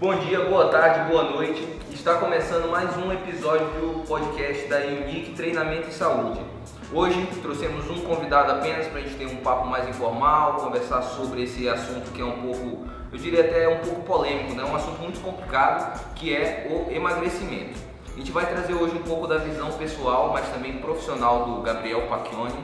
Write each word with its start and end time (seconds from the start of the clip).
Bom 0.00 0.14
dia, 0.14 0.46
boa 0.46 0.68
tarde, 0.68 1.10
boa 1.10 1.24
noite. 1.24 1.62
Está 1.92 2.14
começando 2.14 2.70
mais 2.70 2.96
um 2.96 3.12
episódio 3.12 3.66
do 3.66 4.02
podcast 4.08 4.66
da 4.66 4.78
Unique 4.78 5.34
Treinamento 5.34 5.90
e 5.90 5.92
Saúde. 5.92 6.40
Hoje 6.90 7.28
trouxemos 7.42 7.84
um 7.90 8.00
convidado 8.00 8.50
apenas 8.50 8.86
para 8.86 9.00
a 9.00 9.02
gente 9.02 9.16
ter 9.16 9.26
um 9.26 9.42
papo 9.42 9.66
mais 9.66 9.86
informal, 9.86 10.54
conversar 10.54 11.02
sobre 11.02 11.42
esse 11.42 11.68
assunto 11.68 12.12
que 12.12 12.22
é 12.22 12.24
um 12.24 12.40
pouco, 12.40 12.86
eu 13.12 13.18
diria 13.18 13.42
até 13.42 13.68
um 13.68 13.80
pouco 13.80 14.00
polêmico, 14.00 14.54
né? 14.54 14.64
um 14.64 14.74
assunto 14.74 15.02
muito 15.02 15.20
complicado, 15.20 16.02
que 16.14 16.34
é 16.34 16.66
o 16.70 16.90
emagrecimento. 16.90 17.78
A 18.14 18.18
gente 18.18 18.32
vai 18.32 18.46
trazer 18.46 18.72
hoje 18.72 18.96
um 18.96 19.02
pouco 19.02 19.26
da 19.26 19.36
visão 19.36 19.70
pessoal, 19.72 20.30
mas 20.32 20.48
também 20.48 20.78
profissional 20.78 21.44
do 21.44 21.60
Gabriel 21.60 22.06
Pacchioni. 22.08 22.56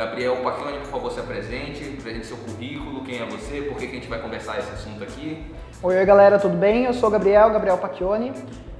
Gabriel 0.00 0.36
Pacchioni, 0.36 0.78
por 0.78 0.86
favor, 0.86 1.12
se 1.12 1.20
apresente, 1.20 1.96
apresente 1.98 2.26
seu 2.26 2.38
currículo, 2.38 3.04
quem 3.04 3.20
é 3.20 3.26
você, 3.26 3.60
por 3.60 3.76
que, 3.76 3.86
que 3.86 3.92
a 3.92 3.94
gente 3.96 4.08
vai 4.08 4.18
conversar 4.18 4.58
esse 4.58 4.72
assunto 4.72 5.04
aqui. 5.04 5.44
Oi, 5.82 6.04
galera, 6.06 6.38
tudo 6.38 6.56
bem? 6.56 6.86
Eu 6.86 6.94
sou 6.94 7.10
o 7.10 7.12
Gabriel, 7.12 7.50
Gabriel 7.50 7.76
Pacchioni. 7.76 8.32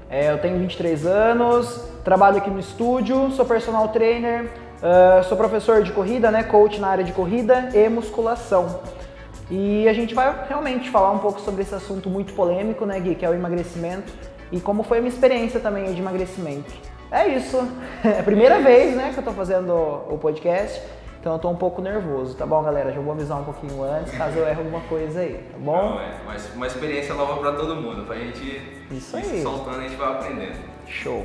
É, 0.09 0.31
eu 0.31 0.39
tenho 0.39 0.57
23 0.57 1.05
anos, 1.05 1.87
trabalho 2.03 2.37
aqui 2.37 2.49
no 2.49 2.59
estúdio, 2.59 3.29
sou 3.33 3.45
personal 3.45 3.89
trainer, 3.89 4.45
uh, 4.81 5.23
sou 5.25 5.37
professor 5.37 5.83
de 5.83 5.91
corrida, 5.91 6.31
né, 6.31 6.41
coach 6.41 6.81
na 6.81 6.87
área 6.87 7.03
de 7.03 7.11
corrida 7.11 7.69
e 7.71 7.87
musculação. 7.87 8.79
E 9.47 9.87
a 9.87 9.93
gente 9.93 10.15
vai 10.15 10.47
realmente 10.47 10.89
falar 10.89 11.11
um 11.11 11.19
pouco 11.19 11.39
sobre 11.39 11.61
esse 11.61 11.75
assunto 11.75 12.09
muito 12.09 12.33
polêmico, 12.33 12.83
né, 12.83 12.99
Gui, 12.99 13.13
que 13.13 13.23
é 13.23 13.29
o 13.29 13.35
emagrecimento 13.35 14.11
e 14.51 14.59
como 14.59 14.81
foi 14.81 14.97
a 14.97 15.01
minha 15.01 15.13
experiência 15.13 15.59
também 15.59 15.93
de 15.93 16.01
emagrecimento. 16.01 16.73
É 17.11 17.27
isso. 17.27 17.59
É 18.03 18.21
a 18.21 18.23
primeira 18.23 18.59
vez, 18.59 18.95
né, 18.95 19.11
que 19.13 19.19
eu 19.19 19.23
tô 19.23 19.33
fazendo 19.33 19.71
o 20.09 20.17
podcast. 20.17 20.81
Então 21.21 21.33
eu 21.33 21.39
tô 21.39 21.51
um 21.51 21.55
pouco 21.55 21.83
nervoso, 21.83 22.33
tá 22.33 22.47
bom, 22.47 22.63
galera? 22.63 22.91
Já 22.91 22.99
vou 22.99 23.13
avisar 23.13 23.39
um 23.39 23.43
pouquinho 23.43 23.83
antes, 23.83 24.11
caso 24.17 24.39
eu 24.39 24.47
erre 24.47 24.57
alguma 24.57 24.79
coisa 24.81 25.19
aí, 25.19 25.45
tá 25.51 25.57
bom? 25.59 25.91
Não, 25.91 26.01
é 26.01 26.15
mas 26.25 26.51
uma 26.55 26.65
experiência 26.65 27.13
nova 27.13 27.37
para 27.39 27.51
todo 27.51 27.75
mundo, 27.75 28.07
pra 28.07 28.15
gente 28.15 28.59
Isso 28.89 29.15
ir 29.15 29.19
aí. 29.19 29.25
se 29.25 29.43
soltando, 29.43 29.77
a 29.77 29.81
gente 29.83 29.95
vai 29.97 30.13
aprendendo. 30.13 30.57
Show. 30.87 31.23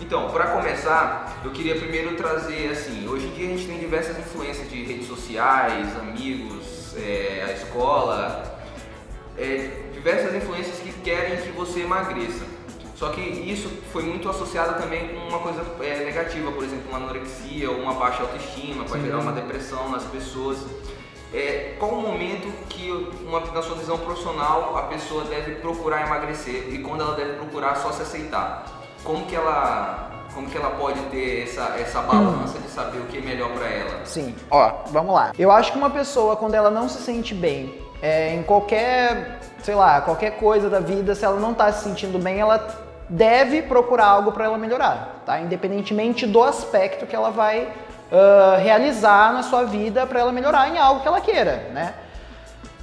Então, 0.00 0.30
para 0.30 0.52
começar, 0.52 1.40
eu 1.44 1.50
queria 1.50 1.74
primeiro 1.74 2.14
trazer 2.14 2.70
assim, 2.70 3.08
hoje 3.08 3.26
em 3.26 3.30
dia 3.30 3.46
a 3.48 3.56
gente 3.56 3.66
tem 3.66 3.76
diversas 3.80 4.16
influências 4.16 4.70
de 4.70 4.84
redes 4.84 5.08
sociais, 5.08 5.96
amigos, 5.98 6.94
é, 6.96 7.44
a 7.44 7.52
escola, 7.54 8.56
é, 9.36 9.68
diversas 9.92 10.32
influências 10.32 10.78
que 10.78 10.92
querem 11.00 11.38
que 11.38 11.50
você 11.50 11.80
emagreça. 11.80 12.44
Só 12.94 13.08
que 13.08 13.20
isso 13.20 13.68
foi 13.92 14.04
muito 14.04 14.28
associado 14.28 14.80
também 14.80 15.08
com 15.08 15.28
uma 15.28 15.40
coisa 15.40 15.64
é, 15.80 16.04
negativa, 16.04 16.50
por 16.52 16.62
exemplo, 16.62 16.88
uma 16.88 16.98
anorexia 16.98 17.70
ou 17.70 17.78
uma 17.78 17.94
baixa 17.94 18.22
autoestima, 18.22 18.84
pode 18.84 19.02
gerar 19.02 19.18
uma 19.18 19.32
depressão 19.32 19.88
nas 19.90 20.04
pessoas. 20.04 20.58
É, 21.32 21.74
qual 21.80 21.90
o 21.90 22.00
momento 22.00 22.46
que, 22.68 22.90
uma, 23.26 23.40
na 23.40 23.60
sua 23.60 23.74
visão 23.74 23.98
profissional, 23.98 24.76
a 24.78 24.82
pessoa 24.82 25.24
deve 25.24 25.56
procurar 25.56 26.06
emagrecer 26.06 26.72
e 26.72 26.78
quando 26.78 27.00
ela 27.00 27.16
deve 27.16 27.32
procurar 27.32 27.74
só 27.76 27.90
se 27.90 28.02
aceitar? 28.02 28.64
Como 29.02 29.26
que 29.26 29.34
ela, 29.34 30.12
como 30.32 30.48
que 30.48 30.56
ela 30.56 30.70
pode 30.70 31.00
ter 31.10 31.42
essa, 31.42 31.74
essa 31.76 32.00
balança 32.00 32.60
de 32.60 32.68
saber 32.68 32.98
o 32.98 33.06
que 33.06 33.18
é 33.18 33.20
melhor 33.20 33.50
para 33.50 33.66
ela? 33.66 34.06
Sim, 34.06 34.36
ó, 34.48 34.84
vamos 34.86 35.12
lá. 35.12 35.32
Eu 35.36 35.50
acho 35.50 35.72
que 35.72 35.78
uma 35.78 35.90
pessoa, 35.90 36.36
quando 36.36 36.54
ela 36.54 36.70
não 36.70 36.88
se 36.88 37.02
sente 37.02 37.34
bem 37.34 37.82
é, 38.00 38.32
em 38.34 38.44
qualquer, 38.44 39.40
sei 39.62 39.74
lá, 39.74 40.00
qualquer 40.02 40.38
coisa 40.38 40.70
da 40.70 40.78
vida, 40.78 41.16
se 41.16 41.24
ela 41.24 41.40
não 41.40 41.52
tá 41.52 41.72
se 41.72 41.82
sentindo 41.82 42.18
bem, 42.18 42.38
ela 42.38 42.83
deve 43.08 43.62
procurar 43.62 44.06
algo 44.06 44.32
para 44.32 44.44
ela 44.44 44.58
melhorar, 44.58 45.22
tá? 45.26 45.40
Independentemente 45.40 46.26
do 46.26 46.42
aspecto 46.42 47.06
que 47.06 47.14
ela 47.14 47.30
vai 47.30 47.68
ah, 48.10 48.58
realizar 48.62 49.32
na 49.32 49.42
sua 49.42 49.64
vida 49.64 50.06
para 50.06 50.20
ela 50.20 50.32
melhorar 50.32 50.68
em 50.68 50.78
algo 50.78 51.00
que 51.00 51.08
ela 51.08 51.20
queira, 51.20 51.68
né? 51.72 51.94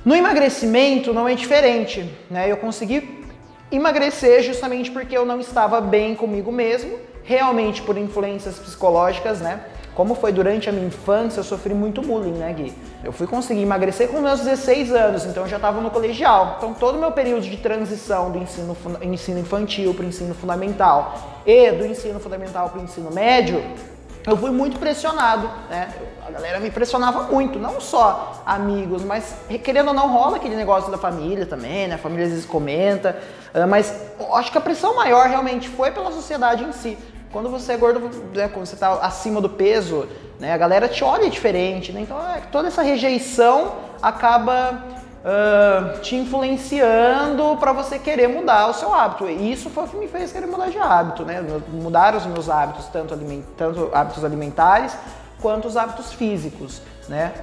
No 0.03 0.15
emagrecimento 0.15 1.13
não 1.13 1.27
é 1.27 1.35
diferente, 1.35 2.11
né? 2.29 2.51
Eu 2.51 2.57
consegui 2.57 3.25
emagrecer 3.71 4.43
justamente 4.43 4.91
porque 4.91 5.15
eu 5.15 5.25
não 5.25 5.39
estava 5.39 5.79
bem 5.79 6.15
comigo 6.15 6.51
mesmo, 6.51 6.99
realmente 7.23 7.81
por 7.81 7.97
influências 7.97 8.59
psicológicas, 8.59 9.39
né? 9.39 9.61
Como 9.93 10.15
foi 10.15 10.31
durante 10.31 10.69
a 10.69 10.71
minha 10.71 10.87
infância, 10.87 11.41
eu 11.41 11.43
sofri 11.43 11.73
muito 11.73 12.01
bullying, 12.01 12.31
né, 12.31 12.53
Gui? 12.53 12.73
Eu 13.03 13.11
fui 13.11 13.27
conseguir 13.27 13.61
emagrecer 13.61 14.07
com 14.07 14.21
meus 14.21 14.39
16 14.39 14.91
anos, 14.93 15.25
então 15.25 15.43
eu 15.43 15.49
já 15.49 15.57
estava 15.57 15.81
no 15.81 15.91
colegial. 15.91 16.55
Então 16.57 16.73
todo 16.73 16.95
o 16.95 16.99
meu 16.99 17.11
período 17.11 17.41
de 17.41 17.57
transição 17.57 18.31
do 18.31 18.37
ensino, 18.37 18.75
ensino 19.01 19.39
infantil 19.39 19.93
para 19.93 20.05
o 20.05 20.07
ensino 20.07 20.33
fundamental 20.33 21.41
e 21.45 21.71
do 21.71 21.85
ensino 21.85 22.19
fundamental 22.19 22.69
para 22.69 22.79
o 22.79 22.83
ensino 22.83 23.11
médio, 23.11 23.61
eu 24.25 24.37
fui 24.37 24.51
muito 24.51 24.77
pressionado, 24.77 25.49
né? 25.69 25.89
A 26.27 26.29
galera 26.29 26.59
me 26.59 26.69
pressionava 26.69 27.23
muito, 27.23 27.57
não 27.57 27.81
só 27.81 28.41
amigos, 28.45 29.03
mas 29.03 29.35
querendo 29.63 29.89
ou 29.89 29.93
não 29.93 30.13
rola 30.13 30.37
aquele 30.37 30.55
negócio 30.55 30.91
da 30.91 30.97
família 30.97 31.45
também, 31.45 31.87
né? 31.87 31.95
A 31.95 31.97
família 31.97 32.25
às 32.25 32.31
vezes 32.31 32.45
comenta, 32.45 33.17
mas 33.67 33.93
acho 34.33 34.51
que 34.51 34.57
a 34.57 34.61
pressão 34.61 34.95
maior 34.95 35.27
realmente 35.27 35.67
foi 35.67 35.89
pela 35.91 36.11
sociedade 36.11 36.63
em 36.63 36.71
si. 36.71 36.97
Quando 37.31 37.49
você 37.49 37.73
é 37.73 37.77
gordo, 37.77 37.99
né, 38.33 38.47
quando 38.47 38.65
você 38.65 38.75
está 38.75 38.93
acima 38.95 39.39
do 39.39 39.49
peso, 39.49 40.07
né, 40.39 40.53
a 40.53 40.57
galera 40.57 40.87
te 40.87 41.03
olha 41.03 41.29
diferente, 41.29 41.91
né? 41.91 42.01
Então 42.01 42.19
é, 42.19 42.41
toda 42.51 42.67
essa 42.67 42.81
rejeição 42.81 43.73
acaba 44.01 44.83
ah, 45.23 45.99
te 46.01 46.15
influenciando 46.15 47.55
para 47.57 47.71
você 47.71 47.99
querer 47.99 48.27
mudar 48.27 48.67
o 48.67 48.73
seu 48.73 48.91
hábito. 48.93 49.29
E 49.29 49.51
isso 49.51 49.69
foi 49.69 49.83
o 49.83 49.87
que 49.87 49.95
me 49.95 50.07
fez 50.07 50.31
querer 50.31 50.47
mudar 50.47 50.69
de 50.69 50.79
hábito, 50.79 51.23
né? 51.23 51.45
Mudar 51.69 52.15
os 52.15 52.25
meus 52.25 52.49
hábitos, 52.49 52.87
tanto, 52.87 53.13
aliment, 53.13 53.43
tanto 53.55 53.89
hábitos 53.93 54.25
alimentares 54.25 54.97
quanto 55.39 55.67
os 55.67 55.77
hábitos 55.77 56.11
físicos, 56.13 56.81
né? 57.07 57.33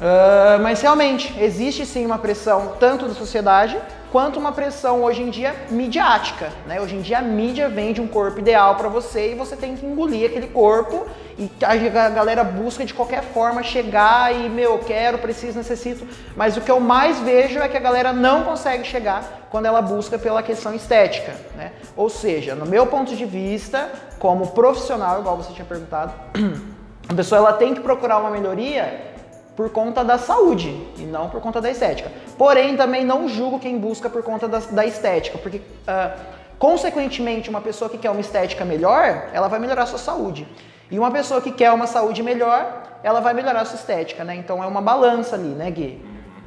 Ah, 0.00 0.58
mas 0.60 0.80
realmente 0.80 1.34
existe 1.40 1.84
sim 1.84 2.06
uma 2.06 2.18
pressão 2.18 2.74
tanto 2.78 3.06
da 3.06 3.14
sociedade 3.14 3.76
quanto 4.12 4.38
uma 4.38 4.52
pressão 4.52 5.02
hoje 5.02 5.22
em 5.22 5.28
dia 5.28 5.54
midiática, 5.68 6.50
né? 6.66 6.80
Hoje 6.80 6.96
em 6.96 7.02
dia 7.02 7.18
a 7.18 7.22
mídia 7.22 7.68
vende 7.68 8.00
um 8.00 8.06
corpo 8.06 8.38
ideal 8.38 8.76
para 8.76 8.88
você 8.88 9.32
e 9.32 9.34
você 9.34 9.54
tem 9.54 9.76
que 9.76 9.84
engolir 9.84 10.30
aquele 10.30 10.46
corpo 10.46 11.06
e 11.36 11.50
a 11.62 12.08
galera 12.08 12.42
busca 12.42 12.86
de 12.86 12.94
qualquer 12.94 13.22
forma 13.22 13.62
chegar 13.62 14.34
e 14.34 14.48
meu, 14.48 14.78
quero, 14.78 15.18
preciso, 15.18 15.58
necessito, 15.58 16.06
mas 16.34 16.56
o 16.56 16.60
que 16.62 16.70
eu 16.70 16.80
mais 16.80 17.18
vejo 17.18 17.58
é 17.58 17.68
que 17.68 17.76
a 17.76 17.80
galera 17.80 18.12
não 18.12 18.44
consegue 18.44 18.84
chegar 18.84 19.46
quando 19.50 19.66
ela 19.66 19.82
busca 19.82 20.18
pela 20.18 20.42
questão 20.42 20.74
estética, 20.74 21.34
né? 21.54 21.72
Ou 21.94 22.08
seja, 22.08 22.54
no 22.54 22.64
meu 22.64 22.86
ponto 22.86 23.14
de 23.14 23.24
vista, 23.26 23.90
como 24.18 24.48
profissional, 24.48 25.20
igual 25.20 25.36
você 25.36 25.52
tinha 25.52 25.66
perguntado, 25.66 26.14
a 27.08 27.14
pessoa 27.14 27.40
ela 27.40 27.52
tem 27.52 27.74
que 27.74 27.80
procurar 27.80 28.18
uma 28.18 28.30
melhoria 28.30 29.17
por 29.58 29.70
conta 29.70 30.04
da 30.04 30.16
saúde 30.18 30.68
e 30.96 31.02
não 31.02 31.28
por 31.28 31.40
conta 31.40 31.60
da 31.60 31.68
estética. 31.68 32.12
Porém, 32.38 32.76
também 32.76 33.04
não 33.04 33.28
julgo 33.28 33.58
quem 33.58 33.76
busca 33.76 34.08
por 34.08 34.22
conta 34.22 34.46
da, 34.46 34.60
da 34.60 34.86
estética, 34.86 35.36
porque, 35.36 35.60
ah, 35.84 36.14
consequentemente, 36.60 37.50
uma 37.50 37.60
pessoa 37.60 37.90
que 37.90 37.98
quer 37.98 38.08
uma 38.08 38.20
estética 38.20 38.64
melhor, 38.64 39.30
ela 39.32 39.48
vai 39.48 39.58
melhorar 39.58 39.82
a 39.82 39.86
sua 39.86 39.98
saúde. 39.98 40.46
E 40.88 40.96
uma 40.96 41.10
pessoa 41.10 41.40
que 41.40 41.50
quer 41.50 41.72
uma 41.72 41.88
saúde 41.88 42.22
melhor, 42.22 42.84
ela 43.02 43.18
vai 43.18 43.34
melhorar 43.34 43.62
a 43.62 43.64
sua 43.64 43.74
estética, 43.74 44.22
né? 44.22 44.36
Então 44.36 44.62
é 44.62 44.66
uma 44.68 44.80
balança 44.80 45.34
ali, 45.34 45.48
né, 45.48 45.68
Gui? 45.72 46.00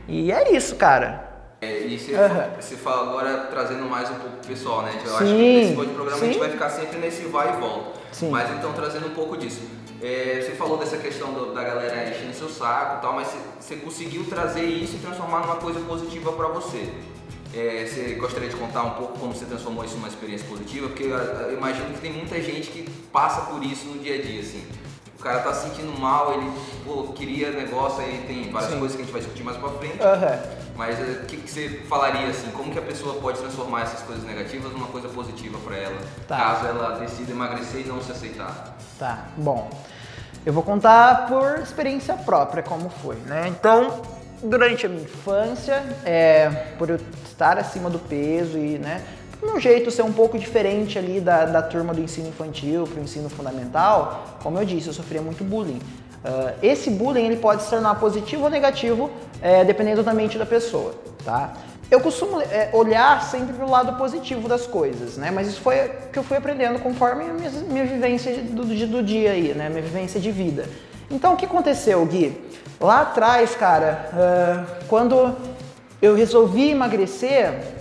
E 0.07 0.31
é 0.31 0.53
isso, 0.53 0.77
cara. 0.77 1.30
É, 1.63 1.85
e 1.85 1.99
você, 1.99 2.15
Aham. 2.15 2.49
você 2.59 2.75
fala 2.75 3.07
agora 3.09 3.37
trazendo 3.51 3.87
mais 3.87 4.09
um 4.09 4.15
pouco 4.15 4.37
pro 4.37 4.47
pessoal, 4.47 4.81
né? 4.81 4.99
Eu 5.05 5.15
acho 5.15 5.27
Sim, 5.27 5.35
que 5.35 5.43
nesse 5.43 5.69
tipo 5.69 5.85
de 5.85 5.93
programa 5.93 6.19
a 6.19 6.25
gente 6.25 6.33
sim. 6.33 6.39
vai 6.39 6.49
ficar 6.49 6.69
sempre 6.71 6.97
nesse 6.97 7.21
vai 7.25 7.55
e 7.55 7.59
volta. 7.59 7.99
Sim. 8.11 8.31
Mas 8.31 8.49
então 8.49 8.73
trazendo 8.73 9.05
um 9.05 9.11
pouco 9.13 9.37
disso. 9.37 9.61
É, 10.01 10.41
você 10.43 10.53
falou 10.55 10.77
dessa 10.79 10.97
questão 10.97 11.31
do- 11.31 11.53
da 11.53 11.63
galera 11.63 12.09
enchendo 12.09 12.33
seu 12.33 12.49
saco 12.49 12.97
e 12.97 13.01
tal, 13.03 13.13
mas 13.13 13.27
você, 13.27 13.37
você 13.59 13.75
conseguiu 13.75 14.25
trazer 14.27 14.63
isso 14.63 14.95
e 14.95 14.99
transformar 14.99 15.41
numa 15.41 15.57
coisa 15.57 15.79
positiva 15.81 16.31
para 16.31 16.47
você. 16.47 16.89
É, 17.53 17.85
você 17.85 18.15
gostaria 18.15 18.49
de 18.49 18.55
contar 18.55 18.81
um 18.81 18.91
pouco 18.95 19.19
como 19.19 19.31
você 19.35 19.45
transformou 19.45 19.85
isso 19.85 19.93
numa 19.97 20.07
experiência 20.07 20.47
positiva? 20.47 20.87
Porque 20.87 21.03
eu, 21.03 21.09
eu 21.15 21.53
imagino 21.55 21.93
que 21.93 22.01
tem 22.01 22.11
muita 22.11 22.41
gente 22.41 22.71
que 22.71 22.89
passa 23.13 23.41
por 23.41 23.63
isso 23.63 23.85
no 23.85 23.99
dia 24.01 24.15
a 24.15 24.21
dia, 24.23 24.41
assim. 24.41 24.65
O 25.19 25.21
cara 25.21 25.41
tá 25.41 25.53
se 25.53 25.67
sentindo 25.69 25.95
mal, 25.99 26.33
ele 26.33 26.51
pô, 26.83 27.03
queria 27.13 27.51
negócio, 27.51 28.01
aí 28.01 28.23
tem 28.25 28.49
várias 28.49 28.71
Sim. 28.71 28.79
coisas 28.79 28.95
que 28.95 29.03
a 29.03 29.05
gente 29.05 29.13
vai 29.13 29.21
discutir 29.21 29.43
mais 29.43 29.57
pra 29.57 29.69
frente. 29.69 30.01
Aham. 30.01 30.39
Mas 30.75 30.99
eh, 30.99 31.21
o 31.23 31.25
que, 31.25 31.37
que 31.37 31.49
você 31.49 31.81
falaria 31.87 32.27
assim? 32.27 32.49
Como 32.51 32.71
que 32.71 32.79
a 32.79 32.81
pessoa 32.81 33.15
pode 33.15 33.39
transformar 33.39 33.81
essas 33.83 34.01
coisas 34.01 34.23
negativas 34.23 34.71
numa 34.71 34.87
coisa 34.87 35.09
positiva 35.09 35.57
para 35.59 35.77
ela, 35.77 35.97
Tá. 36.27 36.37
caso 36.37 36.65
ela 36.67 36.99
decida 36.99 37.31
emagrecer 37.31 37.81
e 37.81 37.87
não 37.87 38.01
se 38.01 38.11
aceitar? 38.11 38.77
Tá, 38.97 39.25
bom. 39.37 39.69
Eu 40.45 40.53
vou 40.53 40.63
contar 40.63 41.27
por 41.27 41.59
experiência 41.59 42.15
própria 42.15 42.63
como 42.63 42.89
foi, 42.89 43.15
né? 43.27 43.47
Então, 43.47 44.01
durante 44.41 44.85
a 44.85 44.89
minha 44.89 45.03
infância, 45.03 45.83
é, 46.03 46.49
por 46.77 46.89
eu 46.89 46.99
estar 47.25 47.57
acima 47.59 47.89
do 47.89 47.99
peso 47.99 48.57
e, 48.57 48.79
né, 48.79 49.03
meu 49.43 49.59
jeito 49.59 49.89
ser 49.89 50.03
um 50.03 50.13
pouco 50.13 50.37
diferente 50.37 50.97
ali 50.99 51.19
da, 51.19 51.45
da 51.45 51.61
turma 51.61 51.93
do 51.93 52.01
ensino 52.01 52.29
infantil 52.29 52.83
para 52.85 52.99
o 52.99 53.03
ensino 53.03 53.29
fundamental, 53.29 54.37
como 54.43 54.57
eu 54.59 54.65
disse, 54.65 54.87
eu 54.87 54.93
sofria 54.93 55.21
muito 55.21 55.43
bullying. 55.43 55.81
Ah, 56.23 56.53
esse 56.61 56.89
bullying 56.89 57.25
ele 57.25 57.37
pode 57.37 57.63
se 57.63 57.69
tornar 57.69 57.95
positivo 57.95 58.43
ou 58.43 58.49
negativo, 58.49 59.09
é, 59.41 59.63
dependendo 59.63 60.03
da 60.03 60.13
mente 60.13 60.37
da 60.37 60.45
pessoa, 60.45 60.93
tá? 61.25 61.53
Eu 61.89 61.99
costumo 61.99 62.39
é, 62.39 62.69
olhar 62.71 63.21
sempre 63.23 63.53
pro 63.53 63.69
lado 63.69 63.97
positivo 63.97 64.47
das 64.47 64.65
coisas, 64.65 65.17
né? 65.17 65.29
Mas 65.29 65.47
isso 65.47 65.59
foi 65.59 65.87
o 65.87 66.09
que 66.11 66.19
eu 66.19 66.23
fui 66.23 66.37
aprendendo 66.37 66.79
conforme 66.79 67.25
a 67.25 67.33
minha, 67.33 67.49
minha 67.67 67.85
vivência 67.85 68.33
do, 68.37 68.63
do, 68.63 68.87
do 68.87 69.03
dia 69.03 69.31
aí, 69.31 69.53
né? 69.53 69.67
Minha 69.67 69.81
vivência 69.81 70.19
de 70.19 70.31
vida. 70.31 70.65
Então, 71.09 71.33
o 71.33 71.37
que 71.37 71.45
aconteceu, 71.45 72.05
Gui? 72.05 72.41
Lá 72.79 73.01
atrás, 73.01 73.55
cara, 73.55 74.09
ah, 74.13 74.65
quando 74.87 75.35
eu 76.01 76.15
resolvi 76.15 76.69
emagrecer, 76.69 77.80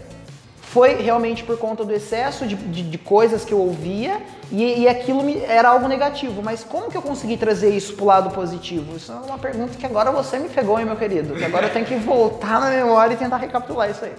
foi 0.71 0.95
realmente 1.03 1.43
por 1.43 1.59
conta 1.59 1.85
do 1.85 1.93
excesso 1.93 2.47
de, 2.47 2.55
de, 2.55 2.83
de 2.85 2.99
coisas 2.99 3.45
que 3.45 3.53
eu 3.53 3.59
ouvia 3.59 4.23
e, 4.53 4.83
e 4.83 4.89
aquilo 4.89 5.21
me, 5.25 5.37
era 5.43 5.69
algo 5.69 5.89
negativo. 5.89 6.41
Mas 6.45 6.63
como 6.63 6.89
que 6.89 6.97
eu 6.97 7.03
consegui 7.03 7.37
trazer 7.37 7.71
isso 7.71 7.95
pro 7.95 8.05
lado 8.05 8.31
positivo? 8.31 8.97
Isso 8.97 9.11
é 9.11 9.17
uma 9.17 9.37
pergunta 9.37 9.77
que 9.77 9.85
agora 9.85 10.13
você 10.13 10.39
me 10.39 10.49
pegou, 10.49 10.79
hein, 10.79 10.87
meu 10.87 10.95
querido? 10.95 11.35
Que 11.35 11.45
agora 11.45 11.67
eu 11.67 11.73
tenho 11.73 11.85
que 11.85 11.97
voltar 11.99 12.61
na 12.61 12.71
memória 12.71 13.15
e 13.15 13.17
tentar 13.17 13.39
recapitular 13.39 13.91
isso 13.91 14.05
aí. 14.05 14.13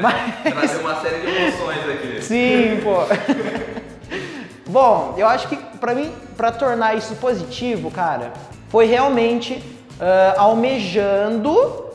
Mas... 0.00 0.54
trazer 0.54 0.78
uma 0.78 0.98
série 1.02 1.20
de 1.20 1.26
emoções 1.26 1.90
aqui. 1.90 2.22
Sim, 2.22 2.80
pô. 2.82 3.04
Bom, 4.66 5.14
eu 5.18 5.26
acho 5.26 5.46
que 5.46 5.56
para 5.56 5.94
mim, 5.94 6.10
para 6.38 6.50
tornar 6.52 6.96
isso 6.96 7.16
positivo, 7.16 7.90
cara, 7.90 8.32
foi 8.70 8.86
realmente 8.86 9.62
uh, 10.00 10.40
almejando 10.40 11.87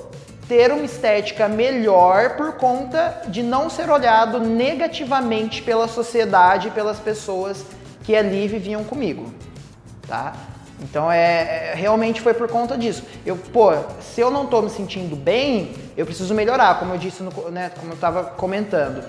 ter 0.47 0.71
uma 0.71 0.85
estética 0.85 1.47
melhor 1.47 2.35
por 2.35 2.53
conta 2.53 3.21
de 3.27 3.41
não 3.41 3.69
ser 3.69 3.89
olhado 3.89 4.39
negativamente 4.39 5.61
pela 5.61 5.87
sociedade 5.87 6.67
e 6.67 6.71
pelas 6.71 6.99
pessoas 6.99 7.65
que 8.03 8.15
ali 8.15 8.47
viviam 8.47 8.83
comigo, 8.83 9.33
tá? 10.07 10.33
Então 10.81 11.09
é, 11.09 11.71
é, 11.71 11.73
realmente 11.75 12.19
foi 12.21 12.33
por 12.33 12.49
conta 12.49 12.77
disso. 12.77 13.03
Eu, 13.25 13.37
pô, 13.37 13.71
se 14.01 14.19
eu 14.19 14.29
não 14.29 14.45
tô 14.45 14.61
me 14.61 14.69
sentindo 14.69 15.15
bem, 15.15 15.73
eu 15.95 16.05
preciso 16.05 16.33
melhorar, 16.33 16.77
como 16.79 16.93
eu 16.93 16.97
disse, 16.97 17.23
no, 17.23 17.31
né, 17.49 17.71
como 17.79 17.91
eu 17.91 17.95
estava 17.95 18.23
comentando. 18.23 19.03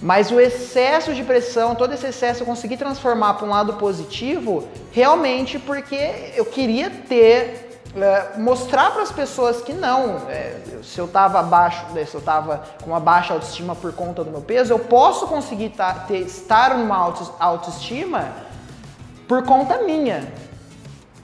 Mas 0.00 0.30
o 0.30 0.38
excesso 0.38 1.12
de 1.12 1.24
pressão, 1.24 1.74
todo 1.74 1.92
esse 1.92 2.06
excesso 2.06 2.42
eu 2.42 2.46
consegui 2.46 2.76
transformar 2.76 3.34
para 3.34 3.46
um 3.46 3.50
lado 3.50 3.74
positivo, 3.74 4.68
realmente 4.92 5.58
porque 5.58 6.32
eu 6.36 6.44
queria 6.44 6.88
ter 6.88 7.67
é, 7.96 8.38
mostrar 8.38 8.90
para 8.92 9.02
as 9.02 9.12
pessoas 9.12 9.62
que 9.62 9.72
não, 9.72 10.28
é, 10.28 10.56
se 10.82 10.98
eu 10.98 11.06
estava 11.06 11.40
abaixo, 11.40 11.86
né, 11.94 12.04
se 12.04 12.14
eu 12.14 12.20
estava 12.20 12.62
com 12.82 12.90
uma 12.90 13.00
baixa 13.00 13.32
autoestima 13.32 13.74
por 13.74 13.92
conta 13.92 14.22
do 14.22 14.30
meu 14.30 14.40
peso, 14.40 14.72
eu 14.72 14.78
posso 14.78 15.26
conseguir 15.26 15.70
tá, 15.70 15.94
ter, 16.06 16.18
estar 16.18 16.76
numa 16.76 16.96
auto, 16.96 17.32
autoestima 17.38 18.28
por 19.26 19.42
conta 19.44 19.82
minha. 19.82 20.32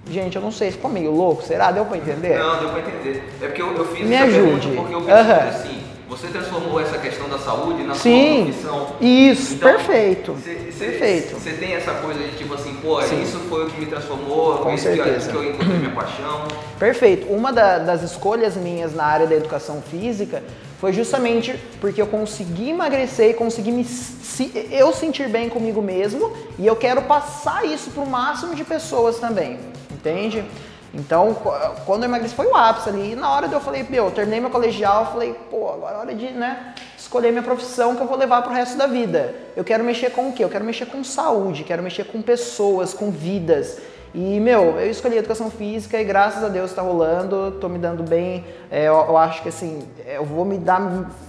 Gente, 0.06 0.36
eu 0.36 0.42
não 0.42 0.52
sei, 0.52 0.70
ficou 0.70 0.90
meio 0.90 1.10
louco, 1.10 1.42
será? 1.42 1.70
Deu 1.70 1.86
para 1.86 1.96
entender? 1.96 2.38
Não, 2.38 2.58
deu 2.58 2.68
para 2.68 2.80
entender. 2.80 3.24
É 3.40 3.46
porque 3.46 3.62
eu, 3.62 3.74
eu 3.74 3.84
fiz 3.86 4.06
Me 4.06 4.14
essa 4.14 4.24
ajude. 4.24 4.68
pergunta 4.68 4.82
porque 4.82 4.94
eu 4.94 5.00
pensei 5.00 5.22
uhum. 5.22 5.48
assim, 5.48 5.83
você 6.16 6.28
transformou 6.28 6.80
essa 6.80 6.96
questão 6.98 7.28
da 7.28 7.38
saúde 7.38 7.82
na 7.82 7.94
Sim, 7.94 8.52
sua 8.62 8.72
profissão. 8.72 8.96
Isso, 9.00 9.54
então, 9.54 9.68
perfeito. 9.68 10.36
Cê, 10.44 10.54
cê, 10.70 10.84
perfeito. 10.86 11.34
Você 11.34 11.50
tem 11.54 11.74
essa 11.74 11.92
coisa 11.94 12.22
de 12.22 12.36
tipo 12.36 12.54
assim, 12.54 12.74
pô, 12.80 13.02
Sim. 13.02 13.22
isso 13.22 13.38
foi 13.48 13.64
o 13.64 13.70
que 13.70 13.80
me 13.80 13.86
transformou, 13.86 14.58
Com 14.58 14.72
isso 14.72 14.84
certeza. 14.84 15.30
que, 15.30 15.36
eu 15.36 15.50
encontrei 15.50 15.78
minha 15.78 15.90
paixão. 15.94 16.46
Perfeito. 16.78 17.26
Uma 17.26 17.52
da, 17.52 17.78
das 17.78 18.02
escolhas 18.02 18.56
minhas 18.56 18.94
na 18.94 19.04
área 19.04 19.26
da 19.26 19.34
educação 19.34 19.82
física 19.82 20.42
foi 20.80 20.92
justamente 20.92 21.58
porque 21.80 22.00
eu 22.00 22.06
consegui 22.06 22.70
emagrecer 22.70 23.30
e 23.30 23.34
consegui 23.34 23.72
me, 23.72 23.86
eu 24.70 24.92
sentir 24.92 25.28
bem 25.28 25.48
comigo 25.48 25.82
mesmo 25.82 26.32
e 26.58 26.66
eu 26.66 26.76
quero 26.76 27.02
passar 27.02 27.64
isso 27.66 27.90
para 27.90 28.02
o 28.02 28.08
máximo 28.08 28.54
de 28.54 28.62
pessoas 28.62 29.18
também, 29.18 29.58
entende? 29.90 30.44
Então, 30.94 31.36
quando 31.84 32.04
eu 32.04 32.08
emagreci 32.08 32.34
foi 32.34 32.46
o 32.46 32.54
ápice 32.54 32.88
ali. 32.88 33.12
E 33.12 33.16
na 33.16 33.30
hora 33.30 33.48
eu 33.50 33.60
falei, 33.60 33.84
meu, 33.88 34.06
eu 34.06 34.10
terminei 34.12 34.40
meu 34.40 34.50
colegial, 34.50 35.04
eu 35.04 35.10
falei, 35.10 35.34
pô, 35.50 35.68
agora 35.68 35.96
é 35.96 35.98
hora 35.98 36.14
de, 36.14 36.30
né, 36.30 36.74
escolher 36.96 37.32
minha 37.32 37.42
profissão 37.42 37.96
que 37.96 38.02
eu 38.02 38.06
vou 38.06 38.16
levar 38.16 38.42
pro 38.42 38.52
resto 38.52 38.78
da 38.78 38.86
vida. 38.86 39.34
Eu 39.56 39.64
quero 39.64 39.82
mexer 39.82 40.10
com 40.10 40.28
o 40.28 40.32
quê? 40.32 40.44
Eu 40.44 40.48
quero 40.48 40.64
mexer 40.64 40.86
com 40.86 41.02
saúde, 41.02 41.64
quero 41.64 41.82
mexer 41.82 42.04
com 42.04 42.22
pessoas, 42.22 42.94
com 42.94 43.10
vidas. 43.10 43.78
E, 44.14 44.38
meu, 44.38 44.78
eu 44.78 44.88
escolhi 44.88 45.18
educação 45.18 45.50
física 45.50 46.00
e 46.00 46.04
graças 46.04 46.44
a 46.44 46.48
Deus 46.48 46.70
está 46.70 46.82
rolando, 46.82 47.58
tô 47.60 47.68
me 47.68 47.80
dando 47.80 48.04
bem. 48.04 48.44
É, 48.70 48.84
eu, 48.84 48.94
eu, 48.94 49.16
acho 49.16 49.42
que 49.42 49.48
assim, 49.48 49.88
eu 50.06 50.24
vou 50.24 50.44
me 50.44 50.56
dar 50.56 50.80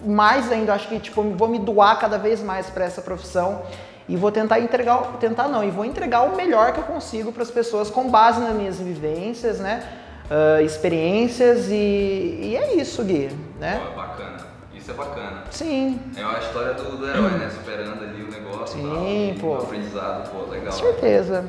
mais 0.06 0.52
ainda, 0.52 0.72
acho 0.76 0.88
que 0.88 1.00
tipo, 1.00 1.24
vou 1.24 1.48
me 1.48 1.58
doar 1.58 2.00
cada 2.00 2.20
vez 2.20 2.44
mais 2.44 2.70
para 2.70 2.86
essa 2.86 3.02
profissão 3.02 3.64
e 4.08 4.16
vou 4.16 4.32
tentar 4.32 4.60
entregar, 4.60 4.98
tentar 5.20 5.48
não, 5.48 5.64
e 5.64 5.72
vou 5.72 5.86
entregar 5.86 6.24
o 6.24 6.36
melhor 6.36 6.74
que 6.74 6.80
eu 6.80 6.84
consigo 6.84 7.32
para 7.32 7.44
as 7.44 7.52
pessoas 7.52 7.90
com 7.90 8.10
base 8.10 8.40
nas 8.40 8.56
minhas 8.56 8.80
vivências, 8.80 9.60
né? 9.60 9.88
Uh, 10.26 10.62
experiências 10.64 11.68
e, 11.70 11.74
e, 11.74 12.58
é 12.58 12.76
isso, 12.76 13.04
Gui, 13.04 13.30
né? 13.60 13.82
Pô, 13.84 13.96
bacana, 13.96 14.38
isso 14.74 14.92
é 14.92 14.94
bacana. 14.94 15.44
Sim. 15.52 16.00
É 16.18 16.24
a 16.24 16.40
história 16.40 16.74
do, 16.74 16.98
do 16.98 17.08
herói, 17.08 17.32
né? 17.32 17.50
Superando 17.50 18.04
ali 18.04 18.24
o 18.24 18.32
negócio. 18.32 18.80
Sim, 18.80 19.36
tal, 19.40 19.50
pô. 19.50 19.56
O 19.56 19.64
aprendizado, 19.64 20.32
pô, 20.32 20.52
legal. 20.52 20.74
Com 20.74 20.80
certeza 20.80 21.46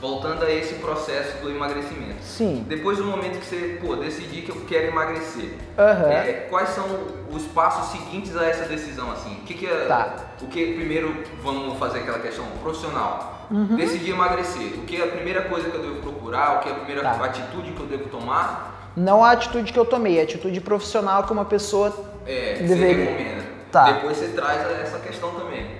voltando 0.00 0.44
a 0.44 0.50
esse 0.50 0.74
processo 0.76 1.42
do 1.42 1.50
emagrecimento. 1.50 2.22
Sim. 2.22 2.64
Depois 2.66 2.96
do 2.96 3.04
momento 3.04 3.38
que 3.38 3.46
você, 3.46 3.78
pô, 3.80 3.96
decidir 3.96 4.42
que 4.42 4.50
eu 4.50 4.64
quero 4.66 4.88
emagrecer, 4.88 5.56
uhum. 5.76 6.10
é, 6.10 6.46
quais 6.48 6.70
são 6.70 6.86
os 7.30 7.44
passos 7.48 7.92
seguintes 7.92 8.34
a 8.36 8.46
essa 8.46 8.64
decisão, 8.64 9.10
assim? 9.12 9.34
O 9.34 9.44
que, 9.44 9.54
que 9.54 9.66
é, 9.66 9.84
tá. 9.86 10.16
o 10.40 10.46
que 10.46 10.74
primeiro 10.74 11.22
vamos 11.42 11.78
fazer 11.78 12.00
aquela 12.00 12.18
questão 12.18 12.46
profissional? 12.62 13.46
Uhum. 13.50 13.76
Decidir 13.76 14.12
emagrecer. 14.12 14.74
O 14.78 14.82
que 14.82 15.00
é 15.00 15.04
a 15.04 15.08
primeira 15.08 15.42
coisa 15.42 15.68
que 15.68 15.76
eu 15.76 15.82
devo 15.82 15.96
procurar? 15.96 16.56
O 16.56 16.60
que 16.60 16.68
é 16.68 16.72
a 16.72 16.76
primeira 16.76 17.02
tá. 17.02 17.24
atitude 17.24 17.72
que 17.72 17.80
eu 17.80 17.86
devo 17.86 18.08
tomar? 18.08 18.92
Não 18.96 19.22
a 19.22 19.32
atitude 19.32 19.72
que 19.72 19.78
eu 19.78 19.84
tomei, 19.84 20.18
a 20.18 20.22
atitude 20.22 20.60
profissional 20.60 21.24
que 21.24 21.32
uma 21.32 21.44
pessoa 21.44 21.94
é, 22.26 22.54
deveria. 22.54 22.76
Você 22.76 23.10
recomenda. 23.10 23.44
Tá. 23.70 23.92
Depois 23.92 24.16
você 24.16 24.28
traz 24.28 24.62
essa 24.80 24.98
questão 24.98 25.32
também. 25.32 25.76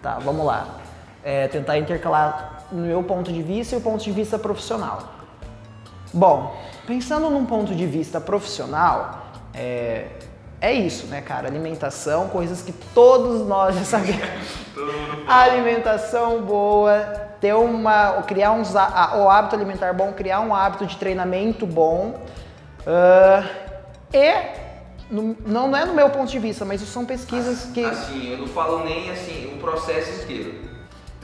Tá, 0.00 0.18
vamos 0.18 0.46
lá. 0.46 0.78
É, 1.22 1.48
tentar 1.48 1.78
intercalar 1.78 2.53
no 2.70 2.82
meu 2.82 3.02
ponto 3.02 3.32
de 3.32 3.42
vista 3.42 3.74
e 3.74 3.78
o 3.78 3.80
ponto 3.80 4.02
de 4.02 4.12
vista 4.12 4.38
profissional. 4.38 5.14
Bom, 6.12 6.56
pensando 6.86 7.28
num 7.30 7.44
ponto 7.44 7.74
de 7.74 7.86
vista 7.86 8.20
profissional, 8.20 9.26
é, 9.54 10.06
é 10.60 10.72
isso, 10.72 11.06
né, 11.06 11.20
cara? 11.20 11.48
Alimentação, 11.48 12.28
coisas 12.28 12.62
que 12.62 12.72
todos 12.72 13.46
nós 13.46 13.74
já 13.74 13.84
sabemos. 13.84 14.20
Alimentação 15.28 16.42
boa, 16.42 17.00
ter 17.40 17.54
uma, 17.54 18.22
criar 18.22 18.52
um, 18.52 18.62
o 18.62 19.28
hábito 19.28 19.56
alimentar 19.56 19.92
bom, 19.92 20.12
criar 20.12 20.40
um 20.40 20.54
hábito 20.54 20.86
de 20.86 20.96
treinamento 20.96 21.66
bom. 21.66 22.14
Uh, 22.80 23.48
e 24.12 24.64
no, 25.10 25.36
não 25.46 25.76
é 25.76 25.84
no 25.84 25.94
meu 25.94 26.10
ponto 26.10 26.30
de 26.30 26.38
vista, 26.38 26.64
mas 26.64 26.80
são 26.80 27.04
pesquisas 27.04 27.70
que. 27.72 27.84
Assim, 27.84 28.30
eu 28.30 28.38
não 28.38 28.46
falo 28.46 28.84
nem 28.84 29.10
assim 29.10 29.52
o 29.54 29.58
processo 29.58 30.22
inteiro. 30.22 30.54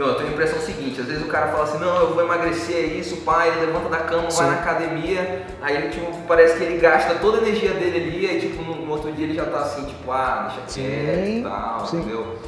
Então, 0.01 0.13
eu 0.13 0.15
tenho 0.15 0.31
a 0.31 0.33
impressão 0.33 0.59
seguinte, 0.61 0.99
às 0.99 1.07
vezes 1.07 1.23
o 1.23 1.27
cara 1.27 1.49
fala 1.49 1.65
assim, 1.65 1.77
não, 1.77 1.95
eu 2.01 2.15
vou 2.15 2.25
emagrecer, 2.25 2.75
é 2.75 2.87
isso, 2.87 3.19
pai, 3.19 3.49
ele 3.49 3.67
levanta 3.67 3.91
da 3.91 3.99
cama, 3.99 4.31
Sim. 4.31 4.39
vai 4.39 4.47
na 4.53 4.61
academia, 4.63 5.47
aí 5.61 5.77
ele 5.77 5.89
tipo, 5.91 6.11
parece 6.27 6.57
que 6.57 6.65
ele 6.65 6.79
gasta 6.79 7.17
toda 7.17 7.37
a 7.37 7.43
energia 7.43 7.75
dele 7.75 7.99
ali, 7.99 8.27
aí 8.27 8.41
tipo, 8.41 8.63
no, 8.63 8.77
no 8.77 8.91
outro 8.91 9.13
dia 9.13 9.27
ele 9.27 9.35
já 9.35 9.45
tá 9.45 9.59
assim, 9.59 9.85
tipo, 9.85 10.11
ah, 10.11 10.49
deixa 10.49 10.81
quieto 10.81 11.29
e 11.29 11.43
tal, 11.43 11.87
Sim. 11.87 11.99
entendeu? 11.99 12.39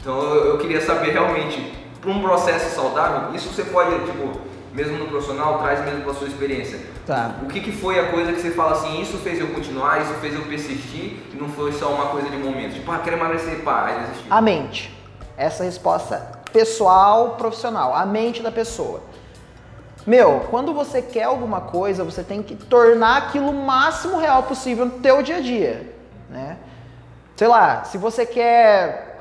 Então 0.00 0.22
eu, 0.22 0.44
eu, 0.52 0.58
queria 0.58 0.80
saber 0.80 1.10
realmente, 1.10 1.74
para 2.00 2.10
um 2.10 2.22
processo 2.22 2.74
saudável, 2.74 3.34
isso 3.34 3.50
você 3.50 3.64
pode, 3.64 3.90
tipo, 4.06 4.40
mesmo 4.72 4.96
no 4.96 5.06
profissional, 5.08 5.58
traz 5.58 5.84
mesmo 5.84 6.04
para 6.04 6.14
sua 6.14 6.28
experiência. 6.28 6.80
Tá. 7.06 7.34
O 7.42 7.46
que, 7.46 7.60
que 7.60 7.72
foi 7.72 8.00
a 8.00 8.10
coisa 8.10 8.32
que 8.32 8.40
você 8.40 8.52
fala 8.52 8.72
assim, 8.72 9.02
isso 9.02 9.18
fez 9.18 9.38
eu 9.38 9.48
continuar, 9.48 10.00
isso 10.00 10.14
fez 10.14 10.34
eu 10.34 10.40
persistir, 10.44 11.18
e 11.30 11.36
não 11.38 11.50
foi 11.50 11.72
só 11.72 11.92
uma 11.92 12.06
coisa 12.06 12.30
de 12.30 12.38
momento, 12.38 12.72
tipo, 12.72 12.90
ah, 12.90 13.00
quero 13.04 13.18
emagrecer, 13.18 13.58
pá, 13.58 13.84
aí 13.84 14.00
desistir. 14.00 14.28
A 14.30 14.40
mente. 14.40 14.98
Essa 15.36 15.64
resposta 15.64 16.40
pessoal, 16.52 17.36
profissional, 17.36 17.94
a 17.94 18.04
mente 18.04 18.42
da 18.42 18.52
pessoa. 18.52 19.00
Meu, 20.06 20.40
quando 20.50 20.74
você 20.74 21.00
quer 21.00 21.24
alguma 21.24 21.60
coisa, 21.60 22.02
você 22.02 22.22
tem 22.22 22.42
que 22.42 22.56
tornar 22.56 23.18
aquilo 23.18 23.50
o 23.50 23.54
máximo 23.54 24.18
real 24.18 24.42
possível 24.42 24.86
no 24.86 24.98
teu 24.98 25.22
dia 25.22 25.36
a 25.36 25.40
dia, 25.40 25.94
né? 26.28 26.56
Sei 27.36 27.48
lá, 27.48 27.84
se 27.84 27.98
você 27.98 28.26
quer, 28.26 29.18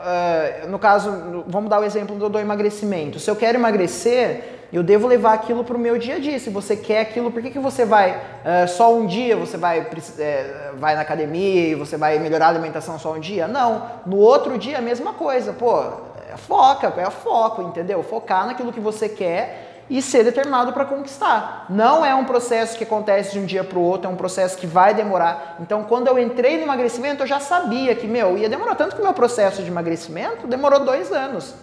uh, 0.65 0.69
no 0.69 0.77
caso, 0.77 1.43
vamos 1.47 1.69
dar 1.69 1.79
o 1.79 1.83
exemplo 1.83 2.15
do, 2.17 2.29
do 2.29 2.39
emagrecimento. 2.39 3.19
Se 3.19 3.29
eu 3.29 3.35
quero 3.35 3.57
emagrecer, 3.57 4.61
eu 4.73 4.81
devo 4.83 5.07
levar 5.07 5.33
aquilo 5.33 5.63
para 5.63 5.75
o 5.75 5.79
meu 5.79 5.97
dia 5.97 6.15
a 6.15 6.19
dia. 6.19 6.39
Se 6.39 6.49
você 6.49 6.75
quer 6.75 7.01
aquilo, 7.01 7.31
por 7.31 7.41
que, 7.41 7.51
que 7.51 7.59
você 7.59 7.85
vai 7.85 8.11
uh, 8.11 8.67
só 8.67 8.93
um 8.93 9.05
dia? 9.05 9.35
Você 9.37 9.57
vai, 9.57 9.87
é, 10.19 10.71
vai 10.77 10.95
na 10.95 11.01
academia 11.01 11.69
e 11.69 11.75
você 11.75 11.95
vai 11.95 12.19
melhorar 12.19 12.47
a 12.47 12.49
alimentação 12.49 12.97
só 12.97 13.13
um 13.13 13.19
dia? 13.19 13.47
Não. 13.47 13.85
No 14.05 14.17
outro 14.17 14.57
dia, 14.57 14.77
a 14.77 14.81
mesma 14.81 15.13
coisa. 15.13 15.53
Pô, 15.53 15.81
é 15.81 16.10
foca, 16.37 16.93
é 16.97 17.09
foco, 17.09 17.61
entendeu? 17.61 18.03
Focar 18.03 18.45
naquilo 18.45 18.71
que 18.71 18.79
você 18.79 19.09
quer 19.09 19.71
e 19.91 20.01
ser 20.01 20.23
determinado 20.23 20.71
para 20.71 20.85
conquistar. 20.85 21.65
Não 21.69 22.05
é 22.05 22.15
um 22.15 22.23
processo 22.23 22.77
que 22.77 22.85
acontece 22.85 23.33
de 23.33 23.39
um 23.39 23.45
dia 23.45 23.61
para 23.61 23.77
o 23.77 23.81
outro, 23.81 24.09
é 24.09 24.13
um 24.13 24.15
processo 24.15 24.57
que 24.57 24.65
vai 24.65 24.93
demorar. 24.93 25.57
Então, 25.59 25.83
quando 25.83 26.07
eu 26.07 26.17
entrei 26.17 26.55
no 26.55 26.63
emagrecimento, 26.63 27.23
eu 27.23 27.27
já 27.27 27.41
sabia 27.41 27.93
que, 27.93 28.07
meu, 28.07 28.37
ia 28.37 28.47
demorar. 28.47 28.75
Tanto 28.75 28.95
que 28.95 29.01
o 29.01 29.03
meu 29.03 29.13
processo 29.13 29.61
de 29.61 29.69
emagrecimento 29.69 30.47
demorou 30.47 30.79
dois 30.79 31.11
anos. 31.11 31.53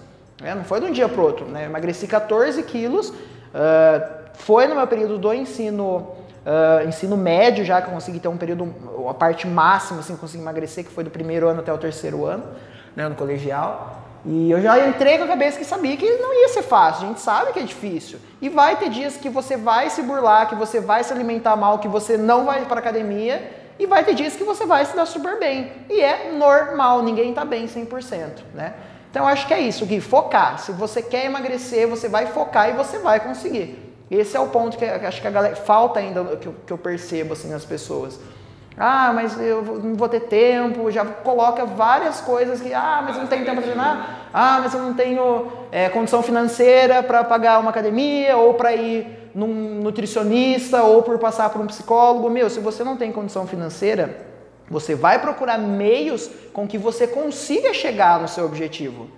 Né? 0.42 0.54
Não 0.54 0.62
foi 0.62 0.78
de 0.78 0.87
um 0.87 0.92
dia 0.92 1.08
para 1.08 1.18
o 1.18 1.25
outro. 1.25 1.46
Né? 1.46 1.62
Eu 1.62 1.70
emagreci 1.70 2.06
14 2.06 2.62
quilos, 2.64 3.08
uh, 3.08 4.18
foi 4.34 4.66
no 4.66 4.75
meu 4.75 4.87
período 4.87 5.16
do 5.16 5.32
ensino, 5.32 6.12
uh, 6.44 6.87
ensino 6.87 7.16
médio 7.16 7.64
já 7.64 7.80
que 7.80 7.88
eu 7.88 7.94
consegui 7.94 8.20
ter 8.20 8.28
um 8.28 8.37
período, 8.37 8.75
a 9.08 9.14
parte 9.14 9.46
máxima, 9.46 10.00
assim, 10.00 10.14
consegui 10.16 10.42
emagrecer, 10.42 10.84
que 10.84 10.90
foi 10.90 11.02
do 11.02 11.10
primeiro 11.10 11.48
ano 11.48 11.60
até 11.60 11.72
o 11.72 11.78
terceiro 11.78 12.26
ano, 12.26 12.44
né, 12.94 13.08
no 13.08 13.14
colegial. 13.14 14.07
E 14.30 14.50
eu 14.50 14.61
já 14.61 14.87
entrei 14.87 15.16
com 15.16 15.25
a 15.25 15.26
cabeça 15.26 15.58
que 15.58 15.64
sabia 15.64 15.97
que 15.97 16.06
não 16.18 16.35
ia 16.35 16.50
ser 16.50 16.61
fácil, 16.61 17.04
a 17.04 17.08
gente 17.08 17.20
sabe 17.20 17.50
que 17.50 17.58
é 17.58 17.62
difícil. 17.62 18.18
E 18.42 18.50
vai 18.50 18.76
ter 18.76 18.90
dias 18.90 19.16
que 19.16 19.30
você 19.30 19.56
vai 19.56 19.88
se 19.88 20.02
burlar, 20.02 20.50
que 20.50 20.54
você 20.54 20.80
vai 20.80 21.02
se 21.02 21.11
alimentar 21.11 21.56
mal, 21.56 21.78
que 21.78 21.88
você 21.88 22.18
não 22.18 22.44
vai 22.44 22.66
para 22.66 22.78
academia 22.78 23.50
E 23.78 23.87
vai 23.87 24.04
ter 24.04 24.14
dias 24.14 24.35
que 24.37 24.44
você 24.44 24.66
vai 24.66 24.85
se 24.85 24.94
dar 24.94 25.06
super 25.06 25.38
bem. 25.38 25.73
E 25.88 26.00
é 26.00 26.32
normal, 26.32 27.00
ninguém 27.02 27.32
tá 27.32 27.44
bem 27.44 27.66
100%, 27.66 28.42
né? 28.52 28.75
Então 29.11 29.23
eu 29.23 29.28
acho 29.28 29.47
que 29.47 29.54
é 29.54 29.61
isso, 29.61 29.87
Gui, 29.87 30.00
focar. 30.00 30.58
Se 30.58 30.73
você 30.73 31.00
quer 31.00 31.25
emagrecer, 31.25 31.88
você 31.88 32.08
vai 32.08 32.26
focar 32.26 32.68
e 32.68 32.73
você 32.73 32.99
vai 32.99 33.20
conseguir. 33.20 33.78
Esse 34.11 34.37
é 34.37 34.40
o 34.40 34.49
ponto 34.49 34.76
que 34.76 34.85
acho 34.85 35.20
que 35.23 35.26
a 35.26 35.30
galera 35.30 35.56
falta 35.56 36.00
ainda 36.00 36.37
que 36.37 36.49
eu, 36.49 36.54
que 36.66 36.73
eu 36.73 36.78
percebo 36.78 37.32
assim 37.32 37.49
nas 37.49 37.64
pessoas. 37.64 38.18
Ah, 38.78 39.12
mas 39.12 39.40
eu 39.40 39.62
não 39.62 39.94
vou 39.97 40.08
ter 40.08 40.20
tempo, 40.20 40.90
já 40.90 41.04
coloca 41.04 41.64
várias 41.64 42.20
coisas 42.20 42.61
que, 42.61 42.73
ah, 42.73 43.02
mas 43.04 43.16
eu 43.16 43.23
não 43.23 43.28
tenho 43.28 43.44
tempo 43.44 43.56
para 43.56 43.64
treinar, 43.64 44.28
ah, 44.32 44.61
mas 44.62 44.73
eu 44.73 44.80
não 44.80 44.94
tenho 44.94 45.49
é, 45.73 45.88
condição 45.88 46.23
financeira 46.23 47.02
para 47.02 47.25
pagar 47.25 47.58
uma 47.58 47.70
academia 47.70 48.37
ou 48.37 48.54
para 48.54 48.73
ir 48.75 49.30
num 49.35 49.80
nutricionista 49.80 50.82
ou 50.82 51.02
por 51.02 51.18
passar 51.18 51.50
por 51.50 51.61
um 51.61 51.66
psicólogo. 51.66 52.30
Meu, 52.30 52.49
se 52.49 52.61
você 52.61 52.85
não 52.85 52.97
tem 52.97 53.11
condição 53.11 53.47
financeira, 53.47 54.16
você 54.70 54.94
vai 54.94 55.18
procurar 55.20 55.58
meios 55.58 56.30
com 56.52 56.66
que 56.66 56.78
você 56.78 57.06
consiga 57.06 57.75
chegar 57.75 58.20
no 58.20 58.28
seu 58.28 58.44
objetivo. 58.44 59.08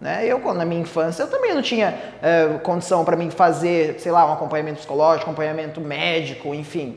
Né? 0.00 0.26
Eu, 0.26 0.38
na 0.54 0.64
minha 0.64 0.80
infância, 0.80 1.22
eu 1.22 1.28
também 1.28 1.54
não 1.54 1.62
tinha 1.62 1.94
é, 2.22 2.58
condição 2.62 3.04
para 3.04 3.16
mim 3.16 3.30
fazer, 3.30 3.98
sei 4.00 4.12
lá, 4.12 4.28
um 4.28 4.32
acompanhamento 4.32 4.78
psicológico, 4.78 5.30
acompanhamento 5.30 5.80
médico, 5.80 6.54
enfim. 6.54 6.94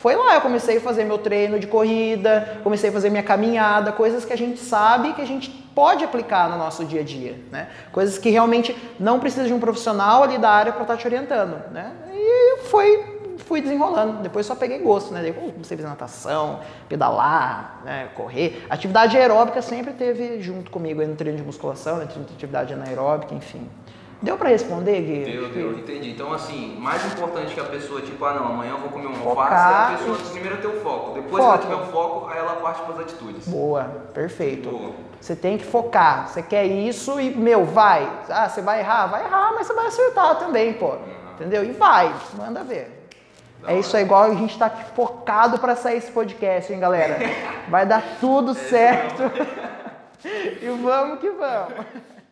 Foi 0.00 0.16
lá, 0.16 0.36
eu 0.36 0.40
comecei 0.40 0.78
a 0.78 0.80
fazer 0.80 1.04
meu 1.04 1.18
treino 1.18 1.60
de 1.60 1.66
corrida, 1.66 2.58
comecei 2.62 2.88
a 2.88 2.92
fazer 2.92 3.10
minha 3.10 3.22
caminhada, 3.22 3.92
coisas 3.92 4.24
que 4.24 4.32
a 4.32 4.36
gente 4.36 4.58
sabe 4.58 5.12
que 5.12 5.20
a 5.20 5.26
gente 5.26 5.50
pode 5.74 6.02
aplicar 6.02 6.48
no 6.48 6.56
nosso 6.56 6.86
dia 6.86 7.02
a 7.02 7.04
dia, 7.04 7.38
né? 7.52 7.68
Coisas 7.92 8.16
que 8.16 8.30
realmente 8.30 8.74
não 8.98 9.20
precisa 9.20 9.46
de 9.46 9.52
um 9.52 9.60
profissional 9.60 10.22
ali 10.22 10.38
da 10.38 10.48
área 10.48 10.72
para 10.72 10.80
estar 10.80 10.94
tá 10.94 10.98
te 10.98 11.06
orientando, 11.06 11.70
né? 11.70 11.92
E 12.14 12.62
foi 12.70 13.20
fui 13.36 13.60
desenrolando. 13.60 14.22
Depois 14.22 14.46
só 14.46 14.54
peguei 14.54 14.78
gosto, 14.78 15.12
né? 15.12 15.20
Daí, 15.20 15.34
comecei 15.34 15.74
a 15.74 15.78
fazer 15.78 15.88
natação, 15.90 16.60
pedalar, 16.88 17.82
né? 17.84 18.08
correr. 18.14 18.64
Atividade 18.70 19.18
aeróbica 19.18 19.60
sempre 19.60 19.92
teve 19.92 20.40
junto 20.40 20.70
comigo 20.70 21.02
aí 21.02 21.06
no 21.06 21.14
treino 21.14 21.36
de 21.36 21.44
musculação, 21.44 21.98
né? 21.98 22.04
atividade 22.04 22.72
anaeróbica, 22.72 23.34
enfim. 23.34 23.68
Deu 24.22 24.36
para 24.36 24.50
responder, 24.50 25.00
Gui? 25.00 25.32
Deu, 25.32 25.48
deu, 25.48 25.72
entendi. 25.72 26.10
Então, 26.10 26.30
assim, 26.32 26.76
mais 26.78 27.04
importante 27.06 27.54
que 27.54 27.60
a 27.60 27.64
pessoa, 27.64 28.02
tipo, 28.02 28.22
ah, 28.22 28.34
não, 28.34 28.46
amanhã 28.46 28.72
eu 28.72 28.78
vou 28.78 28.90
comer 28.90 29.06
uma 29.06 29.30
alface, 29.30 29.54
é 29.54 29.94
a 29.94 29.96
pessoa 29.96 30.30
primeiro 30.30 30.58
ter 30.58 30.66
o 30.66 30.80
foco. 30.82 31.14
Depois 31.14 31.42
foco. 31.42 31.58
que 31.58 31.66
ela 31.66 31.76
tiver 31.76 31.88
o 31.88 31.92
foco, 31.92 32.28
aí 32.28 32.38
ela 32.38 32.56
parte 32.56 32.82
para 32.82 32.94
as 32.94 33.00
atitudes. 33.00 33.48
Boa, 33.48 33.84
perfeito. 34.12 34.68
Boa. 34.68 34.92
Você 35.18 35.34
tem 35.34 35.56
que 35.56 35.64
focar. 35.64 36.28
Você 36.28 36.42
quer 36.42 36.66
isso 36.66 37.18
e, 37.18 37.30
meu, 37.34 37.64
vai. 37.64 38.10
Ah, 38.28 38.46
você 38.46 38.60
vai 38.60 38.80
errar? 38.80 39.06
Vai 39.06 39.24
errar, 39.24 39.52
mas 39.54 39.66
você 39.66 39.72
vai 39.72 39.86
acertar 39.86 40.38
também, 40.38 40.74
pô. 40.74 40.90
Uhum. 40.90 40.98
Entendeu? 41.34 41.64
E 41.64 41.72
vai, 41.72 42.14
manda 42.36 42.62
ver. 42.62 43.08
é 43.66 43.78
isso 43.78 43.96
aí, 43.96 44.04
igual 44.04 44.24
a 44.24 44.34
gente 44.34 44.58
tá 44.58 44.66
aqui 44.66 44.84
focado 44.94 45.58
para 45.58 45.74
sair 45.74 45.96
esse 45.96 46.10
podcast, 46.10 46.70
hein, 46.70 46.78
galera? 46.78 47.18
Vai 47.68 47.86
dar 47.86 48.02
tudo 48.20 48.52
certo. 48.52 49.22
e 50.24 50.68
vamos 50.82 51.20
que 51.20 51.30
vamos. 51.30 51.86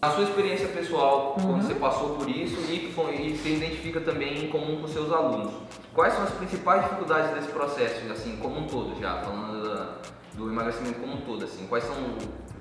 A 0.00 0.10
sua 0.10 0.22
experiência 0.22 0.68
pessoal, 0.68 1.34
uhum. 1.36 1.46
quando 1.46 1.62
você 1.62 1.74
passou 1.74 2.10
por 2.10 2.28
isso 2.28 2.60
e 2.70 2.88
e 2.88 3.36
se 3.36 3.48
identifica 3.48 4.00
também 4.00 4.44
em 4.44 4.48
comum 4.48 4.80
com 4.80 4.86
seus 4.86 5.12
alunos, 5.12 5.52
quais 5.92 6.14
são 6.14 6.22
as 6.22 6.30
principais 6.30 6.82
dificuldades 6.84 7.34
desse 7.34 7.48
processo, 7.48 8.12
assim, 8.12 8.36
como 8.36 8.60
um 8.60 8.66
todo 8.68 8.98
já, 9.00 9.20
falando 9.22 9.64
da, 9.64 9.96
do 10.34 10.48
emagrecimento 10.48 11.00
como 11.00 11.14
um 11.14 11.20
todo, 11.22 11.44
assim, 11.44 11.66
quais 11.66 11.82
são 11.82 11.96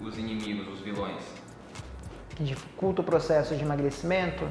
os 0.02 0.18
inimigos, 0.18 0.68
os 0.74 0.80
vilões? 0.80 1.22
Que 2.30 2.44
dificulta 2.44 3.02
o 3.02 3.04
processo 3.04 3.56
de 3.56 3.64
emagrecimento 3.64 4.48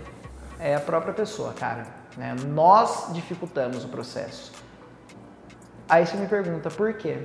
é 0.58 0.76
a 0.76 0.80
própria 0.80 1.12
pessoa, 1.12 1.52
cara. 1.52 1.86
Né? 2.16 2.36
Nós 2.46 3.12
dificultamos 3.12 3.84
o 3.84 3.88
processo. 3.88 4.52
Aí 5.88 6.06
você 6.06 6.16
me 6.16 6.26
pergunta, 6.28 6.70
por 6.70 6.94
quê? 6.94 7.22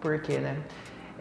Por 0.00 0.20
quê, 0.20 0.38
né? 0.38 0.62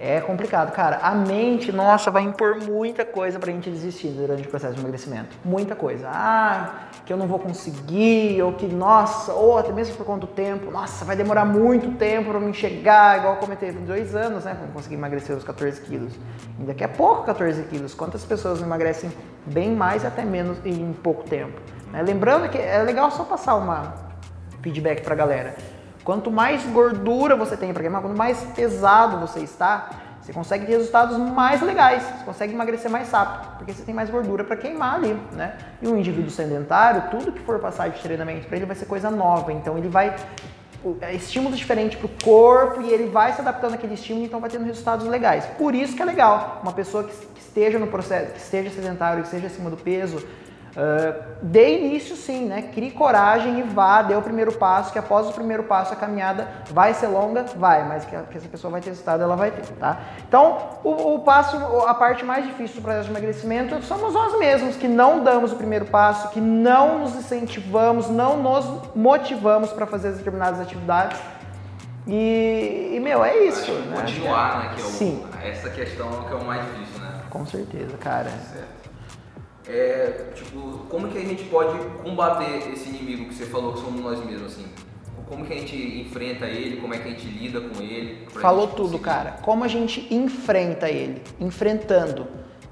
É 0.01 0.21
complicado, 0.21 0.71
cara. 0.71 0.99
A 1.01 1.13
mente, 1.13 1.73
nossa, 1.73 2.09
vai 2.09 2.23
impor 2.23 2.55
muita 2.63 3.03
coisa 3.03 3.37
pra 3.37 3.51
gente 3.51 3.69
desistir 3.69 4.07
durante 4.07 4.47
o 4.47 4.49
processo 4.49 4.73
de 4.73 4.79
emagrecimento. 4.79 5.35
Muita 5.43 5.75
coisa. 5.75 6.07
Ah, 6.09 6.87
que 7.05 7.11
eu 7.11 7.17
não 7.17 7.27
vou 7.27 7.37
conseguir, 7.37 8.41
ou 8.41 8.53
que, 8.53 8.65
nossa, 8.65 9.33
ou 9.33 9.57
até 9.57 9.73
mesmo 9.73 9.97
por 9.97 10.05
quanto 10.05 10.25
tempo, 10.25 10.71
nossa, 10.71 11.03
vai 11.03 11.17
demorar 11.17 11.43
muito 11.43 11.97
tempo 11.97 12.29
pra 12.29 12.39
mim 12.39 12.53
chegar, 12.53 13.17
igual 13.17 13.33
eu 13.33 13.39
comentei, 13.41 13.73
dois 13.73 14.15
anos, 14.15 14.45
né, 14.45 14.53
pra 14.53 14.67
conseguir 14.67 14.95
emagrecer 14.95 15.35
os 15.35 15.43
14 15.43 15.81
quilos. 15.81 16.13
E 16.57 16.63
daqui 16.63 16.85
a 16.85 16.89
pouco 16.89 17.23
14 17.23 17.61
quilos. 17.63 17.93
Quantas 17.93 18.23
pessoas 18.23 18.61
emagrecem 18.61 19.11
bem 19.47 19.75
mais 19.75 20.05
até 20.05 20.23
menos 20.23 20.65
em 20.65 20.93
pouco 20.93 21.23
tempo? 21.23 21.59
Né? 21.91 22.01
Lembrando 22.03 22.47
que 22.47 22.57
é 22.57 22.81
legal 22.83 23.11
só 23.11 23.25
passar 23.25 23.55
uma 23.55 23.93
feedback 24.61 25.01
pra 25.01 25.13
galera. 25.13 25.55
Quanto 26.03 26.31
mais 26.31 26.63
gordura 26.65 27.35
você 27.35 27.55
tem 27.57 27.73
para 27.73 27.81
queimar, 27.81 28.01
quanto 28.01 28.17
mais 28.17 28.41
pesado 28.55 29.17
você 29.19 29.41
está, 29.41 29.89
você 30.21 30.33
consegue 30.33 30.65
ter 30.65 30.73
resultados 30.73 31.17
mais 31.17 31.61
legais, 31.61 32.03
você 32.03 32.23
consegue 32.23 32.53
emagrecer 32.53 32.89
mais 32.89 33.11
rápido, 33.11 33.57
porque 33.57 33.73
você 33.73 33.83
tem 33.83 33.95
mais 33.95 34.09
gordura 34.09 34.43
para 34.43 34.55
queimar 34.55 34.95
ali, 34.95 35.13
né? 35.31 35.57
E 35.81 35.87
um 35.87 35.97
indivíduo 35.97 36.29
sedentário, 36.29 37.09
tudo 37.09 37.31
que 37.31 37.39
for 37.39 37.59
passar 37.59 37.89
de 37.89 37.99
treinamento 37.99 38.47
para 38.47 38.57
ele 38.57 38.65
vai 38.65 38.75
ser 38.75 38.85
coisa 38.85 39.09
nova, 39.09 39.51
então 39.51 39.77
ele 39.77 39.87
vai 39.87 40.15
é, 41.01 41.13
estímulos 41.13 41.57
diferentes 41.57 41.97
para 41.97 42.05
o 42.05 42.11
corpo 42.23 42.81
e 42.81 42.89
ele 42.89 43.09
vai 43.09 43.33
se 43.33 43.41
adaptando 43.41 43.73
àquele 43.73 43.95
estímulo, 43.95 44.25
então 44.25 44.39
vai 44.39 44.49
tendo 44.49 44.65
resultados 44.65 45.05
legais. 45.07 45.45
Por 45.57 45.75
isso 45.75 45.95
que 45.95 46.01
é 46.01 46.05
legal 46.05 46.59
uma 46.63 46.71
pessoa 46.73 47.03
que, 47.03 47.11
que 47.11 47.41
esteja 47.41 47.77
no 47.77 47.87
processo, 47.87 48.31
que 48.33 48.39
esteja 48.39 48.69
sedentário, 48.69 49.21
que 49.21 49.27
esteja 49.27 49.47
acima 49.47 49.69
do 49.69 49.77
peso, 49.77 50.25
Uh, 50.69 51.23
dê 51.41 51.79
início 51.79 52.15
sim, 52.15 52.45
né? 52.45 52.61
Crie 52.73 52.91
coragem 52.91 53.59
e 53.59 53.63
vá, 53.63 54.01
dê 54.01 54.15
o 54.15 54.21
primeiro 54.21 54.51
passo, 54.53 54.91
que 54.91 54.99
após 54.99 55.27
o 55.27 55.33
primeiro 55.33 55.63
passo 55.63 55.93
a 55.93 55.95
caminhada 55.95 56.47
vai 56.71 56.93
ser 56.93 57.07
longa, 57.07 57.43
vai, 57.55 57.87
mas 57.87 58.05
que, 58.05 58.15
essa 58.15 58.47
pessoa 58.47 58.71
vai 58.71 58.81
ter 58.81 58.89
resultado, 58.89 59.23
ela 59.23 59.35
vai 59.35 59.51
ter, 59.51 59.65
tá? 59.75 59.99
Então, 60.27 60.79
o, 60.83 61.15
o, 61.15 61.19
passo, 61.19 61.57
a 61.87 61.93
parte 61.93 62.23
mais 62.23 62.45
difícil 62.45 62.77
do 62.77 62.81
processo 62.83 63.05
de 63.05 63.11
emagrecimento 63.11 63.81
somos 63.83 64.13
nós 64.13 64.37
mesmos, 64.37 64.75
que 64.75 64.87
não 64.87 65.23
damos 65.23 65.51
o 65.51 65.55
primeiro 65.55 65.85
passo, 65.85 66.29
que 66.29 66.39
não 66.39 66.99
nos 66.99 67.15
incentivamos, 67.15 68.09
não 68.09 68.37
nos 68.37 68.95
motivamos 68.95 69.71
para 69.71 69.87
fazer 69.87 70.11
determinadas 70.11 70.59
atividades. 70.59 71.19
E, 72.07 72.91
e 72.93 72.99
meu, 72.99 73.23
é 73.23 73.37
isso. 73.45 73.71
Né? 73.71 74.01
Continuar, 74.01 74.59
né? 74.59 74.71
Que 74.75 74.81
é 74.81 74.85
o, 74.85 74.87
Sim. 74.87 75.25
Essa 75.43 75.69
questão 75.69 76.09
que 76.23 76.33
é 76.33 76.35
o 76.35 76.43
mais 76.43 76.63
difícil, 76.65 76.99
né? 77.01 77.21
Com 77.29 77.45
certeza, 77.45 77.97
cara. 77.97 78.29
Certo. 78.29 78.78
É, 79.69 80.31
tipo, 80.33 80.79
como 80.89 81.09
que 81.09 81.17
a 81.19 81.21
gente 81.21 81.43
pode 81.43 81.77
combater 82.03 82.71
esse 82.73 82.89
inimigo 82.89 83.25
que 83.25 83.35
você 83.35 83.45
falou 83.45 83.73
que 83.73 83.81
somos 83.81 84.01
nós 84.01 84.19
mesmos, 84.25 84.53
assim? 84.53 84.65
Como 85.27 85.45
que 85.45 85.53
a 85.53 85.57
gente 85.57 85.75
enfrenta 85.75 86.47
ele, 86.47 86.77
como 86.77 86.91
é 86.95 86.97
que 86.97 87.07
a 87.07 87.11
gente 87.11 87.27
lida 87.27 87.61
com 87.61 87.79
ele? 87.79 88.27
Falou 88.29 88.67
tudo, 88.67 88.97
cara. 88.97 89.37
Como 89.43 89.63
a 89.63 89.67
gente 89.67 90.11
enfrenta 90.11 90.89
ele? 90.89 91.21
Enfrentando. 91.39 92.25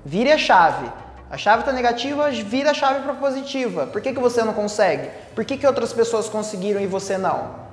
Vire 0.04 0.32
a 0.32 0.40
chave. 0.40 0.92
A 1.30 1.38
chave 1.38 1.60
está 1.60 1.72
negativa, 1.72 2.32
vira 2.32 2.72
a 2.72 2.74
chave 2.74 3.02
para 3.02 3.14
positiva. 3.14 3.86
Por 3.86 4.02
que, 4.02 4.12
que 4.12 4.20
você 4.20 4.44
não 4.44 4.54
consegue? 4.54 5.12
Por 5.36 5.46
que, 5.46 5.56
que 5.56 5.68
outras 5.68 5.94
pessoas 5.94 6.28
conseguiram 6.28 6.82
e 6.82 6.88
você 6.88 7.16
não? 7.16 7.67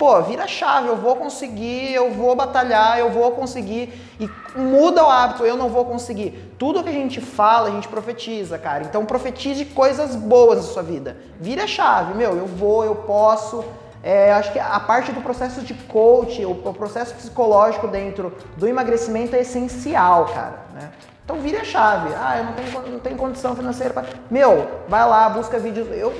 Pô, 0.00 0.22
vira 0.22 0.46
chave, 0.46 0.88
eu 0.88 0.96
vou 0.96 1.14
conseguir, 1.14 1.92
eu 1.92 2.10
vou 2.10 2.34
batalhar, 2.34 2.98
eu 2.98 3.10
vou 3.10 3.32
conseguir. 3.32 3.92
E 4.18 4.30
muda 4.58 5.04
o 5.04 5.10
hábito, 5.10 5.44
eu 5.44 5.58
não 5.58 5.68
vou 5.68 5.84
conseguir. 5.84 6.54
Tudo 6.58 6.82
que 6.82 6.88
a 6.88 6.92
gente 6.92 7.20
fala, 7.20 7.68
a 7.68 7.70
gente 7.70 7.86
profetiza, 7.86 8.58
cara. 8.58 8.84
Então 8.84 9.04
profetize 9.04 9.62
coisas 9.66 10.16
boas 10.16 10.56
na 10.56 10.64
sua 10.64 10.82
vida. 10.82 11.18
Vira 11.38 11.66
chave, 11.66 12.14
meu, 12.14 12.34
eu 12.34 12.46
vou, 12.46 12.82
eu 12.82 12.94
posso. 12.94 13.62
É, 14.02 14.32
acho 14.32 14.50
que 14.50 14.58
a 14.58 14.80
parte 14.80 15.12
do 15.12 15.20
processo 15.20 15.60
de 15.60 15.74
coach, 15.74 16.42
o, 16.46 16.54
processo 16.72 17.14
psicológico 17.14 17.86
dentro 17.86 18.34
do 18.56 18.66
emagrecimento 18.66 19.36
é 19.36 19.40
essencial, 19.40 20.24
cara. 20.32 20.60
Né? 20.72 20.90
Então 21.22 21.36
vire 21.40 21.58
a 21.58 21.64
chave. 21.64 22.08
Ah, 22.18 22.38
eu 22.38 22.44
não 22.44 22.52
tenho, 22.54 22.92
não 22.92 23.00
tenho 23.00 23.16
condição 23.18 23.54
financeira 23.54 23.92
para. 23.92 24.06
Meu, 24.30 24.66
vai 24.88 25.06
lá, 25.06 25.28
busca 25.28 25.58
vídeos. 25.58 25.88
Eu 25.90 26.14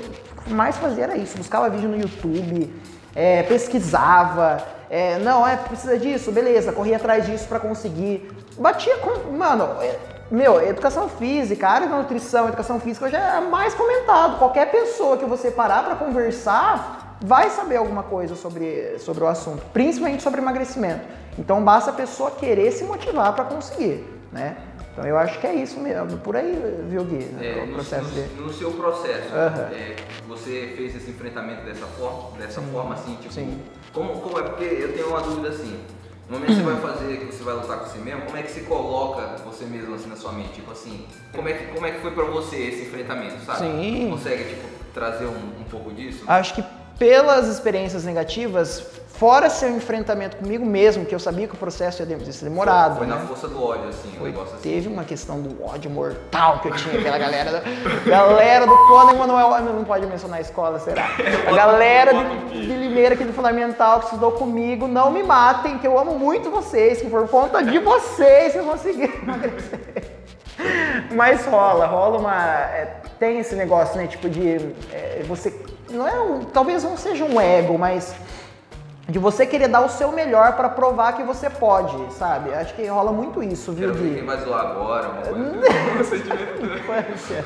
mais 0.49 0.77
fazia 0.77 1.05
era 1.05 1.17
isso, 1.17 1.39
buscava 1.39 1.71
vídeo 1.71 1.89
no 1.89 1.97
YouTube, 1.97 2.71
é, 3.15 3.43
pesquisava, 3.43 4.63
é, 4.89 5.19
não, 5.19 5.47
é, 5.47 5.57
precisa 5.57 5.99
disso, 5.99 6.33
beleza, 6.33 6.73
corria 6.73 6.97
atrás 6.97 7.27
disso 7.27 7.47
para 7.49 7.61
conseguir. 7.61 8.31
Batia 8.59 8.97
com. 8.99 9.33
Mano, 9.33 9.65
é, 9.81 9.97
meu, 10.31 10.61
educação 10.61 11.09
física, 11.09 11.69
área 11.69 11.89
da 11.89 11.97
nutrição, 11.97 12.49
educação 12.49 12.81
física 12.81 13.09
já 13.09 13.37
é 13.37 13.41
mais 13.41 13.75
comentado. 13.75 14.39
Qualquer 14.39 14.71
pessoa 14.71 15.17
que 15.17 15.25
você 15.25 15.51
parar 15.51 15.85
para 15.85 15.95
conversar 15.97 17.19
vai 17.23 17.51
saber 17.51 17.77
alguma 17.77 18.03
coisa 18.03 18.35
sobre, 18.35 18.99
sobre 18.99 19.23
o 19.23 19.29
assunto, 19.29 19.63
principalmente 19.73 20.23
sobre 20.23 20.41
emagrecimento. 20.41 21.03
Então 21.39 21.63
basta 21.63 21.91
a 21.91 21.95
pessoa 21.95 22.31
querer 22.31 22.73
se 22.73 22.85
motivar 22.85 23.33
para 23.35 23.45
conseguir, 23.45 24.05
né? 24.33 24.57
Então 25.01 25.09
eu 25.09 25.17
acho 25.17 25.41
que 25.41 25.47
é 25.47 25.55
isso 25.55 25.81
mesmo, 25.81 26.19
por 26.19 26.37
aí, 26.37 26.55
viu, 26.91 27.03
Gui? 27.05 27.27
É, 27.41 27.65
no, 27.65 27.73
processo 27.73 28.11
no, 28.37 28.47
no 28.47 28.53
seu 28.53 28.71
processo, 28.73 29.29
uhum. 29.29 29.75
é, 29.75 29.97
você 30.29 30.75
fez 30.77 30.95
esse 30.95 31.11
enfrentamento 31.11 31.65
dessa 31.65 31.87
forma, 31.87 32.37
dessa 32.37 32.61
Sim. 32.61 32.71
forma 32.71 32.95
assim, 32.95 33.17
tipo, 33.17 33.33
Sim. 33.33 33.63
Como, 33.95 34.21
como 34.21 34.39
é? 34.39 34.43
Porque 34.43 34.65
eu 34.65 34.93
tenho 34.93 35.09
uma 35.09 35.23
dúvida 35.23 35.49
assim, 35.49 35.81
No 36.29 36.39
momento 36.39 36.49
que 36.51 36.63
você 36.63 36.63
vai 36.63 36.81
fazer, 36.83 37.17
que 37.17 37.35
você 37.35 37.43
vai 37.43 37.55
lutar 37.55 37.79
com 37.79 37.87
você 37.87 37.99
mesmo, 37.99 38.23
como 38.27 38.37
é 38.37 38.43
que 38.43 38.51
você 38.51 38.61
coloca 38.61 39.37
você 39.43 39.65
mesmo 39.65 39.95
assim 39.95 40.09
na 40.11 40.17
sua 40.17 40.33
mente? 40.33 40.53
Tipo 40.53 40.71
assim, 40.71 41.07
como 41.35 41.49
é 41.49 41.55
que, 41.55 41.73
como 41.73 41.87
é 41.87 41.91
que 41.93 42.01
foi 42.01 42.11
pra 42.11 42.25
você 42.25 42.57
esse 42.57 42.83
enfrentamento, 42.83 43.43
sabe? 43.47 43.61
Sim. 43.61 44.11
Consegue, 44.11 44.45
tipo, 44.45 44.69
trazer 44.93 45.25
um, 45.25 45.61
um 45.61 45.65
pouco 45.71 45.91
disso? 45.93 46.25
Acho 46.27 46.55
que 46.55 46.65
pelas 46.99 47.49
experiências 47.49 48.05
negativas, 48.05 48.87
fora 49.21 49.51
seu 49.51 49.69
enfrentamento 49.69 50.39
comigo 50.39 50.65
mesmo, 50.65 51.05
que 51.05 51.15
eu 51.15 51.19
sabia 51.19 51.47
que 51.47 51.53
o 51.53 51.59
processo 51.59 52.03
ia 52.03 52.33
ser 52.33 52.45
demorado. 52.47 52.97
Foi 52.97 53.07
né? 53.07 53.15
na 53.15 53.21
força 53.21 53.47
do 53.47 53.63
ódio, 53.63 53.91
assim, 53.91 54.09
Foi, 54.13 54.31
um 54.31 54.33
negócio 54.33 54.55
assim. 54.55 54.63
teve 54.63 54.89
uma 54.89 55.05
questão 55.05 55.43
do 55.43 55.63
ódio 55.63 55.91
mortal 55.91 56.61
que 56.61 56.69
eu 56.69 56.73
tinha, 56.75 56.99
aquela 56.99 57.19
galera, 57.19 57.53
da, 57.53 57.61
galera 58.07 58.67
do 58.67 58.75
Conan 58.89 59.13
Manuel, 59.13 59.61
não 59.61 59.85
pode 59.85 60.07
mencionar 60.07 60.39
a 60.39 60.41
escola, 60.41 60.79
será? 60.79 61.11
A 61.47 61.53
galera 61.53 62.15
de, 62.15 62.67
de 62.67 62.73
Limeira 62.73 63.15
aqui 63.15 63.25
do 63.25 63.35
Fundamental 63.35 63.99
que 63.99 64.07
estudou 64.07 64.33
comigo, 64.33 64.89
não 64.89 65.11
me 65.11 65.23
matem, 65.23 65.77
que 65.77 65.87
eu 65.87 65.99
amo 65.99 66.19
muito 66.19 66.51
vocês, 66.51 67.03
que 67.03 67.11
por 67.11 67.29
conta 67.29 67.63
de 67.63 67.79
vocês 67.79 68.55
eu 68.55 68.65
consegui 68.65 69.05
emagrecer. 69.23 69.81
Mas 71.15 71.45
rola, 71.45 71.85
rola 71.87 72.19
uma. 72.19 72.53
é, 72.73 72.97
tem 73.19 73.39
esse 73.39 73.55
negócio, 73.55 73.99
né? 73.99 74.07
Tipo 74.07 74.31
de. 74.31 74.57
é, 74.93 75.23
você. 75.27 75.53
Não 75.91 76.07
é 76.07 76.21
um, 76.21 76.45
talvez 76.45 76.85
não 76.85 76.97
seja 76.97 77.25
um 77.25 77.41
ego, 77.41 77.77
mas 77.77 78.15
de 79.11 79.19
você 79.19 79.45
querer 79.45 79.69
dar 79.69 79.81
o 79.85 79.89
seu 79.89 80.13
melhor 80.13 80.55
pra 80.55 80.69
provar 80.69 81.15
que 81.15 81.23
você 81.23 81.51
pode, 81.51 82.13
sabe? 82.15 82.55
Acho 82.55 82.75
que 82.75 82.87
rola 82.87 83.13
muito 83.13 83.43
isso, 83.43 83.73
viu, 83.73 83.89
Quero 83.89 84.03
ver 84.03 84.15
quem 84.15 84.25
vai 84.25 84.39
zoar 84.39 84.67
agora, 84.67 85.09
uma 85.09 85.23
coisa. 85.23 86.15
Pode 86.87 87.19
ser. 87.19 87.45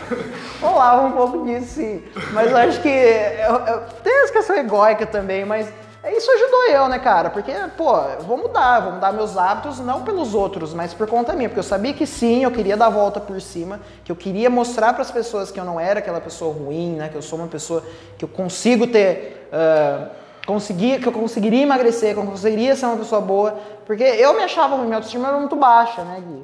Rolava 0.61 1.07
um 1.07 1.13
pouco 1.13 1.45
disso, 1.45 1.67
sim. 1.75 2.03
Mas 2.33 2.51
eu 2.51 2.57
acho 2.57 2.83
que. 2.83 2.89
Eu, 2.89 3.55
eu, 3.67 3.81
tem 4.03 4.25
essa 4.25 4.33
questão 4.33 4.57
egóica 4.57 5.07
também, 5.07 5.45
mas 5.45 5.67
isso 6.13 6.31
ajudou 6.31 6.65
eu, 6.67 6.89
né, 6.89 6.99
cara? 6.99 7.31
Porque, 7.31 7.53
pô, 7.79 7.97
eu 7.97 8.21
vou 8.21 8.37
mudar, 8.37 8.81
vou 8.81 8.93
mudar 8.93 9.13
meus 9.13 9.39
hábitos, 9.39 9.79
não 9.81 10.03
pelos 10.03 10.35
outros, 10.35 10.75
mas 10.75 10.93
por 10.93 11.07
conta 11.07 11.33
minha. 11.33 11.49
Porque 11.49 11.61
eu 11.61 11.65
sabia 11.65 11.95
que 11.95 12.07
sim, 12.07 12.45
eu 12.45 12.51
queria 12.51 12.77
dar 12.77 12.87
a 12.87 12.91
volta 12.91 13.19
por 13.21 13.41
cima, 13.41 13.81
que 14.05 14.13
eu 14.13 14.17
queria 14.17 14.51
mostrar 14.51 14.93
para 14.93 15.01
as 15.01 15.11
pessoas 15.11 15.51
que 15.51 15.59
eu 15.59 15.65
não 15.65 15.81
era 15.81 16.01
aquela 16.01 16.21
pessoa 16.21 16.53
ruim, 16.53 16.97
né? 16.97 17.09
Que 17.09 17.17
eu 17.17 17.23
sou 17.23 17.39
uma 17.39 17.49
pessoa 17.49 17.83
que 18.19 18.25
eu 18.25 18.29
consigo 18.29 18.87
ter. 18.87 19.49
ah, 19.51 20.24
conseguir, 20.47 21.01
que 21.01 21.07
eu 21.09 21.13
conseguiria 21.13 21.63
emagrecer, 21.63 22.15
que 22.15 22.21
eu 22.21 22.25
conseguiria 22.27 22.77
ser 22.77 22.87
uma 22.87 22.97
pessoa 22.97 23.21
boa, 23.21 23.59
porque 23.87 24.03
eu 24.03 24.35
me 24.35 24.43
achava 24.43 24.75
ruim, 24.77 24.85
minha 24.87 24.97
autoestima 24.97 25.29
era 25.29 25.39
muito 25.39 25.57
baixa, 25.57 26.03
né, 26.03 26.23
Gui? 26.27 26.43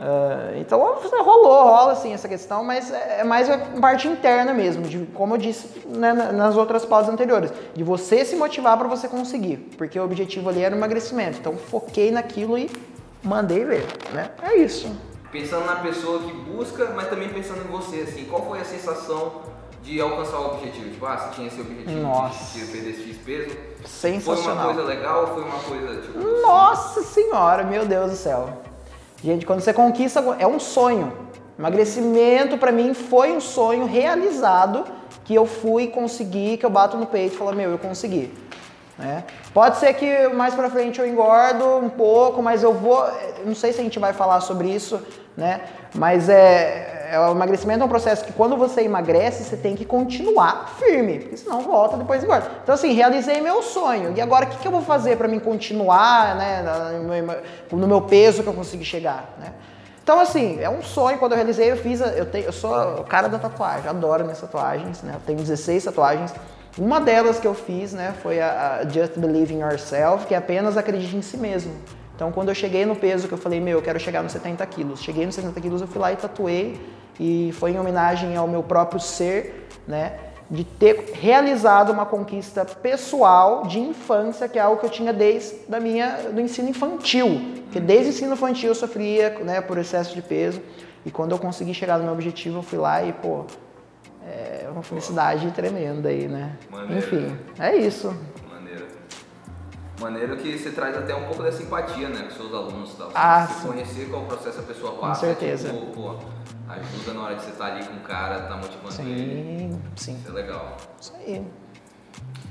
Ah, 0.00 0.52
então 0.56 0.80
rolou, 1.22 1.62
rola 1.62 1.92
assim 1.92 2.12
essa 2.12 2.28
questão, 2.28 2.64
mas 2.64 2.92
é 2.92 3.20
é 3.20 3.24
mais 3.24 3.48
a 3.48 3.56
parte 3.80 4.08
interna 4.08 4.52
mesmo, 4.52 4.82
de, 4.82 5.06
como 5.14 5.34
eu 5.34 5.38
disse 5.38 5.68
né, 5.86 6.12
na- 6.12 6.32
nas 6.32 6.56
outras 6.56 6.84
pausas 6.84 7.12
anteriores, 7.12 7.52
de 7.74 7.84
você 7.84 8.24
se 8.24 8.34
motivar 8.34 8.76
para 8.76 8.88
você 8.88 9.06
conseguir, 9.06 9.58
porque 9.78 9.98
o 10.00 10.04
objetivo 10.04 10.48
ali 10.48 10.62
era 10.64 10.74
o 10.74 10.78
emagrecimento. 10.78 11.38
Então 11.38 11.56
foquei 11.56 12.10
naquilo 12.10 12.58
e 12.58 12.68
mandei 13.22 13.64
ver, 13.64 13.86
né? 14.12 14.30
É 14.42 14.56
isso. 14.56 14.90
Pensando 15.30 15.64
na 15.66 15.76
pessoa 15.76 16.18
que 16.18 16.32
busca, 16.32 16.90
mas 16.96 17.08
também 17.08 17.28
pensando 17.28 17.60
em 17.60 17.68
você, 17.70 18.00
assim, 18.00 18.24
qual 18.24 18.44
foi 18.44 18.60
a 18.60 18.64
sensação 18.64 19.32
de 19.82 20.00
alcançar 20.00 20.38
o 20.38 20.54
objetivo? 20.54 20.90
Tipo, 20.90 21.06
ah, 21.06 21.16
você 21.16 21.34
tinha 21.34 21.48
esse 21.48 21.60
objetivo 21.60 22.00
Nossa. 22.02 22.58
de 22.58 22.64
perder 22.66 22.94
X 22.94 23.16
peso. 23.18 23.56
Sensacional. 23.84 24.42
Foi 24.44 24.52
uma 24.52 24.74
coisa 24.74 24.82
legal 24.88 25.20
ou 25.22 25.26
foi 25.28 25.42
uma 25.42 25.58
coisa, 25.58 26.00
tipo... 26.02 26.18
Nossa 26.18 27.02
senhora, 27.02 27.64
meu 27.64 27.84
Deus 27.84 28.10
do 28.12 28.16
céu. 28.16 28.48
Gente, 29.22 29.44
quando 29.44 29.60
você 29.60 29.72
conquista, 29.72 30.20
é 30.38 30.46
um 30.46 30.58
sonho. 30.60 31.12
Emagrecimento 31.58 32.56
para 32.58 32.72
mim 32.72 32.94
foi 32.94 33.32
um 33.32 33.40
sonho 33.40 33.84
realizado 33.86 34.84
que 35.24 35.34
eu 35.34 35.46
fui 35.46 35.86
conseguir, 35.88 36.56
que 36.56 36.66
eu 36.66 36.70
bato 36.70 36.96
no 36.96 37.06
peito 37.06 37.34
e 37.34 37.38
falo, 37.38 37.52
meu, 37.54 37.70
eu 37.70 37.78
consegui. 37.78 38.32
né? 38.98 39.24
Pode 39.52 39.76
ser 39.78 39.92
que 39.94 40.28
mais 40.28 40.54
pra 40.54 40.70
frente 40.70 41.00
eu 41.00 41.06
engordo 41.06 41.64
um 41.76 41.88
pouco, 41.88 42.42
mas 42.42 42.62
eu 42.62 42.72
vou, 42.72 43.04
não 43.44 43.54
sei 43.54 43.72
se 43.72 43.80
a 43.80 43.84
gente 43.84 43.98
vai 43.98 44.12
falar 44.12 44.40
sobre 44.40 44.68
isso, 44.68 45.00
né? 45.36 45.60
Mas 45.94 46.28
é, 46.28 47.01
é 47.12 47.20
o 47.20 47.32
emagrecimento 47.32 47.82
é 47.82 47.84
um 47.84 47.90
processo 47.90 48.24
que 48.24 48.32
quando 48.32 48.56
você 48.56 48.80
emagrece, 48.80 49.44
você 49.44 49.54
tem 49.54 49.76
que 49.76 49.84
continuar 49.84 50.72
firme, 50.78 51.18
porque 51.18 51.36
senão 51.36 51.60
volta 51.60 51.94
depois 51.94 52.24
engorda. 52.24 52.50
Então 52.62 52.74
assim, 52.74 52.94
realizei 52.94 53.38
meu 53.42 53.62
sonho. 53.62 54.14
E 54.16 54.20
agora 54.22 54.46
o 54.46 54.48
que, 54.48 54.56
que 54.56 54.66
eu 54.66 54.72
vou 54.72 54.80
fazer 54.80 55.18
para 55.18 55.28
mim 55.28 55.38
continuar, 55.38 56.34
né, 56.36 56.64
no 57.70 57.86
meu, 57.86 58.00
peso 58.00 58.42
que 58.42 58.48
eu 58.48 58.54
consegui 58.54 58.86
chegar, 58.86 59.34
né? 59.38 59.52
Então, 60.02 60.18
assim, 60.18 60.58
é 60.58 60.70
um 60.70 60.82
sonho. 60.82 61.18
Quando 61.18 61.32
eu 61.32 61.36
realizei, 61.36 61.70
eu 61.70 61.76
fiz. 61.76 62.00
Eu, 62.00 62.26
eu 62.32 62.52
sou 62.52 62.74
o 63.00 63.04
cara 63.04 63.28
da 63.28 63.38
tatuagem, 63.38 63.88
adoro 63.88 64.24
minhas 64.24 64.40
tatuagens, 64.40 65.00
né? 65.02 65.12
Eu 65.14 65.20
tenho 65.20 65.38
16 65.38 65.84
tatuagens. 65.84 66.34
Uma 66.78 66.98
delas 66.98 67.38
que 67.38 67.46
eu 67.46 67.54
fiz, 67.54 67.92
né, 67.92 68.14
foi 68.22 68.40
a, 68.40 68.80
a 68.80 68.88
Just 68.88 69.18
Believe 69.18 69.52
in 69.52 69.60
Yourself, 69.60 70.26
que 70.26 70.34
é 70.34 70.38
apenas 70.38 70.78
acredite 70.78 71.14
em 71.14 71.20
si 71.20 71.36
mesmo. 71.36 71.72
Então, 72.16 72.32
quando 72.32 72.48
eu 72.48 72.54
cheguei 72.54 72.86
no 72.86 72.96
peso 72.96 73.28
que 73.28 73.34
eu 73.34 73.38
falei, 73.38 73.60
meu, 73.60 73.78
eu 73.78 73.82
quero 73.82 74.00
chegar 74.00 74.22
nos 74.22 74.32
70 74.32 74.64
quilos. 74.66 75.02
Cheguei 75.02 75.26
nos 75.26 75.34
70 75.34 75.60
quilos, 75.60 75.80
eu 75.82 75.86
fui 75.86 76.00
lá 76.00 76.12
e 76.12 76.16
tatuei. 76.16 76.80
E 77.20 77.50
foi 77.54 77.72
em 77.72 77.78
homenagem 77.78 78.36
ao 78.36 78.48
meu 78.48 78.62
próprio 78.62 79.00
ser, 79.00 79.68
né? 79.86 80.18
De 80.50 80.64
ter 80.64 81.12
realizado 81.14 81.90
uma 81.90 82.04
conquista 82.04 82.64
pessoal 82.64 83.66
de 83.66 83.78
infância, 83.78 84.48
que 84.48 84.58
é 84.58 84.62
algo 84.62 84.80
que 84.80 84.86
eu 84.86 84.90
tinha 84.90 85.12
desde 85.12 85.56
da 85.68 85.80
minha, 85.80 86.16
do 86.30 86.40
ensino 86.40 86.68
infantil. 86.68 87.40
Porque 87.64 87.80
desde 87.80 88.08
o 88.08 88.10
ensino 88.10 88.32
infantil 88.34 88.68
eu 88.68 88.74
sofria 88.74 89.30
né, 89.40 89.60
por 89.60 89.78
excesso 89.78 90.14
de 90.14 90.20
peso. 90.20 90.60
E 91.04 91.10
quando 91.10 91.32
eu 91.32 91.38
consegui 91.38 91.74
chegar 91.74 91.98
no 91.98 92.04
meu 92.04 92.12
objetivo, 92.12 92.58
eu 92.58 92.62
fui 92.62 92.78
lá 92.78 93.02
e, 93.02 93.12
pô, 93.12 93.44
é 94.24 94.68
uma 94.70 94.82
felicidade 94.82 95.50
tremenda 95.50 96.08
aí, 96.08 96.28
né? 96.28 96.56
Maneiro. 96.70 96.98
Enfim, 96.98 97.36
é 97.58 97.76
isso. 97.76 98.14
Maneiro. 98.48 98.86
Maneiro 100.00 100.36
que 100.36 100.56
você 100.56 100.70
traz 100.70 100.96
até 100.96 101.14
um 101.14 101.24
pouco 101.24 101.42
dessa 101.42 101.62
empatia, 101.62 102.08
né, 102.08 102.22
com 102.28 102.30
seus 102.30 102.54
alunos 102.54 102.92
e 102.92 102.96
tal. 102.96 103.10
Ah, 103.14 103.46
você 103.46 103.60
sim. 103.60 103.68
conhecer 103.68 104.08
qual 104.10 104.22
processo 104.24 104.60
a 104.60 104.62
pessoa 104.62 104.92
passa. 104.92 105.26
certeza. 105.26 105.70
Tipo, 105.70 105.86
pô, 105.86 106.14
ajuda 106.68 107.14
na 107.14 107.22
hora 107.22 107.34
de 107.34 107.42
você 107.42 107.50
estar 107.50 107.66
ali 107.66 107.84
com 107.84 107.96
o 107.96 108.00
cara, 108.00 108.42
tá 108.42 108.56
motivando 108.56 109.02
ele. 109.02 109.72
Sim, 109.72 109.82
sim. 109.96 110.14
Isso 110.16 110.28
é 110.28 110.32
legal. 110.32 110.76
Isso 111.00 111.14
aí. 111.16 111.46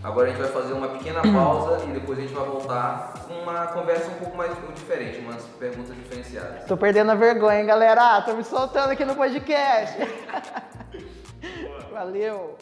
Agora 0.04 0.28
a 0.28 0.32
gente 0.32 0.42
vai 0.42 0.52
fazer 0.52 0.74
uma 0.74 0.88
pequena 0.88 1.22
pausa 1.34 1.86
e 1.86 1.92
depois 1.92 2.18
a 2.18 2.22
gente 2.22 2.34
vai 2.34 2.46
voltar 2.46 3.14
com 3.28 3.34
uma 3.34 3.68
conversa 3.68 4.10
um 4.10 4.16
pouco 4.16 4.36
mais 4.36 4.52
diferente, 4.76 5.20
umas 5.20 5.44
perguntas 5.60 5.96
diferenciadas. 5.96 6.66
Tô 6.66 6.76
perdendo 6.76 7.12
a 7.12 7.16
vergonha, 7.16 7.60
hein, 7.60 7.66
galera? 7.66 8.18
Ah, 8.18 8.22
tô 8.22 8.34
me 8.34 8.44
soltando 8.44 8.92
aqui 8.92 9.06
no 9.06 9.16
podcast. 9.16 9.98
Valeu. 11.92 12.58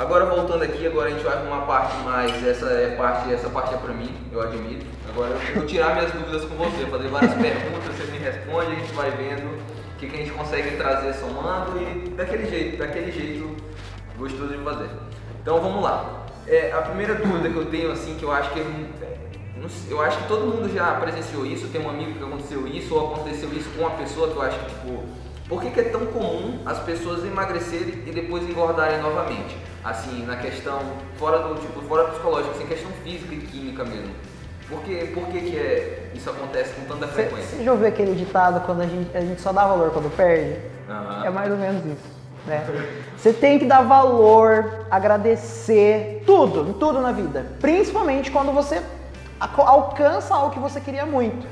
Agora 0.00 0.24
voltando 0.24 0.62
aqui, 0.62 0.86
agora 0.86 1.08
a 1.08 1.10
gente 1.10 1.22
vai 1.22 1.36
para 1.36 1.46
uma 1.46 1.66
parte 1.66 1.94
mais, 1.98 2.46
essa 2.46 2.66
é 2.66 2.96
parte, 2.96 3.30
essa 3.32 3.50
parte 3.50 3.74
é 3.74 3.76
pra 3.76 3.92
mim, 3.92 4.10
eu 4.32 4.40
admito. 4.40 4.86
Agora 5.10 5.30
eu 5.30 5.56
vou 5.56 5.66
tirar 5.66 5.94
minhas 5.94 6.10
dúvidas 6.10 6.44
com 6.46 6.54
você, 6.54 6.86
fazer 6.86 7.08
várias 7.08 7.34
perguntas, 7.34 7.94
você 7.94 8.10
me 8.10 8.18
responde, 8.18 8.72
a 8.72 8.74
gente 8.76 8.92
vai 8.94 9.10
vendo 9.10 9.46
o 9.46 9.98
que, 9.98 10.08
que 10.08 10.16
a 10.16 10.18
gente 10.18 10.32
consegue 10.32 10.76
trazer 10.78 11.12
somando 11.14 11.78
e 11.78 12.08
daquele 12.10 12.48
jeito, 12.48 12.78
daquele 12.78 13.12
jeito 13.12 13.54
gostoso 14.16 14.56
de 14.56 14.64
fazer. 14.64 14.88
Então 15.42 15.60
vamos 15.60 15.82
lá. 15.82 16.24
É, 16.46 16.72
a 16.72 16.80
primeira 16.80 17.16
dúvida 17.16 17.50
que 17.50 17.56
eu 17.56 17.66
tenho, 17.66 17.92
assim, 17.92 18.16
que 18.16 18.24
eu 18.24 18.32
acho 18.32 18.50
que 18.52 18.60
é, 18.60 18.64
eu 19.90 20.00
acho 20.00 20.16
que 20.16 20.28
todo 20.28 20.46
mundo 20.46 20.74
já 20.74 20.94
presenciou 20.94 21.44
isso, 21.44 21.68
tem 21.68 21.84
um 21.84 21.90
amigo 21.90 22.12
que 22.12 22.24
aconteceu 22.24 22.66
isso, 22.66 22.94
ou 22.94 23.12
aconteceu 23.12 23.52
isso 23.52 23.68
com 23.76 23.82
uma 23.82 23.90
pessoa 23.90 24.28
que 24.28 24.36
eu 24.36 24.42
acho 24.42 24.58
que, 24.60 24.64
tipo, 24.64 25.04
por 25.50 25.60
que, 25.60 25.70
que 25.70 25.80
é 25.80 25.84
tão 25.84 26.06
comum 26.06 26.60
as 26.64 26.78
pessoas 26.78 27.24
emagrecerem 27.24 28.04
e 28.06 28.12
depois 28.12 28.48
engordarem 28.48 29.02
novamente? 29.02 29.58
Assim, 29.82 30.24
na 30.24 30.36
questão, 30.36 30.78
fora 31.16 31.40
do, 31.40 31.56
tipo, 31.56 31.82
fora 31.82 32.04
psicológico, 32.04 32.54
assim, 32.54 32.66
questão 32.66 32.90
física 33.02 33.34
e 33.34 33.38
química 33.38 33.84
mesmo. 33.84 34.14
Por 34.68 34.80
que, 34.82 35.06
por 35.06 35.26
que, 35.26 35.40
que 35.40 35.58
é, 35.58 36.10
isso 36.14 36.30
acontece 36.30 36.72
com 36.74 36.84
tanta 36.84 37.06
Você 37.06 37.12
frequência? 37.14 37.56
você 37.56 37.64
já 37.64 37.72
ouviu 37.72 37.88
aquele 37.88 38.14
ditado 38.14 38.64
quando 38.64 38.82
a 38.82 38.86
gente, 38.86 39.16
a 39.16 39.20
gente 39.20 39.40
só 39.40 39.52
dá 39.52 39.66
valor 39.66 39.90
quando 39.90 40.14
perde? 40.14 40.60
Aham. 40.88 41.24
É 41.26 41.30
mais 41.30 41.50
ou 41.50 41.58
menos 41.58 41.84
isso. 41.84 42.20
Né? 42.46 42.64
Você 43.16 43.32
tem 43.32 43.58
que 43.58 43.66
dar 43.66 43.82
valor, 43.82 44.86
agradecer, 44.88 46.22
tudo, 46.24 46.74
tudo 46.74 47.00
na 47.00 47.10
vida. 47.10 47.46
Principalmente 47.60 48.30
quando 48.30 48.52
você 48.52 48.80
alcança 49.40 50.32
algo 50.32 50.52
que 50.52 50.60
você 50.60 50.80
queria 50.80 51.04
muito. 51.04 51.44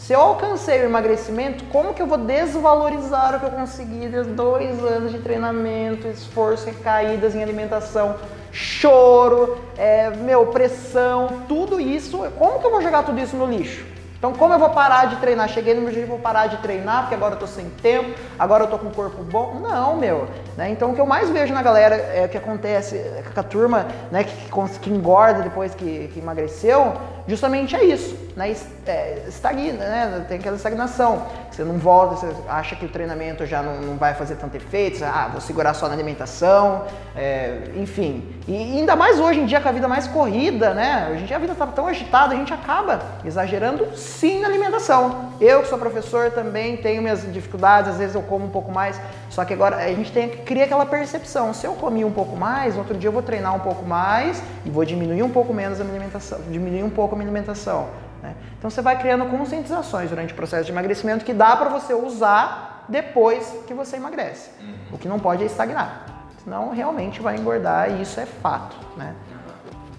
Se 0.00 0.14
eu 0.14 0.20
alcancei 0.20 0.80
o 0.80 0.84
emagrecimento, 0.86 1.62
como 1.66 1.92
que 1.92 2.00
eu 2.00 2.06
vou 2.06 2.16
desvalorizar 2.16 3.36
o 3.36 3.38
que 3.38 3.44
eu 3.44 3.50
consegui 3.50 4.08
desde 4.08 4.32
dois 4.32 4.82
anos 4.82 5.12
de 5.12 5.18
treinamento, 5.18 6.08
esforço, 6.08 6.64
recaídas 6.64 7.34
em 7.34 7.42
alimentação, 7.42 8.16
choro, 8.50 9.58
é, 9.76 10.08
meu, 10.08 10.46
pressão, 10.46 11.42
tudo 11.46 11.78
isso? 11.78 12.18
Como 12.38 12.58
que 12.58 12.66
eu 12.66 12.70
vou 12.70 12.80
jogar 12.80 13.02
tudo 13.02 13.20
isso 13.20 13.36
no 13.36 13.44
lixo? 13.44 13.84
Então, 14.16 14.32
como 14.32 14.52
eu 14.54 14.58
vou 14.58 14.70
parar 14.70 15.06
de 15.06 15.16
treinar? 15.16 15.48
Cheguei 15.48 15.74
no 15.74 15.82
meu 15.82 15.92
dia, 15.92 16.06
vou 16.06 16.18
parar 16.18 16.46
de 16.46 16.56
treinar 16.58 17.02
porque 17.02 17.14
agora 17.14 17.34
eu 17.34 17.38
tô 17.38 17.46
sem 17.46 17.68
tempo, 17.82 18.18
agora 18.38 18.64
eu 18.64 18.68
tô 18.68 18.78
com 18.78 18.88
o 18.88 18.94
corpo 18.94 19.22
bom? 19.22 19.60
Não, 19.60 19.96
meu. 19.96 20.28
Né? 20.56 20.70
Então, 20.70 20.90
o 20.90 20.94
que 20.94 21.00
eu 21.00 21.06
mais 21.06 21.30
vejo 21.30 21.54
na 21.54 21.62
galera 21.62 21.94
é 21.96 22.24
o 22.24 22.28
que 22.28 22.36
acontece 22.36 22.96
é 22.96 23.22
com 23.32 23.40
a 23.40 23.42
turma 23.42 23.86
né, 24.10 24.24
que, 24.24 24.34
que, 24.34 24.78
que 24.78 24.90
engorda 24.90 25.42
depois 25.42 25.74
que, 25.74 26.08
que 26.12 26.18
emagreceu 26.18 26.94
justamente 27.26 27.76
é 27.76 27.84
isso, 27.84 28.16
né? 28.36 28.54
É, 28.86 29.24
estagna, 29.28 29.72
né? 29.72 30.24
Tem 30.28 30.38
aquela 30.38 30.56
estagnação. 30.56 31.26
Você 31.50 31.64
não 31.64 31.78
volta, 31.78 32.16
você 32.16 32.34
acha 32.48 32.76
que 32.76 32.84
o 32.84 32.88
treinamento 32.88 33.44
já 33.44 33.62
não, 33.62 33.80
não 33.80 33.96
vai 33.96 34.14
fazer 34.14 34.36
tanto 34.36 34.56
efeito, 34.56 34.98
você, 34.98 35.04
ah, 35.04 35.28
vou 35.30 35.40
segurar 35.40 35.74
só 35.74 35.88
na 35.88 35.94
alimentação, 35.94 36.86
é, 37.14 37.70
enfim. 37.76 38.34
E 38.46 38.78
ainda 38.78 38.96
mais 38.96 39.18
hoje 39.18 39.40
em 39.40 39.46
dia 39.46 39.60
com 39.60 39.68
a 39.68 39.72
vida 39.72 39.88
mais 39.88 40.06
corrida, 40.06 40.72
né? 40.72 41.08
Hoje 41.12 41.22
em 41.22 41.26
dia 41.26 41.36
a 41.36 41.38
vida 41.40 41.52
está 41.52 41.66
tão 41.66 41.86
agitada, 41.86 42.34
a 42.34 42.36
gente 42.36 42.54
acaba 42.54 43.00
exagerando 43.24 43.96
sim 43.96 44.40
na 44.40 44.48
alimentação. 44.48 45.32
Eu 45.40 45.62
que 45.62 45.68
sou 45.68 45.78
professor 45.78 46.30
também 46.30 46.76
tenho 46.76 47.02
minhas 47.02 47.30
dificuldades, 47.32 47.90
às 47.90 47.98
vezes 47.98 48.14
eu 48.14 48.22
como 48.22 48.46
um 48.46 48.50
pouco 48.50 48.70
mais, 48.70 49.00
só 49.30 49.44
que 49.44 49.54
agora 49.54 49.76
a 49.76 49.88
gente 49.88 50.12
tem 50.12 50.28
que 50.28 50.38
criar 50.38 50.64
aquela 50.64 50.84
percepção. 50.84 51.54
Se 51.54 51.64
eu 51.64 51.74
comi 51.74 52.04
um 52.04 52.10
pouco 52.10 52.36
mais, 52.36 52.76
outro 52.76 52.98
dia 52.98 53.08
eu 53.08 53.12
vou 53.12 53.22
treinar 53.22 53.54
um 53.54 53.60
pouco 53.60 53.86
mais 53.86 54.42
e 54.66 54.70
vou 54.70 54.84
diminuir 54.84 55.22
um 55.22 55.30
pouco 55.30 55.54
menos 55.54 55.80
a 55.80 55.84
minha 55.84 55.96
alimentação, 55.96 56.40
diminuir 56.50 56.82
um 56.82 56.90
pouco 56.90 57.14
a 57.14 57.16
minha 57.18 57.30
alimentação. 57.30 57.88
Né? 58.20 58.34
Então 58.58 58.68
você 58.68 58.82
vai 58.82 58.98
criando 58.98 59.24
conscientizações 59.26 60.10
durante 60.10 60.32
o 60.32 60.36
processo 60.36 60.64
de 60.64 60.72
emagrecimento 60.72 61.24
que 61.24 61.32
dá 61.32 61.56
para 61.56 61.70
você 61.70 61.94
usar 61.94 62.84
depois 62.88 63.56
que 63.68 63.72
você 63.72 63.96
emagrece. 63.96 64.50
Uhum. 64.60 64.74
O 64.92 64.98
que 64.98 65.06
não 65.06 65.20
pode 65.20 65.44
é 65.44 65.46
estagnar. 65.46 66.06
Senão 66.42 66.70
realmente 66.70 67.22
vai 67.22 67.36
engordar 67.36 67.90
e 67.90 68.02
isso 68.02 68.18
é 68.18 68.26
fato. 68.26 68.76
Né? 68.96 69.14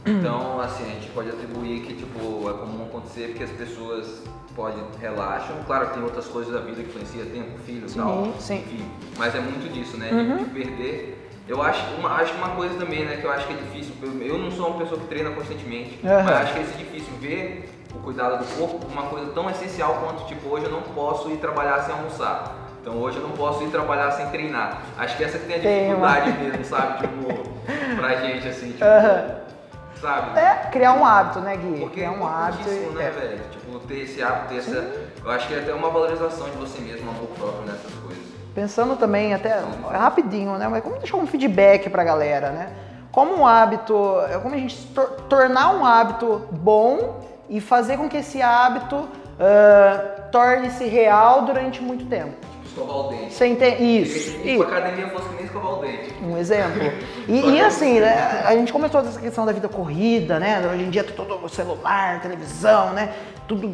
Então, 0.06 0.60
assim, 0.60 0.84
a 0.84 0.96
gente 0.96 1.10
pode 1.12 1.30
atribuir 1.30 1.84
que 1.84 1.94
tipo, 1.94 2.50
é 2.50 2.54
comum 2.54 2.86
acontecer 2.86 3.30
porque 3.30 3.44
as 3.44 3.52
pessoas 3.52 4.24
podem 4.56 4.84
relaxam. 5.00 5.56
Claro 5.66 5.88
que 5.88 5.94
tem 5.96 6.04
outras 6.04 6.28
coisas 6.28 6.54
da 6.54 6.60
vida 6.60 6.82
que 6.82 6.90
influenciam, 6.90 7.26
tempo, 7.28 7.58
filho 7.66 7.88
e 7.88 7.94
tal. 7.94 8.34
Sim. 8.40 8.58
Enfim, 8.60 8.86
mas 9.18 9.36
é 9.36 9.40
muito 9.40 9.72
disso, 9.72 9.98
né? 9.98 10.10
Uhum. 10.12 10.38
De 10.38 10.46
perder 10.46 11.22
eu 11.48 11.62
acho 11.62 11.84
uma, 11.96 12.14
acho 12.16 12.34
uma 12.36 12.50
coisa 12.50 12.76
também, 12.76 13.04
né, 13.04 13.18
que 13.18 13.26
eu 13.26 13.32
acho 13.32 13.46
que 13.46 13.54
é 13.54 13.58
difícil. 13.58 13.94
Eu 14.22 14.38
não 14.38 14.50
sou 14.52 14.70
uma 14.70 14.80
pessoa 14.80 15.00
que 15.02 15.08
treina 15.08 15.32
constantemente, 15.32 16.00
uhum. 16.02 16.24
mas 16.24 16.30
acho 16.30 16.54
que 16.54 16.60
é 16.60 16.64
difícil 16.64 17.14
ver 17.20 17.70
o 17.94 18.00
cuidado 18.00 18.38
do 18.38 18.58
corpo 18.58 18.88
uma 18.88 19.04
coisa 19.04 19.32
tão 19.34 19.50
essencial 19.50 19.96
quanto, 19.96 20.26
tipo, 20.28 20.48
hoje 20.48 20.66
eu 20.66 20.72
não 20.72 20.82
posso 20.82 21.30
ir 21.30 21.38
trabalhar 21.38 21.82
sem 21.82 21.94
almoçar. 21.94 22.56
Então 22.82 22.96
hoje 22.96 23.18
eu 23.18 23.24
não 23.24 23.32
posso 23.32 23.64
ir 23.64 23.68
trabalhar 23.68 24.12
sem 24.12 24.28
treinar. 24.28 24.82
Acho 24.98 25.18
que 25.18 25.24
essa 25.24 25.38
que 25.38 25.46
tem 25.46 25.56
a 25.56 25.60
dificuldade 25.60 26.32
tem 26.32 26.44
mesmo, 26.44 26.64
sabe? 26.64 27.00
Tipo, 27.00 27.50
pra 27.98 28.16
gente, 28.22 28.48
assim, 28.48 28.72
tipo, 28.72 28.86
uhum. 28.86 29.42
Sabe? 30.02 30.40
É, 30.40 30.70
criar 30.72 30.94
um 30.94 31.06
hábito, 31.06 31.40
né, 31.40 31.56
Gui? 31.56 31.80
Porque 31.80 32.02
criar 32.02 32.12
um 32.12 32.28
hábito. 32.28 32.70
Isso, 32.70 32.92
né, 32.92 33.06
é. 33.06 33.10
velho? 33.12 33.42
Tipo, 33.52 33.80
ter 33.80 34.00
esse 34.02 34.22
hábito, 34.22 34.48
ter 34.50 34.58
essa. 34.58 34.94
Eu 35.24 35.32
acho 35.32 35.48
que 35.48 35.54
é 35.54 35.60
até 35.60 35.74
uma 35.74 35.90
valorização 35.90 36.50
de 36.50 36.58
você 36.58 36.82
mesmo, 36.82 37.10
amor 37.10 37.28
próprio 37.38 37.62
nessas 37.66 37.94
coisas. 37.94 38.24
Pensando 38.54 38.98
também, 38.98 39.34
até 39.34 39.64
rapidinho, 39.92 40.58
né? 40.58 40.68
Mas 40.68 40.84
como 40.84 40.98
deixar 40.98 41.18
um 41.18 41.28
feedback 41.28 41.90
pra 41.90 42.04
galera, 42.04 42.50
né? 42.50 42.74
Como 43.12 43.34
um 43.36 43.48
hábito, 43.48 44.20
é 44.30 44.38
como 44.40 44.56
a 44.56 44.58
gente 44.58 44.88
tor 44.88 45.10
tornar 45.30 45.74
um 45.74 45.86
hábito 45.86 46.48
bom 46.52 47.22
e 47.50 47.62
fazer 47.62 47.98
com 47.98 48.10
que 48.10 48.18
esse 48.18 48.42
hábito 48.42 48.96
uh, 48.96 50.32
torne-se 50.32 50.86
real 50.86 51.44
durante 51.44 51.82
muito 51.82 52.06
tempo. 52.06 52.51
Escovar 52.72 52.98
o 52.98 53.10
dente. 53.10 53.34
Você 53.34 53.48
entende? 53.48 54.02
Isso. 54.02 54.38
E 54.46 54.62
a 54.62 54.64
academia 54.64 55.10
fosse 55.10 55.28
que 55.28 55.36
nem 55.36 55.44
escovar 55.44 55.74
o 55.74 55.82
dente. 55.82 56.14
Um 56.24 56.38
exemplo. 56.38 56.82
E, 57.28 57.40
e 57.52 57.62
assim, 57.62 58.00
né, 58.00 58.44
a 58.46 58.56
gente 58.56 58.72
começou 58.72 59.02
essa 59.02 59.20
questão 59.20 59.46
da 59.46 59.52
vida 59.52 59.68
corrida, 59.68 60.40
né? 60.40 60.66
Hoje 60.74 60.84
em 60.84 60.90
dia 60.90 61.04
todo 61.04 61.50
celular, 61.50 62.22
televisão, 62.22 62.94
né? 62.94 63.14
Tudo 63.46 63.70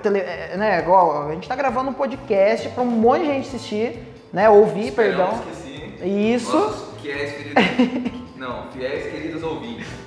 tele, 0.00 0.20
é, 0.20 0.54
né? 0.56 0.78
Igual, 0.78 1.28
a 1.28 1.34
gente 1.34 1.48
tá 1.48 1.56
gravando 1.56 1.90
um 1.90 1.94
podcast 1.94 2.68
para 2.68 2.84
um 2.84 2.86
monte 2.86 3.22
de 3.22 3.26
gente 3.26 3.48
assistir, 3.48 3.98
né? 4.32 4.48
Ouvir, 4.48 4.88
Esperamos 4.88 5.40
perdão. 5.40 5.44
Que 5.44 5.56
sim. 5.56 6.34
Isso. 6.34 6.56
Nossos 6.56 7.00
fiéis 7.00 7.32
queridos. 7.32 8.12
não, 8.38 8.70
fiéis 8.70 9.12
queridos 9.12 9.42
ouvintes 9.42 9.99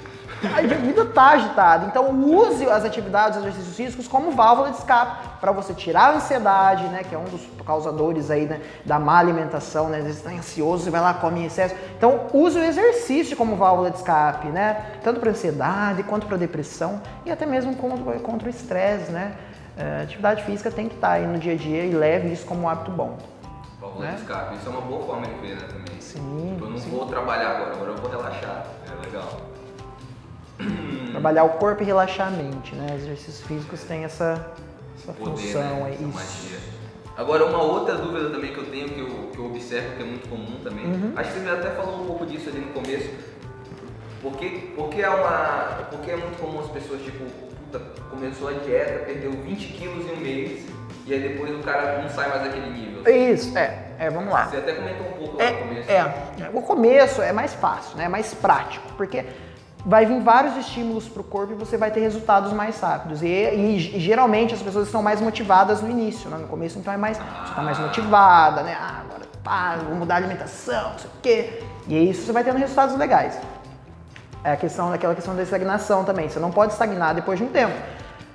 a 0.47 0.62
vida 0.62 1.03
está 1.03 1.29
agitada. 1.29 1.86
Então 1.86 2.10
use 2.12 2.69
as 2.69 2.84
atividades, 2.84 3.38
os 3.38 3.45
exercícios 3.45 3.75
físicos 3.75 4.08
como 4.08 4.32
válvula 4.32 4.71
de 4.71 4.77
escape 4.77 5.39
para 5.39 5.51
você 5.51 5.73
tirar 5.73 6.13
a 6.13 6.15
ansiedade, 6.15 6.84
né, 6.86 7.03
que 7.03 7.13
é 7.15 7.17
um 7.17 7.25
dos 7.25 7.41
causadores 7.65 8.29
aí 8.29 8.45
né, 8.45 8.62
da 8.86 8.99
má 8.99 9.19
alimentação, 9.19 9.89
né, 9.89 9.99
às 9.99 10.03
vezes 10.03 10.19
está 10.19 10.32
ansioso, 10.32 10.84
você 10.84 10.89
vai 10.89 11.01
lá 11.01 11.13
come 11.13 11.41
em 11.41 11.45
excesso. 11.45 11.75
Então 11.97 12.27
use 12.34 12.58
o 12.58 12.63
exercício 12.63 13.38
como 13.38 13.56
válvula 13.56 13.89
de 13.89 13.97
escape, 13.97 14.47
né, 14.47 14.97
tanto 15.03 15.19
para 15.19 15.32
ansiedade 15.32 16.03
quanto 16.03 16.27
para 16.27 16.38
depressão 16.38 17.01
e 17.25 17.32
até 17.32 17.45
mesmo 17.45 17.75
contra, 17.75 18.19
contra 18.19 18.47
o 18.47 18.49
estresse, 18.49 19.12
né. 19.12 19.36
É, 19.75 20.03
atividade 20.03 20.43
física 20.43 20.69
tem 20.69 20.88
que 20.88 20.95
estar 20.95 21.08
tá 21.08 21.13
aí 21.13 21.25
no 21.25 21.39
dia 21.39 21.53
a 21.53 21.56
dia 21.56 21.84
e 21.84 21.91
leve 21.91 22.32
isso 22.32 22.45
como 22.45 22.62
um 22.62 22.69
hábito 22.69 22.91
bom. 22.91 23.17
Válvula 23.82 24.06
né? 24.06 24.12
de 24.13 24.21
escape, 24.21 24.56
isso 24.56 24.67
é 24.67 24.71
uma 24.71 24.82
boa 24.82 25.03
forma 25.03 25.25
de 25.25 25.34
ver, 25.36 25.56
né, 25.56 25.67
também. 25.67 25.99
Sim. 25.99 26.51
Tipo, 26.53 26.65
eu 26.65 26.69
não 26.69 26.77
sim. 26.77 26.89
vou 26.89 27.06
trabalhar 27.08 27.56
agora, 27.56 27.73
agora 27.73 27.91
eu 27.91 27.97
vou 27.97 28.10
relaxar. 28.10 28.65
É 28.88 29.06
legal. 29.06 29.52
Trabalhar 31.12 31.43
o 31.43 31.49
corpo 31.52 31.84
e 31.84 31.86
relaxar 31.86 32.28
a 32.28 32.32
mente, 32.32 32.76
né? 32.76 32.88
Os 32.95 33.04
exercícios 33.04 33.41
físicos 33.41 33.82
têm 33.84 34.04
essa, 34.04 34.52
essa 34.97 35.13
Poder, 35.13 35.32
função 35.32 35.62
né? 35.62 35.86
aí. 35.86 35.93
Essa 35.93 36.06
magia. 36.06 36.60
Agora, 37.15 37.45
uma 37.45 37.62
outra 37.62 37.95
dúvida 37.95 38.30
também 38.30 38.52
que 38.52 38.58
eu 38.58 38.65
tenho, 38.65 38.89
que 38.89 38.99
eu, 38.99 39.30
que 39.32 39.38
eu 39.38 39.45
observo, 39.45 39.95
que 39.95 40.02
é 40.02 40.06
muito 40.06 40.28
comum 40.28 40.58
também, 40.63 40.86
uhum. 40.86 41.13
acho 41.15 41.32
que 41.32 41.39
você 41.39 41.49
até 41.49 41.69
falou 41.69 42.02
um 42.02 42.08
pouco 42.08 42.26
disso 42.26 42.49
ali 42.49 42.60
no 42.60 42.73
começo, 42.73 43.10
porque, 44.19 44.71
porque, 44.76 45.02
é, 45.02 45.10
uma, 45.10 45.86
porque 45.91 46.10
é 46.10 46.15
muito 46.15 46.39
comum 46.39 46.60
as 46.60 46.71
pessoas, 46.71 47.04
tipo, 47.04 47.23
puta, 47.26 47.80
começou 48.10 48.47
a 48.47 48.54
dieta, 48.54 49.06
perdeu 49.06 49.32
20 49.32 49.73
quilos 49.73 50.08
em 50.08 50.12
um 50.12 50.17
mês, 50.21 50.65
e 51.06 51.13
aí 51.13 51.19
depois 51.19 51.54
o 51.54 51.60
cara 51.60 52.02
não 52.02 52.10
sai 52.10 52.30
mais 52.30 52.43
daquele 52.43 52.71
nível. 52.71 53.04
Isso, 53.13 53.56
é, 53.56 53.91
é 53.99 54.10
vamos 54.10 54.34
lá. 54.34 54.47
Você 54.47 54.58
até 54.58 54.73
comentou 54.73 55.06
um 55.06 55.12
pouco 55.12 55.38
lá 55.38 55.43
é, 55.43 55.52
no 55.52 55.67
começo. 55.67 55.91
É, 55.91 56.49
o 56.52 56.62
começo 56.63 57.21
é 57.21 57.32
mais 57.32 57.54
fácil, 57.54 57.97
né? 57.97 58.06
É 58.06 58.10
mais 58.10 58.34
prático, 58.34 58.88
porque 58.97 59.23
vai 59.86 60.06
vir 60.06 60.22
vários 60.22 60.56
estímulos 60.56 61.08
para 61.08 61.22
o 61.22 61.24
corpo 61.24 61.54
e 61.54 61.56
você 61.56 61.78
vai 61.78 61.91
ter 61.91 62.00
resultados 62.00 62.54
mais 62.54 62.80
rápidos. 62.80 63.22
E, 63.22 63.28
e, 63.28 63.98
e, 63.98 64.00
geralmente 64.00 64.54
as 64.54 64.62
pessoas 64.62 64.88
estão 64.88 65.04
mais 65.04 65.19
motivadas 65.19 65.82
no 65.82 65.89
início, 65.89 66.30
né? 66.30 66.38
no 66.38 66.48
começo 66.48 66.80
então 66.80 66.93
é 66.93 66.98
mais, 66.98 67.17
você 67.17 67.50
está 67.50 67.62
mais 67.62 67.80
motivada, 67.80 68.63
né? 68.63 68.78
Ah, 68.80 69.02
agora 69.02 69.24
pá, 69.43 69.78
vou 69.86 69.96
mudar 69.96 70.15
a 70.15 70.17
alimentação, 70.17 70.91
não 70.91 71.00
sei 71.00 71.10
o 71.10 71.22
quê. 71.22 71.63
E 71.88 72.10
isso 72.10 72.26
você 72.26 72.32
vai 72.32 72.43
tendo 72.43 72.58
resultados 72.58 72.96
legais. 72.96 73.38
É 74.43 74.54
a 74.54 74.58
questão 74.58 74.89
daquela 74.89 75.15
questão 75.15 75.36
da 75.36 75.43
estagnação 75.43 76.04
também. 76.04 76.30
Você 76.30 76.39
não 76.39 76.52
pode 76.52 76.74
estagnar 76.74 77.13
depois 77.13 77.39
de 77.39 77.46
um 77.46 77.50
tempo. 77.50 77.74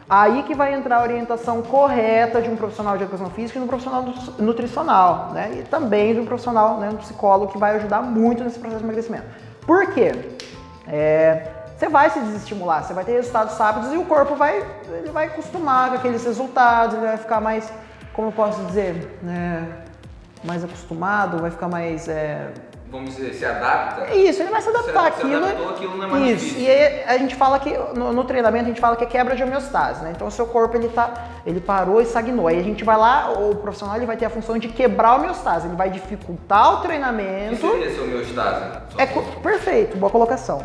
Aí 0.09 0.43
que 0.45 0.55
vai 0.55 0.73
entrar 0.73 0.97
a 0.97 1.03
orientação 1.03 1.61
correta 1.61 2.41
de 2.41 2.49
um 2.49 2.57
profissional 2.57 2.97
de 2.97 3.05
educação 3.05 3.29
física 3.29 3.59
e 3.59 3.61
de 3.61 3.65
um 3.67 3.69
profissional 3.69 4.07
nutricional, 4.39 5.33
né? 5.35 5.59
E 5.59 5.63
também 5.65 6.15
de 6.15 6.21
um 6.21 6.25
profissional, 6.25 6.79
né, 6.79 6.89
um 6.89 6.97
psicólogo 6.97 7.53
que 7.53 7.59
vai 7.59 7.77
ajudar 7.77 8.01
muito 8.01 8.43
nesse 8.43 8.59
processo 8.59 8.81
de 8.81 8.87
emagrecimento. 8.87 9.27
Por 9.67 9.93
quê? 9.93 10.13
É, 10.89 11.51
você 11.77 11.89
vai 11.89 12.11
se 12.11 12.19
desestimular, 12.19 12.83
você 12.83 12.93
vai 12.93 13.05
ter 13.05 13.13
resultados 13.13 13.57
rápidos 13.57 13.93
e 13.93 13.97
o 13.97 14.05
corpo 14.05 14.35
vai, 14.35 14.67
ele 14.89 15.11
vai 15.11 15.27
acostumar 15.27 15.91
com 15.91 15.97
aqueles 15.97 16.25
resultados, 16.25 16.97
ele 16.97 17.07
vai 17.07 17.17
ficar 17.17 17.41
mais, 17.41 17.73
como 18.13 18.29
eu 18.29 18.33
posso 18.33 18.65
dizer, 18.65 19.19
é, 19.27 19.63
mais 20.45 20.65
acostumado, 20.65 21.39
vai 21.39 21.51
ficar 21.51 21.69
mais. 21.69 22.09
É, 22.09 22.53
Vamos 22.91 23.17
dizer, 23.17 23.35
se 23.35 23.45
adapta? 23.45 24.15
Isso, 24.15 24.41
ele 24.41 24.51
vai 24.51 24.63
se 24.63 24.69
adaptar 24.71 25.09
àquilo. 25.09 25.41
Não 25.41 26.05
é 26.05 26.07
mais 26.07 26.25
Isso, 26.25 26.45
difícil. 26.45 26.63
e 26.63 26.71
aí 26.71 27.05
a 27.05 27.19
gente 27.19 27.37
fala 27.37 27.59
que, 27.59 27.77
no, 27.95 28.13
no, 28.13 28.25
treinamento, 28.25 28.65
a 28.65 28.69
gente 28.69 28.81
fala 28.81 28.97
que 28.97 29.05
é 29.05 29.07
quebra 29.07 29.37
de 29.37 29.43
homeostase, 29.43 30.03
né? 30.03 30.13
Então 30.15 30.27
o 30.27 30.31
seu 30.31 30.47
corpo, 30.47 30.75
ele 30.75 30.89
tá, 30.89 31.29
ele 31.45 31.61
parou 31.61 32.01
e 32.01 32.05
estagnou. 32.05 32.49
Aí 32.49 32.59
a 32.59 32.63
gente 32.63 32.85
vai 32.85 32.97
lá, 32.97 33.31
o 33.33 33.55
profissional, 33.57 33.97
ele 33.97 34.07
vai 34.07 34.17
ter 34.17 34.25
a 34.25 34.31
função 34.31 34.59
de 34.59 34.69
quebrar 34.69 35.11
a 35.11 35.15
homeostase, 35.17 35.67
ele 35.67 35.77
vai 35.77 35.91
dificultar 35.91 36.75
o 36.75 36.83
treinamento. 36.83 37.67
O 37.67 37.71
que 37.73 37.79
seria 37.79 37.91
essa 37.91 38.03
homeostase? 38.03 38.79
É, 38.97 39.07
perfeito, 39.07 39.99
boa 39.99 40.11
colocação. 40.11 40.63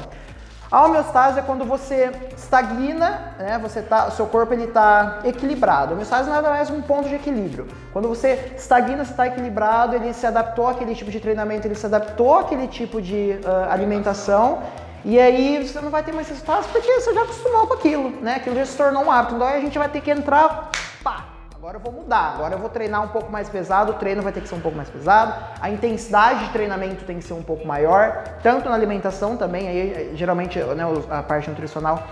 A 0.74 0.86
homeostase 0.86 1.38
é 1.38 1.44
quando 1.44 1.66
você 1.66 2.12
estagna, 2.36 3.36
né? 3.38 3.60
Você 3.62 3.80
tá, 3.80 4.08
o 4.08 4.12
seu 4.12 4.26
corpo 4.26 4.56
ele 4.56 4.64
está 4.64 5.20
equilibrado. 5.24 5.92
A 5.92 5.94
homeostase 5.94 6.28
nada 6.28 6.50
mais 6.50 6.72
um 6.72 6.82
ponto 6.82 7.08
de 7.08 7.14
equilíbrio. 7.14 7.68
Quando 7.92 8.08
você 8.08 8.56
estagna, 8.58 9.06
você 9.06 9.12
está 9.12 9.28
equilibrado, 9.28 9.96
ele 9.96 10.12
se 10.16 10.26
adaptou 10.26 10.68
àquele 10.68 10.96
tipo 10.96 11.12
de 11.12 11.20
treinamento, 11.20 11.68
ele 11.68 11.76
se 11.76 11.86
adaptou 11.86 12.40
àquele 12.40 12.68
tipo 12.68 13.00
de 13.00 13.40
uh, 13.46 13.72
alimentação. 13.72 14.64
E 15.06 15.20
aí 15.20 15.64
você 15.64 15.80
não 15.80 15.92
vai 15.92 16.02
ter 16.02 16.12
mais 16.12 16.28
resultados 16.28 16.66
porque 16.66 16.92
você 16.92 17.14
já 17.14 17.22
acostumou 17.22 17.68
com 17.68 17.76
aquilo, 17.76 18.10
né? 18.20 18.38
Aquilo 18.38 18.56
já 18.56 18.66
se 18.66 18.76
tornou 18.76 19.04
um 19.04 19.12
hábito. 19.12 19.36
Então 19.36 19.48
a 19.48 19.60
gente 19.60 19.78
vai 19.78 19.90
ter 19.90 20.02
que 20.02 20.10
entrar, 20.10 20.72
pá, 21.04 21.33
Agora 21.64 21.78
eu 21.78 21.80
vou 21.80 21.94
mudar, 21.94 22.34
agora 22.36 22.56
eu 22.56 22.60
vou 22.60 22.68
treinar 22.68 23.02
um 23.02 23.08
pouco 23.08 23.32
mais 23.32 23.48
pesado, 23.48 23.94
o 23.94 23.96
treino 23.96 24.22
vai 24.22 24.34
ter 24.34 24.42
que 24.42 24.50
ser 24.50 24.56
um 24.56 24.60
pouco 24.60 24.76
mais 24.76 24.90
pesado, 24.90 25.34
a 25.62 25.70
intensidade 25.70 26.44
de 26.44 26.52
treinamento 26.52 27.06
tem 27.06 27.20
que 27.20 27.24
ser 27.24 27.32
um 27.32 27.42
pouco 27.42 27.66
maior, 27.66 28.22
tanto 28.44 28.68
na 28.68 28.76
alimentação 28.76 29.38
também, 29.38 29.70
aí 29.70 30.12
geralmente 30.14 30.60
né, 30.60 30.84
a 31.10 31.24
parte 31.24 31.50
nutricional 31.50 32.04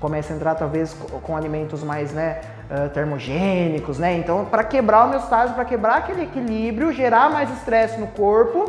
começa 0.00 0.32
a 0.32 0.36
entrar 0.36 0.56
talvez 0.56 0.92
com 1.22 1.36
alimentos 1.36 1.84
mais 1.84 2.12
né, 2.12 2.40
termogênicos, 2.92 3.96
né? 3.96 4.12
Então, 4.16 4.44
para 4.44 4.64
quebrar 4.64 5.04
o 5.04 5.06
homeostase, 5.06 5.54
para 5.54 5.64
quebrar 5.64 5.98
aquele 5.98 6.24
equilíbrio, 6.24 6.92
gerar 6.92 7.30
mais 7.30 7.48
estresse 7.58 8.00
no 8.00 8.08
corpo 8.08 8.68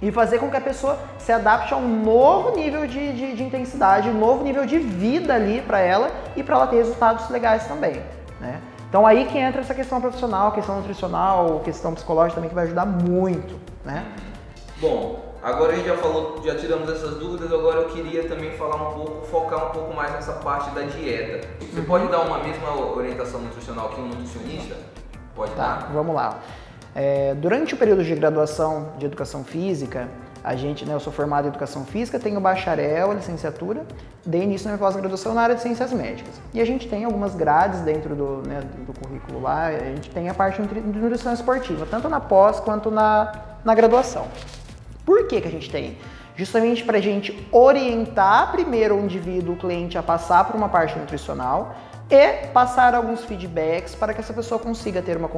e 0.00 0.12
fazer 0.12 0.38
com 0.38 0.48
que 0.48 0.56
a 0.56 0.60
pessoa 0.60 1.00
se 1.18 1.32
adapte 1.32 1.74
a 1.74 1.76
um 1.76 2.00
novo 2.04 2.54
nível 2.54 2.86
de, 2.86 3.12
de, 3.12 3.34
de 3.34 3.42
intensidade, 3.42 4.08
um 4.08 4.20
novo 4.20 4.44
nível 4.44 4.66
de 4.66 4.78
vida 4.78 5.34
ali 5.34 5.60
para 5.62 5.80
ela 5.80 6.12
e 6.36 6.44
para 6.44 6.54
ela 6.54 6.66
ter 6.68 6.76
resultados 6.76 7.28
legais 7.28 7.66
também, 7.66 8.00
né? 8.40 8.60
Então 8.94 9.04
aí 9.04 9.26
que 9.26 9.36
entra 9.36 9.60
essa 9.60 9.74
questão 9.74 10.00
profissional, 10.00 10.52
questão 10.52 10.76
nutricional, 10.76 11.58
questão 11.64 11.92
psicológica 11.94 12.36
também 12.36 12.48
que 12.48 12.54
vai 12.54 12.62
ajudar 12.62 12.86
muito, 12.86 13.58
né? 13.84 14.06
Bom, 14.80 15.34
Agora 15.42 15.72
a 15.72 15.76
gente 15.76 15.88
já 15.88 15.96
falou, 15.96 16.40
já 16.42 16.54
tiramos 16.54 16.88
essas 16.88 17.16
dúvidas, 17.16 17.52
agora 17.52 17.80
eu 17.80 17.88
queria 17.88 18.26
também 18.28 18.52
falar 18.52 18.76
um 18.76 18.94
pouco, 18.94 19.26
focar 19.26 19.66
um 19.66 19.70
pouco 19.72 19.94
mais 19.94 20.12
nessa 20.12 20.32
parte 20.34 20.70
da 20.70 20.82
dieta. 20.82 21.46
Você 21.60 21.80
uhum. 21.80 21.86
pode 21.86 22.06
dar 22.06 22.20
uma 22.20 22.38
mesma 22.38 22.70
orientação 22.96 23.40
nutricional 23.40 23.90
que 23.90 24.00
um 24.00 24.06
nutricionista? 24.06 24.76
Pode 25.34 25.50
tá, 25.50 25.74
dar? 25.74 25.90
Vamos 25.92 26.14
lá. 26.14 26.38
É, 26.94 27.34
durante 27.34 27.74
o 27.74 27.76
período 27.76 28.02
de 28.04 28.14
graduação 28.14 28.92
de 28.96 29.04
educação 29.04 29.44
física, 29.44 30.08
a 30.44 30.54
gente, 30.54 30.84
né, 30.84 30.92
eu 30.92 31.00
sou 31.00 31.10
formado 31.10 31.46
em 31.46 31.48
educação 31.48 31.86
física, 31.86 32.20
tenho 32.20 32.38
bacharel, 32.38 33.14
licenciatura, 33.14 33.86
dei 34.26 34.42
início 34.42 34.66
na 34.66 34.76
minha 34.76 34.78
pós-graduação 34.78 35.32
na 35.32 35.40
área 35.40 35.54
de 35.54 35.62
ciências 35.62 35.90
médicas. 35.90 36.34
E 36.52 36.60
a 36.60 36.66
gente 36.66 36.86
tem 36.86 37.02
algumas 37.04 37.34
grades 37.34 37.80
dentro 37.80 38.14
do, 38.14 38.46
né, 38.46 38.60
do 38.86 38.92
currículo 38.92 39.40
lá, 39.40 39.68
a 39.68 39.78
gente 39.78 40.10
tem 40.10 40.28
a 40.28 40.34
parte 40.34 40.60
de 40.60 40.80
nutrição 40.80 41.32
esportiva, 41.32 41.86
tanto 41.90 42.10
na 42.10 42.20
pós 42.20 42.60
quanto 42.60 42.90
na, 42.90 43.32
na 43.64 43.74
graduação. 43.74 44.26
Por 45.06 45.26
que, 45.26 45.40
que 45.40 45.48
a 45.48 45.50
gente 45.50 45.70
tem? 45.70 45.96
Justamente 46.36 46.84
para 46.84 46.98
a 46.98 47.00
gente 47.00 47.48
orientar 47.50 48.52
primeiro 48.52 48.96
o 48.96 49.00
indivíduo, 49.00 49.54
o 49.54 49.56
cliente, 49.56 49.96
a 49.96 50.02
passar 50.02 50.44
por 50.44 50.54
uma 50.54 50.68
parte 50.68 50.98
nutricional, 50.98 51.74
e 52.10 52.46
passar 52.48 52.94
alguns 52.94 53.24
feedbacks 53.24 53.94
para 53.94 54.12
que 54.12 54.20
essa 54.20 54.32
pessoa 54.32 54.58
consiga 54.58 55.00
ter 55.00 55.16
uma 55.16 55.28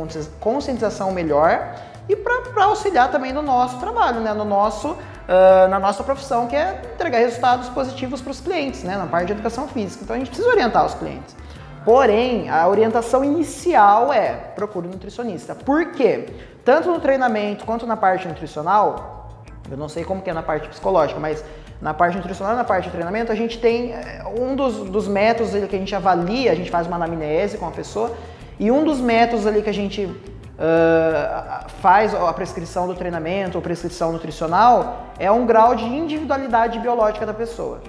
conscientização 0.41 1.13
melhor 1.13 1.75
e 2.09 2.17
para 2.17 2.65
auxiliar 2.65 3.11
também 3.11 3.33
no 3.33 3.43
nosso 3.43 3.79
trabalho, 3.79 4.21
né? 4.21 4.33
no 4.33 4.45
nosso, 4.45 4.91
uh, 4.91 5.69
na 5.69 5.79
nossa 5.79 6.03
profissão, 6.03 6.47
que 6.47 6.57
é 6.57 6.83
entregar 6.95 7.19
resultados 7.19 7.69
positivos 7.69 8.21
para 8.21 8.31
os 8.31 8.41
clientes, 8.41 8.83
né? 8.83 8.97
na 8.97 9.07
parte 9.07 9.27
de 9.27 9.33
educação 9.33 9.69
física. 9.69 10.05
Então 10.05 10.17
a 10.17 10.19
gente 10.19 10.29
precisa 10.29 10.49
orientar 10.49 10.85
os 10.85 10.95
clientes. 10.95 11.37
Porém, 11.85 12.51
a 12.51 12.67
orientação 12.67 13.23
inicial 13.23 14.13
é 14.13 14.33
procure 14.33 14.89
um 14.89 14.91
nutricionista. 14.91 15.55
Por 15.55 15.93
quê? 15.93 16.27
Tanto 16.65 16.91
no 16.91 16.99
treinamento 16.99 17.65
quanto 17.65 17.87
na 17.87 17.97
parte 17.97 18.27
nutricional, 18.27 19.41
eu 19.71 19.77
não 19.77 19.89
sei 19.89 20.05
como 20.05 20.21
que 20.21 20.29
é 20.29 20.33
na 20.33 20.43
parte 20.43 20.69
psicológica, 20.69 21.21
mas 21.21 21.45
na 21.81 21.93
parte 21.93 22.17
nutricional 22.17 22.57
na 22.57 22.65
parte 22.65 22.85
de 22.85 22.91
treinamento, 22.91 23.31
a 23.31 23.35
gente 23.35 23.59
tem 23.59 23.93
eh, 23.93 24.23
um 24.39 24.57
dos, 24.57 24.89
dos 24.89 25.07
métodos 25.07 25.53
que 25.53 25.77
a 25.77 25.79
gente 25.79 25.95
avalia, 25.95 26.53
a 26.53 26.55
gente 26.55 26.71
faz 26.71 26.87
uma 26.87 26.97
anamnese 26.97 27.59
com 27.59 27.67
a 27.67 27.71
pessoa, 27.71 28.17
e 28.59 28.71
um 28.71 28.85
dos 28.85 29.01
métodos 29.01 29.47
ali 29.47 29.63
que 29.63 29.69
a 29.69 29.75
gente 29.75 30.05
uh, 30.57 31.69
faz 31.81 32.15
a 32.15 32.33
prescrição 32.33 32.87
do 32.87 32.95
treinamento 32.95 33.59
ou 33.59 33.63
prescrição 33.63 34.13
nutricional 34.13 35.09
é 35.19 35.31
um 35.31 35.45
grau 35.45 35.75
de 35.75 35.85
individualidade 35.85 36.79
biológica 36.79 37.27
da 37.27 37.35
pessoa. 37.35 37.81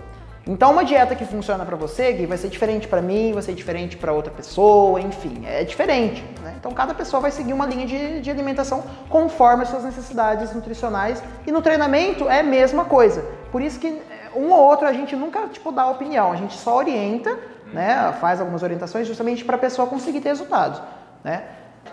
Então, 0.45 0.71
uma 0.71 0.86
dieta 0.86 1.13
que 1.13 1.26
funciona 1.26 1.65
para 1.65 1.76
você, 1.76 2.13
Gui, 2.13 2.26
vai 2.26 2.38
ser 2.38 2.47
diferente 2.47 2.88
para 2.88 3.02
mim, 3.02 3.34
vai 3.34 3.43
ser 3.43 3.54
diferente 3.54 3.97
para 3.97 4.13
outra 4.13 4.32
pessoa, 4.32 5.00
enfim, 5.02 5.43
é 5.45 5.65
diferente. 5.65 6.23
Né? 6.41 6.56
Então, 6.58 6.71
cada 6.71 6.93
pessoa 6.93 7.19
vai 7.19 7.32
seguir 7.32 7.52
uma 7.52 7.65
linha 7.65 7.86
de, 7.86 8.21
de, 8.21 8.32
alimentação 8.32 8.82
conforme 9.10 9.63
as 9.63 9.69
suas 9.69 9.84
necessidades 9.84 10.54
nutricionais. 10.54 11.21
E 11.45 11.52
no 11.52 11.62
treinamento 11.62 12.30
é 12.30 12.39
a 12.39 12.43
mesma 12.43 12.86
coisa. 12.86 13.26
Por 13.52 13.62
isso 13.62 13.80
que 13.80 13.88
eh, 13.88 14.30
um 14.36 14.52
ou 14.52 14.60
outro 14.60 14.88
a 14.88 14.94
gente 14.94 15.16
nunca 15.16 15.48
tipo, 15.48 15.72
dá 15.72 15.88
opinião, 15.88 16.32
a 16.32 16.36
gente 16.36 16.56
só 16.56 16.78
orienta, 16.78 17.38
né? 17.74 18.14
faz 18.20 18.40
algumas 18.40 18.64
orientações 18.64 19.08
justamente 19.08 19.44
para 19.44 19.56
a 19.56 19.60
pessoa 19.60 19.88
conseguir 19.88 20.22
ter 20.22 20.30
resultados. 20.30 20.82
Né? 21.24 21.44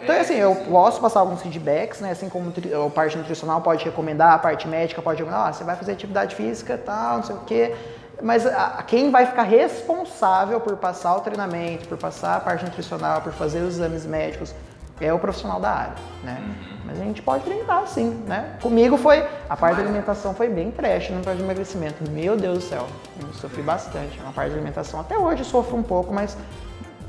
Então, 0.03 0.21
assim, 0.21 0.35
eu 0.35 0.55
posso 0.69 1.01
passar 1.01 1.21
alguns 1.21 1.41
feedbacks, 1.41 2.01
né? 2.01 2.11
Assim 2.11 2.29
como 2.29 2.53
a 2.85 2.91
parte 2.91 3.17
nutricional 3.17 3.61
pode 3.61 3.85
recomendar, 3.85 4.33
a 4.33 4.39
parte 4.39 4.67
médica 4.67 5.01
pode 5.01 5.19
recomendar, 5.19 5.49
ah, 5.49 5.53
você 5.53 5.63
vai 5.63 5.77
fazer 5.77 5.93
atividade 5.93 6.35
física, 6.35 6.77
tal, 6.77 7.19
não 7.19 7.23
sei 7.23 7.37
o 7.37 7.41
quê 7.41 7.75
mas 8.23 8.47
a, 8.47 8.83
quem 8.87 9.11
vai 9.11 9.27
ficar 9.27 9.43
responsável 9.43 10.61
por 10.61 10.77
passar 10.77 11.17
o 11.17 11.21
treinamento, 11.21 11.89
por 11.89 11.99
passar 11.99 12.37
a 12.37 12.41
parte 12.41 12.65
nutricional, 12.65 13.21
por 13.21 13.33
fazer 13.33 13.61
os 13.61 13.75
exames 13.75 14.07
médicos, 14.07 14.55
é 15.01 15.13
o 15.13 15.19
profissional 15.19 15.61
da 15.61 15.71
área, 15.71 15.95
né? 16.23 16.41
Uhum. 16.41 16.79
Mas 16.87 17.01
a 17.01 17.05
gente 17.05 17.23
pode 17.23 17.45
tentar 17.45 17.87
sim, 17.87 18.11
né? 18.27 18.57
Comigo 18.63 18.97
foi, 18.97 19.27
a 19.49 19.57
parte 19.57 19.77
da 19.77 19.83
alimentação 19.83 20.35
foi 20.35 20.49
bem 20.49 20.71
trash 20.71 21.11
no 21.11 21.23
parte 21.23 21.39
de 21.39 21.45
emagrecimento. 21.45 22.09
Meu 22.11 22.37
Deus 22.37 22.59
do 22.59 22.65
céu, 22.65 22.87
eu 23.21 23.33
sofri 23.35 23.63
bastante 23.63 24.21
na 24.21 24.31
parte 24.31 24.51
de 24.51 24.57
alimentação. 24.57 25.01
Até 25.01 25.19
hoje 25.19 25.45
sofro 25.45 25.77
um 25.77 25.83
pouco, 25.83 26.13
mas 26.13 26.37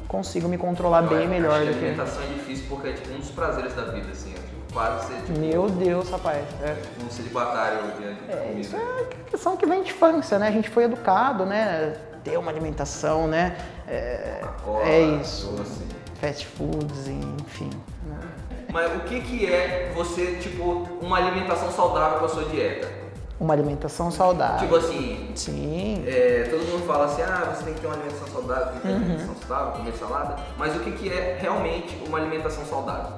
consigo 0.07 0.47
me 0.47 0.57
controlar 0.57 1.01
Não, 1.01 1.09
bem 1.09 1.27
melhor 1.27 1.59
do 1.59 1.65
que... 1.65 1.73
A 1.73 1.77
alimentação 1.77 2.23
é 2.23 2.27
difícil 2.27 2.65
porque 2.69 2.87
é 2.87 2.93
tipo 2.93 3.13
um 3.13 3.19
dos 3.19 3.29
prazeres 3.29 3.73
da 3.73 3.83
vida, 3.83 4.11
assim 4.11 4.33
quase 4.75 5.07
ser 5.07 5.21
tipo, 5.21 5.39
Meu 5.39 5.69
Deus, 5.69 6.09
rapaz. 6.09 6.43
É. 6.61 6.75
Um 7.03 7.09
celibatário 7.09 7.79
diante 7.97 8.21
de 8.23 8.31
é, 8.31 8.55
Isso 8.59 8.75
é 8.75 9.05
questão 9.31 9.55
que 9.55 9.65
vem 9.65 9.81
de 9.81 9.91
infância, 9.91 10.37
né? 10.37 10.49
A 10.49 10.51
gente 10.51 10.69
foi 10.69 10.83
educado, 10.83 11.45
né? 11.45 11.95
Ter 12.23 12.37
uma 12.37 12.51
alimentação, 12.51 13.27
né? 13.27 13.55
É, 13.87 14.41
é 14.83 15.01
isso. 15.21 15.47
Doce. 15.53 15.94
Fast 16.25 16.47
foods, 16.47 17.07
enfim. 17.07 17.69
Né? 18.03 18.17
Mas 18.73 18.95
o 18.95 19.01
que, 19.01 19.21
que 19.21 19.45
é 19.45 19.91
você, 19.93 20.37
tipo, 20.37 20.87
uma 20.99 21.17
alimentação 21.17 21.71
saudável 21.71 22.17
com 22.17 22.25
a 22.25 22.29
sua 22.29 22.45
dieta? 22.45 22.91
Uma 23.39 23.53
alimentação 23.53 24.09
saudável. 24.09 24.57
Tipo 24.57 24.75
assim. 24.77 25.31
Sim. 25.35 26.03
É, 26.07 26.47
todo 26.49 26.65
mundo 26.65 26.87
fala 26.87 27.05
assim, 27.05 27.21
ah, 27.21 27.53
você 27.53 27.65
tem 27.65 27.75
que 27.75 27.81
ter 27.81 27.85
uma 27.85 27.95
alimentação 27.95 28.27
saudável, 28.27 28.65
tem 28.67 28.75
que 28.75 28.81
ter 28.81 28.87
uma 28.87 28.97
uhum. 28.97 29.03
alimentação 29.03 29.35
saudável, 29.35 29.73
comer 29.73 29.93
salada. 29.93 30.35
Mas 30.57 30.75
o 30.75 30.79
que, 30.79 30.91
que 30.93 31.13
é 31.13 31.37
realmente 31.39 32.03
uma 32.07 32.17
alimentação 32.17 32.65
saudável? 32.65 33.11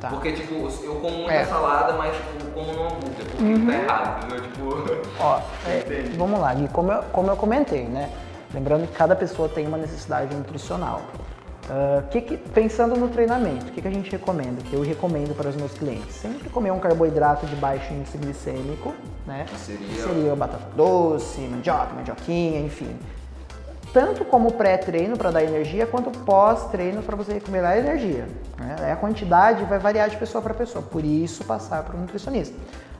Tá. 0.00 0.08
Porque, 0.08 0.32
tipo, 0.32 0.54
eu 0.54 0.94
como 0.96 1.16
muita 1.18 1.32
é. 1.32 1.44
salada, 1.44 1.92
mas, 1.94 2.16
tipo, 2.16 2.50
como 2.52 2.72
no 2.72 2.86
hambúrguer, 2.86 3.26
porque 3.26 3.44
uhum. 3.44 3.66
tá 3.66 3.74
errado, 3.74 4.24
entendeu? 4.24 4.42
Tipo... 4.42 5.12
Ó, 5.20 5.40
é, 5.66 6.16
vamos 6.16 6.40
lá, 6.40 6.54
Gui, 6.54 6.68
como 6.68 6.92
eu, 6.92 7.02
como 7.12 7.30
eu 7.30 7.36
comentei, 7.36 7.84
né? 7.84 8.10
Lembrando 8.54 8.86
que 8.86 8.94
cada 8.94 9.14
pessoa 9.14 9.50
tem 9.50 9.66
uma 9.66 9.76
necessidade 9.76 10.34
nutricional. 10.34 11.02
Uh, 11.64 12.06
que 12.08 12.20
que, 12.20 12.36
pensando 12.36 12.94
no 12.94 13.08
treinamento, 13.08 13.66
o 13.66 13.72
que, 13.72 13.80
que 13.80 13.88
a 13.88 13.90
gente 13.90 14.10
recomenda? 14.10 14.60
Que 14.62 14.74
eu 14.74 14.82
recomendo 14.82 15.34
para 15.34 15.48
os 15.48 15.56
meus 15.56 15.72
clientes? 15.72 16.14
Sempre 16.14 16.50
comer 16.50 16.70
um 16.70 16.78
carboidrato 16.78 17.46
de 17.46 17.56
baixo 17.56 17.92
índice 17.94 18.18
glicêmico, 18.18 18.94
né? 19.26 19.46
Que 19.48 19.58
seria... 19.58 20.02
seria 20.02 20.36
batata 20.36 20.68
doce, 20.76 21.40
mandioca, 21.40 21.94
mandioquinha, 21.94 22.60
enfim 22.60 22.94
tanto 23.94 24.24
como 24.24 24.50
pré-treino 24.50 25.16
para 25.16 25.30
dar 25.30 25.44
energia, 25.44 25.86
quanto 25.86 26.10
pós-treino 26.10 27.00
para 27.00 27.14
você 27.14 27.34
recuperar 27.34 27.78
energia. 27.78 28.26
Né? 28.58 28.90
A 28.92 28.96
quantidade 28.96 29.62
vai 29.64 29.78
variar 29.78 30.10
de 30.10 30.16
pessoa 30.16 30.42
para 30.42 30.52
pessoa, 30.52 30.82
por 30.82 31.04
isso 31.04 31.44
passar 31.44 31.84
para 31.84 31.94
o 31.94 32.00
nutricionista. 32.00 32.56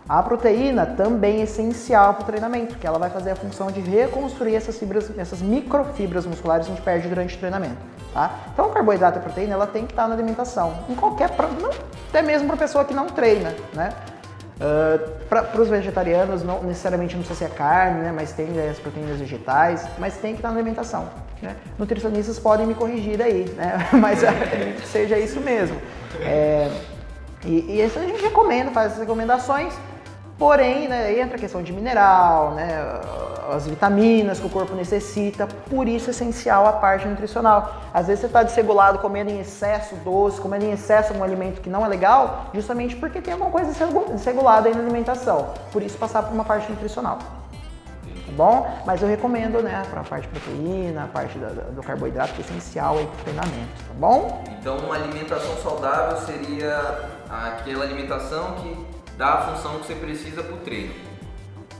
A 0.06 0.22
proteína 0.22 0.84
também 0.84 1.40
é 1.40 1.44
essencial 1.44 2.14
para 2.14 2.24
o 2.24 2.26
treinamento, 2.26 2.74
porque 2.74 2.86
ela 2.86 2.98
vai 2.98 3.08
fazer 3.08 3.30
a 3.30 3.36
função 3.36 3.70
de 3.70 3.80
reconstruir 3.80 4.54
essas 4.54 4.78
fibras, 4.78 5.10
essas 5.16 5.40
microfibras 5.40 6.26
musculares 6.26 6.66
que 6.66 6.72
a 6.72 6.74
gente 6.74 6.84
perde 6.84 7.08
durante 7.08 7.36
o 7.36 7.38
treinamento. 7.38 7.76
Tá? 8.12 8.30
Então, 8.52 8.70
carboidrato 8.70 9.18
e 9.18 9.22
proteína 9.22 9.54
ela 9.54 9.66
tem 9.66 9.86
que 9.86 9.92
estar 9.92 10.06
na 10.06 10.14
alimentação, 10.14 10.74
em 10.90 10.94
qualquer, 10.94 11.30
não, 11.60 11.70
até 12.10 12.20
mesmo 12.20 12.46
para 12.46 12.56
pessoa 12.56 12.84
que 12.84 12.94
não 12.94 13.06
treina, 13.06 13.54
né? 13.72 13.92
Uh, 14.54 15.24
para 15.28 15.60
os 15.60 15.68
vegetarianos, 15.68 16.44
não 16.44 16.62
necessariamente 16.62 17.16
não 17.16 17.24
precisa 17.24 17.48
ser 17.48 17.54
carne, 17.56 18.02
né, 18.02 18.12
mas 18.12 18.30
tem 18.30 18.46
né, 18.46 18.68
as 18.70 18.78
proteínas 18.78 19.18
vegetais, 19.18 19.84
mas 19.98 20.16
tem 20.18 20.32
que 20.32 20.38
estar 20.38 20.50
na 20.50 20.54
alimentação. 20.54 21.08
Né? 21.42 21.56
Nutricionistas 21.76 22.38
podem 22.38 22.64
me 22.64 22.74
corrigir 22.74 23.20
aí, 23.20 23.52
né? 23.56 23.88
mas 24.00 24.20
que 24.20 24.86
seja 24.86 25.18
isso 25.18 25.40
mesmo. 25.40 25.76
É, 26.20 26.70
e, 27.44 27.64
e 27.68 27.82
isso 27.84 27.98
a 27.98 28.02
gente 28.02 28.22
recomenda, 28.22 28.70
faz 28.70 28.92
as 28.92 28.98
recomendações, 28.98 29.74
porém 30.38 30.88
né, 30.88 31.18
entra 31.18 31.36
a 31.36 31.38
questão 31.38 31.62
de 31.62 31.72
mineral, 31.72 32.52
né, 32.52 33.00
as 33.52 33.66
vitaminas 33.66 34.40
que 34.40 34.46
o 34.46 34.50
corpo 34.50 34.74
necessita, 34.74 35.46
por 35.68 35.86
isso 35.86 36.08
é 36.08 36.12
essencial 36.12 36.66
a 36.66 36.72
parte 36.72 37.06
nutricional. 37.06 37.82
Às 37.92 38.06
vezes 38.06 38.20
você 38.20 38.26
está 38.26 38.42
desregulado 38.42 38.98
comendo 38.98 39.30
em 39.30 39.40
excesso 39.40 39.94
doce, 39.96 40.40
comendo 40.40 40.64
em 40.64 40.72
excesso 40.72 41.12
um 41.14 41.22
alimento 41.22 41.60
que 41.60 41.68
não 41.68 41.84
é 41.84 41.88
legal, 41.88 42.46
justamente 42.54 42.96
porque 42.96 43.20
tem 43.20 43.32
alguma 43.32 43.50
coisa 43.50 43.72
desregulada 44.10 44.68
aí 44.68 44.74
na 44.74 44.80
alimentação. 44.80 45.50
Por 45.72 45.82
isso 45.82 45.96
passar 45.98 46.22
por 46.22 46.32
uma 46.32 46.44
parte 46.44 46.70
nutricional. 46.70 47.18
Tá 47.18 48.32
bom? 48.32 48.66
Mas 48.86 49.02
eu 49.02 49.08
recomendo, 49.08 49.62
né, 49.62 49.82
para 49.90 50.00
a 50.00 50.04
parte 50.04 50.26
de 50.26 50.40
proteína, 50.40 51.04
a 51.04 51.08
parte 51.08 51.38
do, 51.38 51.72
do 51.72 51.82
carboidrato, 51.82 52.32
que 52.32 52.40
é 52.40 52.44
essencial 52.44 52.96
aí 52.96 53.06
para 53.06 53.14
o 53.14 53.24
treinamento, 53.24 53.84
tá 53.86 53.94
bom? 53.94 54.42
Então 54.58 54.78
uma 54.78 54.94
alimentação 54.94 55.54
saudável 55.62 56.16
seria 56.22 57.10
aquela 57.28 57.84
alimentação 57.84 58.54
que 58.54 58.93
dá 59.16 59.34
a 59.34 59.40
função 59.42 59.78
que 59.78 59.86
você 59.86 59.94
precisa 59.94 60.42
para 60.42 60.54
o 60.54 60.58
treino 60.58 61.04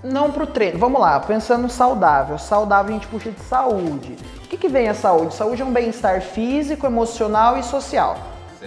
não 0.05 0.31
para 0.31 0.45
o 0.45 0.47
treino. 0.47 0.79
Vamos 0.79 1.01
lá, 1.01 1.19
pensando 1.19 1.69
saudável. 1.69 2.39
Saudável 2.39 2.91
a 2.91 2.99
gente 2.99 3.09
puxa 3.09 3.31
de 3.31 3.41
saúde. 3.41 4.17
O 4.45 4.49
que, 4.49 4.57
que 4.59 4.69
vem 4.69 4.89
a 4.89 4.95
saúde? 4.95 5.35
Saúde 5.35 5.63
é 5.63 5.65
um 5.65 5.73
bem-estar 5.73 6.21
físico, 6.21 6.87
emocional 6.87 7.57
e 7.59 7.63
social. 7.63 8.19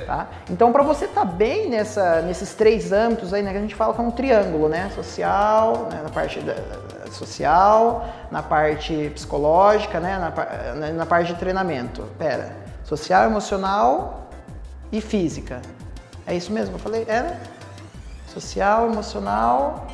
Tá? 0.06 0.28
Então, 0.50 0.72
para 0.72 0.84
você 0.84 1.06
estar 1.06 1.22
tá 1.22 1.26
bem 1.26 1.70
nessa, 1.70 2.22
nesses 2.22 2.54
três 2.54 2.92
âmbitos 2.92 3.34
aí, 3.34 3.42
né, 3.42 3.52
que 3.52 3.58
a 3.58 3.62
gente 3.62 3.74
fala 3.74 3.94
que 3.96 4.00
é 4.00 4.04
um 4.04 4.12
triângulo, 4.12 4.70
né? 4.70 4.92
Social, 4.94 5.88
né, 5.92 6.02
na 6.04 6.10
parte 6.10 6.40
da, 6.40 6.54
social, 7.12 8.06
na 8.30 8.44
parte 8.44 9.12
psicológica, 9.16 10.00
né, 10.00 10.20
na, 10.20 10.92
na 10.92 11.06
parte 11.06 11.34
de 11.34 11.40
treinamento. 11.40 12.04
Pera, 12.18 12.56
social, 12.84 13.26
emocional 13.26 14.30
e 14.92 15.02
física. 15.02 15.62
É 16.28 16.36
isso 16.36 16.52
mesmo 16.52 16.76
que 16.76 16.76
eu 16.76 16.84
falei? 16.84 17.06
É, 17.08 17.22
né? 17.22 17.40
Social, 18.40 18.92
emocional 18.92 19.88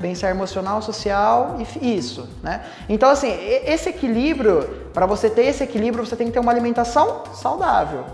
bem-estar 0.00 0.30
emocional, 0.30 0.82
social 0.82 1.56
e 1.80 1.96
isso, 1.96 2.28
né? 2.42 2.62
Então 2.88 3.08
assim, 3.08 3.28
esse 3.64 3.88
equilíbrio, 3.88 4.62
para 4.92 5.06
você 5.06 5.30
ter 5.30 5.46
esse 5.46 5.62
equilíbrio, 5.64 6.04
você 6.04 6.16
tem 6.16 6.26
que 6.26 6.32
ter 6.32 6.38
uma 6.38 6.52
alimentação 6.52 7.24
saudável, 7.34 8.04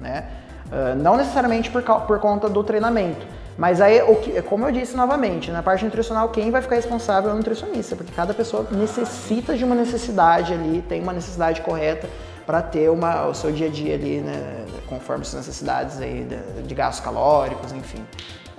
né? 0.00 0.24
Uh, 0.66 0.96
não 0.96 1.16
necessariamente 1.16 1.70
por, 1.70 1.82
por 1.82 2.18
conta 2.18 2.48
do 2.48 2.64
treinamento, 2.64 3.26
Mas 3.58 3.78
aí, 3.80 4.00
como 4.48 4.66
eu 4.66 4.72
disse 4.72 4.96
novamente, 4.96 5.50
na 5.50 5.62
parte 5.62 5.84
nutricional, 5.84 6.30
quem 6.30 6.50
vai 6.50 6.62
ficar 6.62 6.76
responsável 6.76 7.30
é 7.30 7.34
o 7.34 7.36
nutricionista, 7.36 7.94
porque 7.94 8.10
cada 8.12 8.32
pessoa 8.32 8.66
necessita 8.70 9.54
de 9.54 9.64
uma 9.64 9.74
necessidade 9.74 10.54
ali, 10.54 10.82
tem 10.88 11.02
uma 11.02 11.12
necessidade 11.12 11.60
correta 11.60 12.08
para 12.46 12.62
ter 12.62 12.90
uma, 12.90 13.26
o 13.26 13.34
seu 13.34 13.52
dia 13.52 13.66
a 13.66 13.70
dia 13.70 13.94
ali, 13.94 14.20
né, 14.20 14.64
conforme 14.88 15.24
suas 15.24 15.46
necessidades 15.46 16.00
aí 16.00 16.24
de, 16.24 16.62
de 16.62 16.74
gastos 16.74 17.04
calóricos, 17.04 17.70
enfim. 17.72 18.02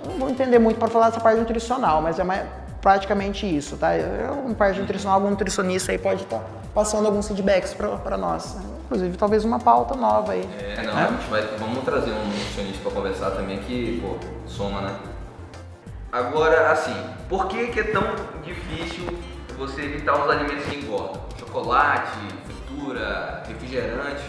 Não 0.06 0.18
vou 0.18 0.30
entender 0.30 0.58
muito 0.58 0.78
para 0.78 0.88
falar 0.88 1.10
dessa 1.10 1.20
parte 1.20 1.38
nutricional, 1.38 2.00
mas 2.02 2.18
é 2.18 2.24
mais, 2.24 2.46
praticamente 2.84 3.46
isso, 3.46 3.78
tá? 3.78 3.96
Eu, 3.96 4.46
na 4.46 4.54
parte 4.54 4.78
nutricional, 4.78 5.16
algum 5.16 5.30
nutricionista 5.30 5.90
aí 5.90 5.96
pode 5.96 6.24
estar 6.24 6.38
tá 6.38 6.44
passando 6.74 7.06
alguns 7.06 7.26
feedbacks 7.26 7.72
para 7.72 8.18
nós. 8.18 8.58
Inclusive, 8.84 9.16
talvez 9.16 9.42
uma 9.42 9.58
pauta 9.58 9.94
nova 9.94 10.32
aí. 10.32 10.46
É, 10.60 10.82
não, 10.82 10.94
né? 10.94 11.06
a 11.08 11.12
gente 11.12 11.30
vai, 11.30 11.42
vamos 11.58 11.82
trazer 11.82 12.10
um 12.10 12.26
nutricionista 12.26 12.82
para 12.82 12.92
conversar 12.92 13.30
também 13.30 13.58
que, 13.60 14.02
pô, 14.02 14.16
soma, 14.46 14.82
né? 14.82 14.94
Agora, 16.12 16.70
assim, 16.70 16.94
por 17.26 17.48
que, 17.48 17.68
que 17.68 17.80
é 17.80 17.84
tão 17.84 18.02
difícil 18.44 19.06
você 19.56 19.82
evitar 19.82 20.22
os 20.22 20.30
alimentos 20.30 20.66
que 20.66 20.76
engordam? 20.76 21.22
Chocolate, 21.38 22.18
fritura, 22.44 23.42
refrigerante. 23.48 24.22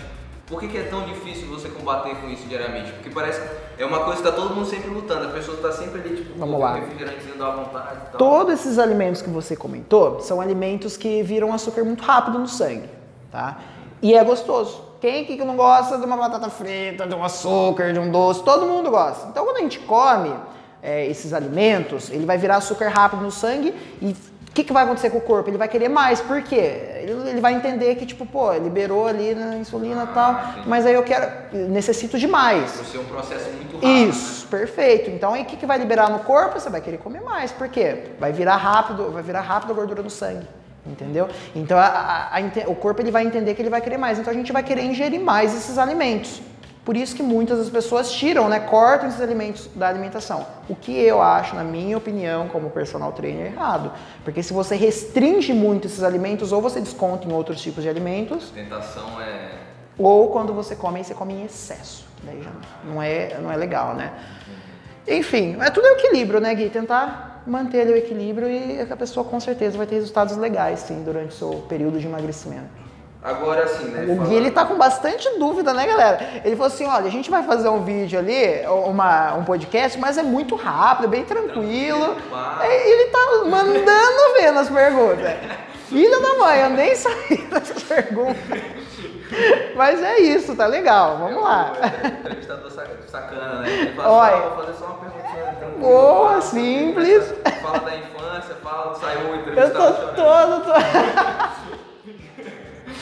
Por 0.47 0.59
que, 0.59 0.67
que, 0.67 0.77
é 0.77 0.83
tão 0.83 1.05
difícil 1.05 1.47
você 1.47 1.69
combater 1.69 2.15
com 2.17 2.29
isso 2.29 2.45
diariamente? 2.47 2.91
Porque 2.91 3.09
parece 3.09 3.41
que 3.41 3.81
é 3.81 3.85
uma 3.85 4.01
coisa 4.01 4.21
que 4.21 4.27
está 4.27 4.31
todo 4.31 4.53
mundo 4.53 4.67
sempre 4.67 4.89
lutando, 4.91 5.25
a 5.25 5.31
pessoa 5.31 5.57
está 5.57 5.71
sempre 5.71 6.01
ali, 6.01 6.17
tipo, 6.17 6.37
Vamos 6.37 6.59
lá. 6.59 6.75
refrigerantezinho 6.75 7.35
dá 7.35 7.49
vontade 7.49 7.95
e 7.95 8.11
tal. 8.11 8.17
Todos 8.19 8.53
esses 8.53 8.77
alimentos 8.77 9.23
que 9.23 9.29
você 9.29 9.55
comentou 9.55 10.19
são 10.19 10.39
alimentos 10.39 10.95
que 10.97 11.23
viram 11.23 11.51
açúcar 11.51 11.83
muito 11.83 12.03
rápido 12.03 12.37
no 12.37 12.47
sangue, 12.47 12.87
tá? 13.31 13.59
E 14.03 14.13
é 14.13 14.23
gostoso. 14.23 14.83
Quem 15.01 15.25
que 15.25 15.35
não 15.43 15.55
gosta 15.55 15.97
de 15.97 16.05
uma 16.05 16.15
batata 16.15 16.49
frita, 16.49 17.07
de 17.07 17.15
um 17.15 17.23
açúcar, 17.23 17.91
de 17.91 17.99
um 17.99 18.11
doce? 18.11 18.43
Todo 18.43 18.67
mundo 18.67 18.91
gosta. 18.91 19.27
Então, 19.27 19.45
quando 19.45 19.57
a 19.57 19.61
gente 19.61 19.79
come 19.79 20.31
é, 20.81 21.07
esses 21.07 21.33
alimentos, 21.33 22.11
ele 22.11 22.25
vai 22.25 22.37
virar 22.37 22.57
açúcar 22.57 22.89
rápido 22.89 23.23
no 23.23 23.31
sangue 23.31 23.73
e 23.99 24.15
que, 24.55 24.63
que 24.63 24.71
vai 24.71 24.85
acontecer 24.85 25.09
com 25.09 25.17
o 25.17 25.21
corpo? 25.21 25.49
Ele 25.49 25.57
vai 25.57 25.67
querer 25.67 25.89
mais, 25.89 26.21
por 26.21 26.41
quê? 26.41 27.01
Ele, 27.01 27.29
ele 27.29 27.41
vai 27.41 27.53
entender 27.53 27.93
que, 27.95 28.05
tipo, 28.05 28.25
pô, 28.25 28.53
liberou 28.53 29.05
ali 29.05 29.35
na 29.35 29.57
insulina 29.57 30.01
e 30.01 30.03
ah, 30.03 30.11
tal, 30.13 30.33
sim. 30.33 30.63
mas 30.65 30.85
aí 30.85 30.93
eu 30.93 31.03
quero, 31.03 31.29
necessito 31.51 32.17
de 32.17 32.25
mais. 32.25 32.71
Vai 32.71 32.85
ser 32.85 32.97
um 32.99 33.03
processo 33.03 33.49
muito 33.49 33.75
rápido. 33.75 34.09
Isso, 34.09 34.45
né? 34.45 34.51
perfeito. 34.51 35.09
Então 35.09 35.33
aí 35.33 35.41
o 35.41 35.45
que, 35.45 35.57
que 35.57 35.65
vai 35.65 35.77
liberar 35.77 36.09
no 36.09 36.19
corpo? 36.19 36.57
Você 36.57 36.69
vai 36.69 36.79
querer 36.79 36.97
comer 36.99 37.19
mais, 37.19 37.51
por 37.51 37.67
quê? 37.67 38.11
Vai 38.17 38.31
virar 38.31 38.55
rápido, 38.55 39.11
vai 39.11 39.21
virar 39.21 39.41
rápido 39.41 39.71
a 39.71 39.75
gordura 39.75 40.01
no 40.01 40.09
sangue. 40.09 40.47
Entendeu? 40.85 41.27
Então 41.53 41.77
a, 41.77 41.85
a, 41.85 42.37
a, 42.37 42.41
o 42.67 42.75
corpo 42.75 43.01
ele 43.01 43.11
vai 43.11 43.25
entender 43.25 43.55
que 43.55 43.61
ele 43.61 43.69
vai 43.69 43.81
querer 43.81 43.97
mais. 43.97 44.19
Então 44.19 44.31
a 44.31 44.35
gente 44.35 44.53
vai 44.53 44.63
querer 44.63 44.83
ingerir 44.83 45.19
mais 45.19 45.53
esses 45.53 45.77
alimentos. 45.77 46.41
Por 46.85 46.95
isso 46.95 47.15
que 47.15 47.23
muitas 47.23 47.57
das 47.57 47.69
pessoas 47.69 48.11
tiram, 48.11 48.47
né, 48.47 48.59
cortam 48.59 49.09
esses 49.09 49.19
alimentos 49.19 49.67
da 49.73 49.87
alimentação. 49.87 50.45
O 50.69 50.75
que 50.75 50.95
eu 50.95 51.19
acho, 51.19 51.55
na 51.55 51.63
minha 51.63 51.97
opinião, 51.97 52.47
como 52.47 52.69
personal 52.69 53.11
trainer, 53.11 53.47
errado. 53.47 53.91
Porque 54.23 54.43
se 54.43 54.53
você 54.53 54.75
restringe 54.75 55.51
muito 55.51 55.87
esses 55.87 56.03
alimentos, 56.03 56.51
ou 56.51 56.61
você 56.61 56.79
desconta 56.79 57.27
em 57.27 57.33
outros 57.33 57.59
tipos 57.59 57.83
de 57.83 57.89
alimentos. 57.89 58.51
Tentação 58.51 59.19
é. 59.19 59.53
Ou 59.97 60.29
quando 60.29 60.53
você 60.53 60.75
come, 60.75 61.03
você 61.03 61.15
come 61.15 61.33
em 61.33 61.45
excesso. 61.45 62.05
Daí 62.21 62.43
já 62.43 62.51
não 62.83 63.01
é, 63.01 63.35
não 63.39 63.51
é 63.51 63.57
legal, 63.57 63.95
né? 63.95 64.13
Enfim, 65.07 65.57
é 65.59 65.71
tudo 65.71 65.87
equilíbrio, 65.87 66.39
né, 66.39 66.53
Gui? 66.53 66.69
Tentar 66.69 67.41
manter 67.47 67.87
o 67.87 67.95
equilíbrio 67.95 68.47
e 68.47 68.81
a 68.81 68.95
pessoa 68.95 69.23
com 69.23 69.39
certeza 69.39 69.75
vai 69.75 69.87
ter 69.87 69.95
resultados 69.95 70.37
legais, 70.37 70.81
sim, 70.81 71.03
durante 71.03 71.29
o 71.29 71.35
seu 71.35 71.49
período 71.67 71.99
de 71.99 72.05
emagrecimento. 72.05 72.84
Agora 73.25 73.63
assim, 73.63 73.85
né? 73.85 74.05
O 74.07 74.23
Gui 74.23 74.35
ele 74.35 74.51
tá 74.51 74.63
com 74.65 74.77
bastante 74.77 75.27
dúvida, 75.39 75.73
né, 75.73 75.87
galera? 75.87 76.41
Ele 76.45 76.55
falou 76.55 76.71
assim: 76.71 76.85
olha, 76.85 77.07
a 77.07 77.09
gente 77.09 77.31
vai 77.31 77.41
fazer 77.41 77.67
um 77.69 77.83
vídeo 77.83 78.19
ali, 78.19 78.63
uma, 78.67 79.33
um 79.33 79.43
podcast, 79.43 79.97
mas 79.97 80.19
é 80.19 80.21
muito 80.21 80.55
rápido, 80.55 81.07
bem 81.07 81.25
tranquilo. 81.25 82.15
E 82.61 82.91
ele 82.91 83.09
tá 83.09 83.19
mandando 83.45 84.33
ver 84.39 84.51
nas 84.51 84.69
perguntas. 84.69 85.33
Filha 85.89 86.19
da 86.19 86.35
mãe, 86.35 86.61
eu 86.61 86.69
nem 86.69 86.93
saí 86.95 87.37
dessas 87.49 87.81
perguntas. 87.81 88.61
Mas 89.75 90.03
é 90.03 90.19
isso, 90.19 90.55
tá 90.55 90.67
legal, 90.67 91.17
vamos 91.17 91.41
lá. 91.41 91.73
É, 91.81 92.07
entrevistador 92.07 92.71
sacana, 93.07 93.61
né? 93.61 93.93
Fala, 93.95 94.09
Olha, 94.09 94.49
vou 94.49 94.65
fazer 94.65 94.77
só 94.77 94.85
uma 94.85 94.97
perguntinha. 94.97 95.55
Boa, 95.79 96.41
simples. 96.41 97.33
Fala 97.59 97.79
da 97.79 97.95
infância, 97.95 98.55
fala, 98.61 98.93
saiu 98.93 99.31
o 99.31 99.35
entrevistado. 99.35 99.83
Eu 99.83 99.93
tô 99.95 100.13
todo, 100.13 100.65
tô... 100.65 101.75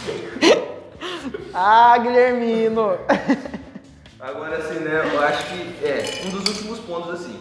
ah, 1.53 1.97
Guilhermino! 1.97 2.97
Agora 4.19 4.57
assim, 4.57 4.79
né, 4.79 5.11
eu 5.13 5.21
acho 5.21 5.45
que 5.47 5.85
é 5.85 6.21
um 6.25 6.29
dos 6.29 6.47
últimos 6.47 6.79
pontos 6.79 7.13
assim. 7.13 7.39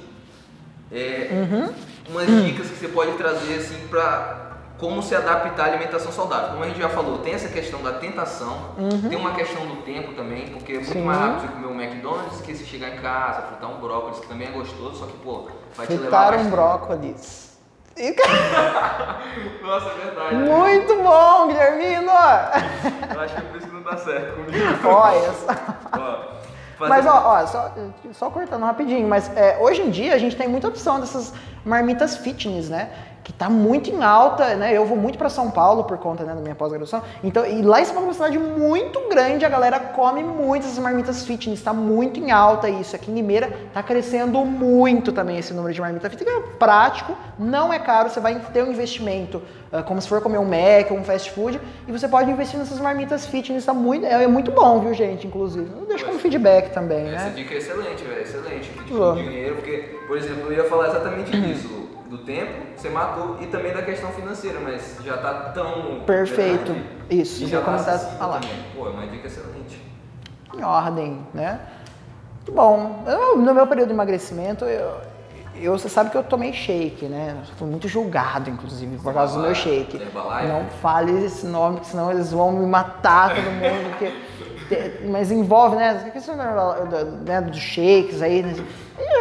É 0.91 1.29
uhum. 1.31 1.73
umas 2.09 2.27
dicas 2.45 2.69
que 2.69 2.77
você 2.77 2.89
pode 2.89 3.13
trazer 3.13 3.55
assim 3.55 3.87
para 3.89 4.43
como 4.79 5.01
se 5.01 5.15
adaptar 5.15 5.63
à 5.63 5.67
alimentação 5.69 6.11
saudável. 6.11 6.51
Como 6.51 6.65
a 6.65 6.67
gente 6.67 6.81
já 6.81 6.89
falou, 6.89 7.19
tem 7.19 7.35
essa 7.35 7.49
questão 7.49 7.81
da 7.83 7.93
tentação, 7.93 8.75
uhum. 8.77 9.09
tem 9.09 9.17
uma 9.17 9.33
questão 9.33 9.65
do 9.65 9.77
tempo 9.83 10.13
também, 10.15 10.49
porque 10.49 10.73
é 10.73 10.77
muito 10.77 10.93
Sim. 10.93 11.05
mais 11.05 11.21
rápido 11.21 11.41
você 11.43 11.49
comer 11.49 11.67
um 11.69 11.81
McDonald's 11.81 12.41
que 12.41 12.53
se 12.53 12.65
chegar 12.65 12.89
em 12.89 12.99
casa, 12.99 13.43
fritar 13.43 13.71
um 13.71 13.81
brócolis, 13.81 14.19
que 14.19 14.27
também 14.27 14.49
é 14.49 14.51
gostoso, 14.51 14.97
só 14.97 15.07
que, 15.07 15.17
pô, 15.19 15.49
vai 15.77 15.87
fritar 15.87 16.33
te 16.33 16.37
levar 16.37 16.39
um 16.39 16.51
brócolis. 16.51 17.52
Nossa, 19.63 19.91
é 19.91 20.05
verdade. 20.05 20.35
Muito 20.35 20.97
bom, 21.03 21.49
Guilhermino! 21.49 22.11
Eu 23.15 23.21
acho 23.21 23.35
que 23.35 23.41
é 23.41 23.45
por 23.45 23.57
isso 23.59 23.67
que 23.67 23.75
não 23.75 23.83
dá 23.83 23.97
certo 23.97 24.35
comigo. 24.35 24.89
Olha 24.89 25.33
só. 25.33 26.43
Mas 26.79 27.07
ó, 27.07 27.23
ó 27.27 27.47
só, 27.47 27.75
só, 28.13 28.31
cortando 28.31 28.65
rapidinho, 28.65 29.07
mas 29.07 29.31
é, 29.37 29.59
hoje 29.61 29.83
em 29.83 29.91
dia 29.91 30.15
a 30.15 30.19
gente 30.19 30.35
tem 30.35 30.49
muita 30.49 30.69
opção 30.69 30.99
dessas 30.99 31.33
marmitas 31.65 32.17
fitness, 32.17 32.69
né? 32.69 32.91
Que 33.25 33.31
está 33.31 33.49
muito 33.49 33.89
em 33.89 34.03
alta, 34.03 34.55
né? 34.57 34.77
Eu 34.77 34.85
vou 34.85 34.97
muito 34.97 35.17
para 35.17 35.29
São 35.29 35.51
Paulo 35.51 35.85
por 35.85 35.97
conta 35.99 36.25
né, 36.25 36.35
da 36.35 36.41
minha 36.41 36.55
pós-graduação. 36.55 37.03
Então, 37.23 37.47
e 37.47 37.63
lá 37.63 37.81
em 37.81 37.85
São 37.85 37.95
Paulo 37.95 38.09
é 38.09 38.11
uma 38.11 38.15
cidade 38.15 38.39
muito 38.39 39.01
grande, 39.09 39.45
a 39.45 39.49
galera 39.49 39.79
come 39.79 40.25
muito 40.25 40.67
essas 40.67 40.79
marmitas 40.79 41.25
fitness, 41.25 41.59
está 41.59 41.73
muito 41.73 42.19
em 42.19 42.33
alta 42.33 42.69
isso. 42.69 42.97
Aqui 42.97 43.11
em 43.11 43.15
Limeira 43.15 43.53
está 43.69 43.83
crescendo 43.83 44.45
muito 44.45 45.13
também 45.13 45.39
esse 45.39 45.55
número 45.55 45.73
de 45.73 45.81
marmita 45.81 46.11
fitness. 46.11 46.35
É 46.35 46.41
prático, 46.59 47.17
não 47.39 47.73
é 47.73 47.79
caro, 47.79 48.11
você 48.11 48.19
vai 48.19 48.39
ter 48.53 48.65
um 48.65 48.73
investimento, 48.73 49.41
uh, 49.73 49.85
como 49.85 50.01
se 50.03 50.09
for 50.09 50.21
comer 50.21 50.39
um 50.39 50.45
Mac 50.45 50.91
ou 50.91 50.99
um 50.99 51.05
fast 51.05 51.31
food, 51.31 51.61
e 51.87 51.93
você 51.93 52.09
pode 52.09 52.31
investir 52.31 52.59
nessas 52.59 52.81
marmitas 52.81 53.27
fitness, 53.27 53.65
tá 53.65 53.73
muito, 53.75 54.05
é, 54.05 54.25
é 54.25 54.27
muito 54.27 54.51
bom, 54.51 54.81
viu, 54.81 54.93
gente, 54.95 55.29
inclusive. 55.29 55.71
Eu 55.79 55.87
deixo 55.87 56.05
como 56.05 56.19
feedback 56.19 56.73
também, 56.73 57.09
Essa 57.09 57.27
né? 57.27 57.33
dica 57.37 57.55
é 57.55 57.59
excelente, 57.59 58.03
velho, 58.03 58.21
excelente. 58.21 58.71
Tipo, 58.71 59.13
dinheiro, 59.15 59.55
porque, 59.57 60.01
por 60.09 60.17
exemplo, 60.17 60.53
eu 60.53 60.53
ia 60.55 60.65
falar 60.65 60.89
exatamente 60.89 61.31
disso 61.39 61.82
do 62.13 62.19
tempo, 62.19 62.53
você 62.77 62.91
matou, 62.91 63.39
e 63.41 63.47
também 63.47 63.73
da 63.73 63.81
questão 63.81 64.11
financeira, 64.11 64.61
mas 64.61 64.99
já 65.03 65.15
está 65.15 65.33
tão. 65.55 66.01
Perfeito. 66.01 66.77
Isso, 67.09 67.47
já 67.47 67.63
começasse 67.63 68.05
a 68.05 68.19
falar. 68.19 68.41
Também. 68.41 68.57
Pô, 68.77 68.87
é 68.87 68.91
uma 68.91 69.07
dica 69.07 69.27
excelente. 69.27 69.83
Em 70.55 70.63
ordem, 70.63 71.27
né? 71.33 71.59
Bom, 72.51 73.03
eu, 73.07 73.39
no 73.39 73.55
meu 73.55 73.67
período 73.67 73.89
de 73.89 73.95
emagrecimento, 73.95 74.67
eu, 74.67 75.01
eu, 75.57 75.73
você 75.73 75.89
sabe 75.89 76.11
que 76.11 76.17
eu 76.17 76.23
tomei 76.23 76.53
shake, 76.53 77.07
né? 77.07 77.35
Fui 77.57 77.67
muito 77.67 77.89
julgado, 77.89 78.51
inclusive, 78.51 78.99
por 78.99 79.15
causa 79.15 79.39
do 79.39 79.43
meu 79.43 79.55
shake. 79.55 79.99
Não 79.99 80.67
fale 80.83 81.25
esse 81.25 81.47
nome, 81.47 81.77
porque 81.77 81.89
senão 81.89 82.11
eles 82.11 82.31
vão 82.31 82.53
me 82.53 82.67
matar 82.67 83.35
todo 83.35 83.45
mundo, 83.45 83.91
porque 83.91 84.13
mas 85.07 85.31
envolve, 85.31 85.77
né, 85.77 86.03
a 86.07 86.11
questão 86.11 86.35
né, 86.37 87.41
dos 87.41 87.59
shakes 87.59 88.21
aí. 88.21 88.43
Né? 88.43 88.55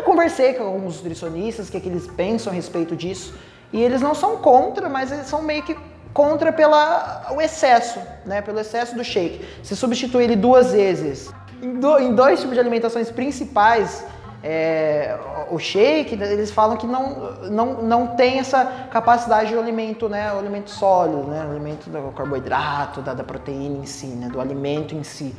Já 0.02 0.06
conversei 0.08 0.56
com 0.56 0.64
alguns 0.64 0.96
nutricionistas, 0.98 1.68
o 1.68 1.72
que, 1.72 1.78
é 1.78 1.80
que 1.80 1.88
eles 1.88 2.08
pensam 2.08 2.52
a 2.52 2.56
respeito 2.56 2.96
disso. 2.96 3.36
E 3.72 3.80
eles 3.80 4.02
não 4.02 4.16
são 4.16 4.38
contra, 4.38 4.90
mas 4.90 5.12
eles 5.12 5.28
são 5.28 5.44
meio 5.44 5.62
que 5.62 5.78
contra 6.12 6.52
pela, 6.52 7.28
o 7.32 7.40
excesso, 7.40 8.00
né, 8.26 8.42
pelo 8.42 8.60
excesso 8.60 8.96
do 8.96 9.04
shake. 9.04 9.46
Se 9.62 9.76
substituir 9.76 10.24
ele 10.24 10.36
duas 10.36 10.72
vezes 10.72 11.32
em, 11.62 11.80
do, 11.80 12.00
em 12.00 12.16
dois 12.16 12.40
tipos 12.40 12.56
de 12.56 12.60
alimentações 12.60 13.12
principais, 13.12 14.04
é, 14.44 15.16
o 15.52 15.60
shake, 15.60 16.16
eles 16.16 16.50
falam 16.50 16.78
que 16.78 16.88
não, 16.88 17.34
não, 17.52 17.84
não 17.84 18.08
tem 18.08 18.40
essa 18.40 18.66
capacidade 18.90 19.50
de 19.50 19.58
alimento, 19.58 20.10
né, 20.10 20.34
o 20.34 20.40
alimento 20.40 20.72
sólido, 20.72 21.30
né, 21.30 21.46
o 21.46 21.52
alimento 21.52 21.92
do 21.92 22.12
carboidrato, 22.12 23.02
da, 23.02 23.14
da 23.14 23.24
proteína 23.24 23.78
em 23.78 23.86
si, 23.86 24.08
né, 24.08 24.30
do 24.30 24.42
alimento 24.42 24.96
em 24.96 25.04
si. 25.04 25.36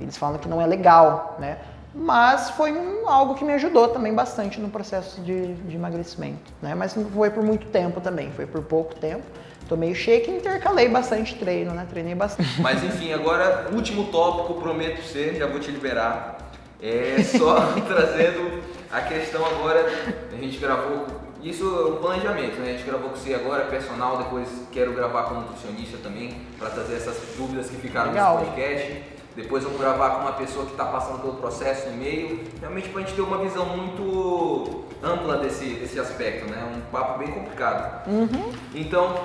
Eles 0.00 0.16
falam 0.16 0.38
que 0.38 0.48
não 0.48 0.62
é 0.62 0.66
legal, 0.66 1.36
né? 1.38 1.58
Mas 1.94 2.50
foi 2.50 2.72
um, 2.72 3.08
algo 3.08 3.34
que 3.34 3.44
me 3.44 3.52
ajudou 3.52 3.88
também 3.88 4.12
bastante 4.12 4.60
no 4.60 4.68
processo 4.68 5.20
de, 5.20 5.54
de 5.54 5.76
emagrecimento, 5.76 6.52
né? 6.60 6.74
Mas 6.74 6.96
não 6.96 7.08
foi 7.10 7.30
por 7.30 7.42
muito 7.42 7.66
tempo 7.66 8.00
também, 8.00 8.32
foi 8.32 8.46
por 8.46 8.62
pouco 8.62 8.94
tempo. 8.96 9.22
Tomei 9.68 9.92
o 9.92 9.94
shake 9.94 10.30
e 10.30 10.36
intercalei 10.36 10.88
bastante 10.88 11.36
treino, 11.36 11.72
né? 11.72 11.86
Treinei 11.88 12.14
bastante. 12.14 12.50
Mas 12.60 12.82
enfim, 12.82 13.12
agora, 13.12 13.68
último 13.72 14.06
tópico, 14.06 14.60
prometo 14.60 15.02
ser, 15.02 15.36
já 15.36 15.46
vou 15.46 15.60
te 15.60 15.70
liberar. 15.70 16.38
É 16.82 17.22
só 17.22 17.72
trazendo 17.86 18.62
a 18.90 19.00
questão 19.00 19.44
agora, 19.46 19.86
a 20.32 20.36
gente 20.36 20.58
gravou, 20.58 21.06
isso 21.42 21.64
é 21.64 21.92
um 21.92 21.96
planejamento, 21.96 22.60
né? 22.60 22.70
A 22.70 22.72
gente 22.72 22.84
gravou 22.84 23.10
com 23.10 23.16
você 23.16 23.34
agora, 23.34 23.64
personal, 23.66 24.18
depois 24.18 24.48
quero 24.70 24.92
gravar 24.92 25.24
com 25.24 25.36
nutricionista 25.36 25.96
também, 26.02 26.36
para 26.58 26.70
trazer 26.70 26.96
essas 26.96 27.16
dúvidas 27.36 27.70
que 27.70 27.76
ficaram 27.76 28.10
Legal. 28.10 28.38
nesse 28.38 28.50
podcast. 28.50 29.02
Depois 29.36 29.64
vamos 29.64 29.80
gravar 29.80 30.10
com 30.10 30.20
uma 30.22 30.32
pessoa 30.32 30.64
que 30.64 30.72
está 30.72 30.84
passando 30.84 31.20
pelo 31.20 31.34
processo 31.34 31.88
no 31.90 31.96
meio, 31.96 32.44
realmente 32.60 32.88
para 32.88 33.00
a 33.00 33.04
gente 33.04 33.14
ter 33.14 33.22
uma 33.22 33.38
visão 33.38 33.66
muito 33.66 34.84
ampla 35.02 35.38
desse, 35.38 35.66
desse 35.74 35.98
aspecto, 35.98 36.50
né? 36.50 36.72
Um 36.76 36.80
papo 36.90 37.18
bem 37.18 37.28
complicado. 37.28 38.08
Uhum. 38.08 38.52
Então, 38.74 39.20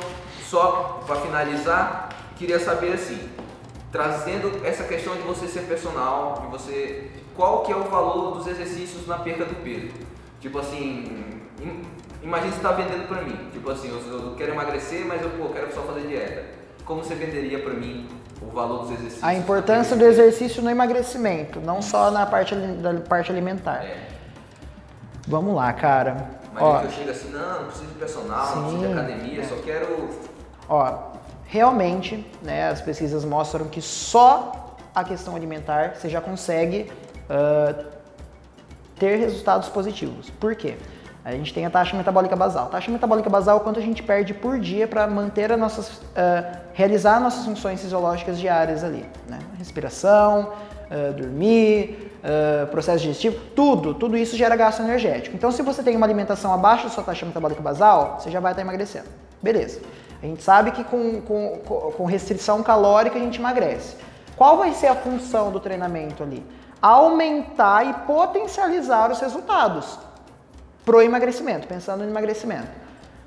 só 0.48 1.04
para 1.06 1.16
finalizar, 1.18 2.10
queria 2.36 2.60
saber 2.60 2.94
assim, 2.94 3.30
trazendo 3.92 4.66
essa 4.66 4.84
questão 4.84 5.16
de 5.16 5.22
você 5.22 5.48
ser 5.48 5.62
personal, 5.62 6.42
de 6.42 6.48
você, 6.48 7.12
qual 7.36 7.64
que 7.64 7.72
é 7.72 7.76
o 7.76 7.84
valor 7.84 8.38
dos 8.38 8.48
exercícios 8.48 9.06
na 9.08 9.18
perda 9.18 9.46
do 9.46 9.56
peso? 9.64 9.94
Tipo 10.42 10.60
assim, 10.60 11.40
imagina 12.24 12.52
você 12.52 12.58
está 12.58 12.72
vendendo 12.72 13.08
para 13.08 13.22
mim, 13.22 13.50
tipo 13.52 13.70
assim, 13.70 13.90
eu, 13.90 14.20
eu, 14.20 14.36
quero 14.36 14.54
emagrecer, 14.54 15.06
mas 15.06 15.22
eu 15.22 15.30
pô, 15.32 15.50
quero 15.50 15.74
só 15.74 15.82
fazer 15.82 16.08
dieta. 16.08 16.59
Como 16.90 17.04
você 17.04 17.14
venderia 17.14 17.60
para 17.60 17.76
mim 17.76 18.10
o 18.42 18.48
valor 18.48 18.80
dos 18.80 18.90
exercícios? 18.90 19.24
A 19.24 19.36
importância 19.36 19.96
do 19.96 20.04
exercício 20.04 20.60
no 20.64 20.72
emagrecimento, 20.72 21.62
não 21.62 21.84
só 21.84 22.10
na 22.10 22.26
parte, 22.26 22.56
da 22.56 22.92
parte 23.02 23.32
alimentar. 23.32 23.86
É. 23.86 24.08
Vamos 25.28 25.54
lá, 25.54 25.72
cara. 25.72 26.32
Mas 26.52 26.64
Ó, 26.64 26.80
que 26.80 26.86
eu 26.86 26.92
chego 26.92 27.12
assim, 27.12 27.30
não, 27.30 27.60
não 27.60 27.66
preciso 27.66 27.86
de 27.86 27.94
personal, 27.94 28.48
sim, 28.48 28.56
não 28.56 28.64
preciso 28.64 28.88
de 28.88 28.92
academia, 28.92 29.42
é. 29.42 29.46
só 29.46 29.56
quero. 29.58 30.10
Ó, 30.68 31.12
realmente, 31.46 32.26
né, 32.42 32.70
as 32.70 32.82
pesquisas 32.82 33.24
mostram 33.24 33.68
que 33.68 33.84
só 33.84 34.76
a 34.96 35.04
questão 35.04 35.36
alimentar 35.36 35.94
você 35.96 36.10
já 36.10 36.20
consegue 36.20 36.92
uh, 37.30 37.86
ter 38.98 39.18
resultados 39.18 39.70
positivos. 39.70 40.32
Por 40.32 40.56
quê? 40.56 40.76
A 41.24 41.32
gente 41.32 41.54
tem 41.54 41.66
a 41.66 41.70
taxa 41.70 41.96
metabólica 41.98 42.36
basal. 42.36 42.68
A 42.68 42.70
taxa 42.70 42.90
metabólica 42.90 43.30
basal 43.30 43.58
é 43.58 43.60
quanto 43.60 43.80
a 43.80 43.82
gente 43.82 44.02
perde 44.02 44.34
por 44.34 44.58
dia 44.58 44.88
para 44.88 45.06
manter 45.06 45.52
as 45.52 45.60
nossas, 45.60 45.90
uh, 45.90 46.60
realizar 46.74 47.20
nossas 47.20 47.46
funções 47.46 47.82
fisiológicas 47.82 48.40
diárias 48.40 48.84
ali, 48.84 49.06
né? 49.28 49.38
Respiração, 49.58 50.54
uh, 50.90 51.14
dormir, 51.14 52.14
uh, 52.24 52.68
processo 52.68 53.00
digestivo, 53.00 53.38
tudo, 53.54 53.94
tudo 53.94 54.16
isso 54.16 54.38
gera 54.38 54.56
gasto 54.56 54.82
energético. 54.82 55.36
Então, 55.36 55.52
se 55.52 55.62
você 55.62 55.84
tem 55.84 55.96
uma 55.96 56.06
alimentação 56.06 56.54
abaixo 56.54 56.86
da 56.86 56.90
sua 56.90 57.04
taxa 57.04 57.26
metabólica 57.26 57.62
basal, 57.62 58.18
você 58.20 58.32
já 58.32 58.40
vai 58.40 58.54
estar 58.54 58.62
emagrecendo. 58.62 59.08
Beleza. 59.42 59.82
A 60.24 60.26
gente 60.26 60.42
sabe 60.42 60.72
que 60.72 60.84
com, 60.86 61.22
com, 61.22 61.60
com 61.98 62.06
restrição 62.06 62.64
calórica 62.64 63.18
a 63.18 63.22
gente 63.22 63.40
emagrece. 63.40 63.98
Qual 64.38 64.58
vai 64.58 64.74
ser 64.74 64.88
a 64.88 64.96
função 64.96 65.52
do 65.52 65.60
treinamento 65.60 66.24
ali? 66.24 66.46
Aumentar 66.82 67.86
e 67.86 67.94
potencializar 68.06 69.12
os 69.12 69.20
resultados 69.20 70.00
pro 70.86 71.02
emagrecimento, 71.02 71.68
pensando 71.68 72.04
no 72.04 72.10
emagrecimento. 72.10 72.68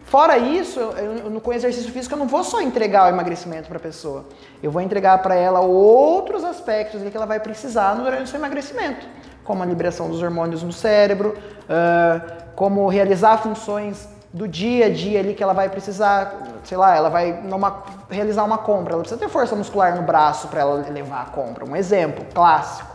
Fora 0.04 0.36
isso, 0.36 0.78
eu, 0.78 1.32
eu, 1.32 1.40
com 1.40 1.52
exercício 1.52 1.90
físico 1.90 2.14
eu 2.14 2.18
não 2.18 2.26
vou 2.26 2.44
só 2.44 2.60
entregar 2.60 3.06
o 3.06 3.08
emagrecimento 3.08 3.68
para 3.68 3.78
a 3.78 3.80
pessoa. 3.80 4.26
Eu 4.62 4.70
vou 4.70 4.82
entregar 4.82 5.22
para 5.22 5.34
ela 5.34 5.60
outros 5.60 6.44
aspectos 6.44 7.00
que 7.02 7.16
ela 7.16 7.24
vai 7.24 7.40
precisar 7.40 7.94
durante 7.94 8.24
o 8.24 8.26
seu 8.26 8.38
emagrecimento, 8.38 9.06
como 9.42 9.62
a 9.62 9.66
liberação 9.66 10.10
dos 10.10 10.22
hormônios 10.22 10.62
no 10.62 10.72
cérebro, 10.72 11.34
uh, 11.64 12.42
como 12.54 12.86
realizar 12.88 13.38
funções 13.38 14.06
do 14.32 14.48
dia 14.48 14.86
a 14.86 14.90
dia 14.90 15.20
ali 15.20 15.34
que 15.34 15.42
ela 15.42 15.52
vai 15.52 15.68
precisar, 15.68 16.60
sei 16.64 16.76
lá, 16.76 16.96
ela 16.96 17.08
vai 17.08 17.32
numa, 17.42 17.82
realizar 18.10 18.44
uma 18.44 18.58
compra, 18.58 18.94
ela 18.94 19.02
precisa 19.02 19.20
ter 19.20 19.28
força 19.28 19.54
muscular 19.54 19.94
no 19.94 20.02
braço 20.02 20.48
para 20.48 20.60
ela 20.60 20.86
levar 20.90 21.22
a 21.22 21.26
compra. 21.26 21.64
Um 21.64 21.76
exemplo 21.76 22.24
clássico. 22.34 22.91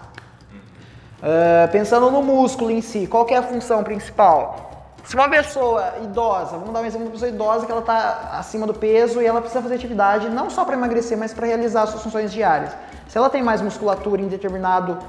Uh, 1.18 1.72
pensando 1.72 2.12
no 2.12 2.22
músculo 2.22 2.70
em 2.70 2.82
si, 2.82 3.08
qual 3.08 3.26
é 3.30 3.36
a 3.36 3.42
função 3.42 3.84
principal? 3.84 4.68
Se 5.04 5.16
uma 5.16 5.28
pessoa 5.30 5.94
idosa, 6.04 6.58
vamos 6.58 6.74
dar 6.74 6.82
um 6.82 6.86
exemplo 6.86 7.06
de 7.06 7.06
uma 7.06 7.12
pessoa 7.14 7.30
idosa 7.30 7.66
que 7.66 7.72
ela 7.72 7.82
está 7.82 8.32
acima 8.34 8.68
do 8.68 8.74
peso 8.74 9.22
e 9.22 9.26
ela 9.26 9.40
precisa 9.40 9.62
fazer 9.62 9.76
atividade 9.76 10.30
não 10.30 10.50
só 10.50 10.66
para 10.66 10.76
emagrecer, 10.76 11.18
mas 11.18 11.34
para 11.34 11.48
realizar 11.48 11.88
suas 11.88 12.04
funções 12.04 12.32
diárias. 12.32 12.76
Se 13.08 13.18
ela 13.18 13.30
tem 13.30 13.42
mais 13.42 13.62
musculatura 13.62 14.22
em 14.22 14.28
determinado, 14.28 15.00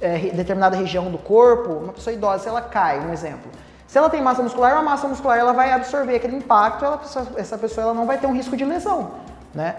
é, 0.00 0.16
determinada 0.30 0.76
região 0.76 1.10
do 1.10 1.18
corpo, 1.18 1.72
uma 1.72 1.92
pessoa 1.92 2.14
idosa, 2.14 2.44
se 2.44 2.48
ela 2.48 2.62
cai, 2.62 3.00
um 3.00 3.12
exemplo. 3.12 3.50
Se 3.86 3.98
ela 3.98 4.08
tem 4.08 4.22
massa 4.22 4.42
muscular, 4.42 4.72
uma 4.72 4.82
massa 4.82 5.06
muscular 5.06 5.36
ela 5.36 5.52
vai 5.52 5.72
absorver 5.72 6.14
aquele 6.14 6.36
impacto, 6.36 6.84
ela, 6.84 7.00
essa 7.36 7.58
pessoa 7.58 7.84
ela 7.86 7.94
não 7.94 8.06
vai 8.06 8.16
ter 8.16 8.26
um 8.26 8.32
risco 8.32 8.56
de 8.56 8.64
lesão, 8.64 9.10
né? 9.52 9.76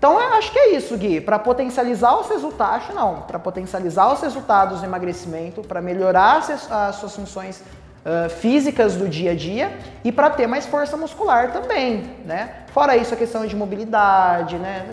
Então 0.00 0.18
eu 0.18 0.32
acho 0.32 0.50
que 0.50 0.58
é 0.58 0.76
isso, 0.76 0.96
Gui. 0.96 1.20
Para 1.20 1.38
potencializar 1.38 2.18
os 2.18 2.26
resultados, 2.26 2.88
não. 2.94 3.20
Para 3.20 3.38
potencializar 3.38 4.10
os 4.10 4.22
resultados 4.22 4.80
do 4.80 4.86
emagrecimento, 4.86 5.60
para 5.60 5.82
melhorar 5.82 6.38
as, 6.38 6.72
as, 6.72 6.96
suas 6.96 7.14
funções 7.14 7.58
uh, 7.58 8.30
físicas 8.30 8.96
do 8.96 9.06
dia 9.06 9.32
a 9.32 9.34
dia 9.34 9.78
e 10.02 10.10
para 10.10 10.30
ter 10.30 10.46
mais 10.46 10.64
força 10.64 10.96
muscular 10.96 11.52
também, 11.52 12.16
né? 12.24 12.64
Fora 12.72 12.96
isso, 12.96 13.12
a 13.12 13.16
questão 13.16 13.44
de 13.44 13.54
mobilidade, 13.54 14.56
né? 14.56 14.86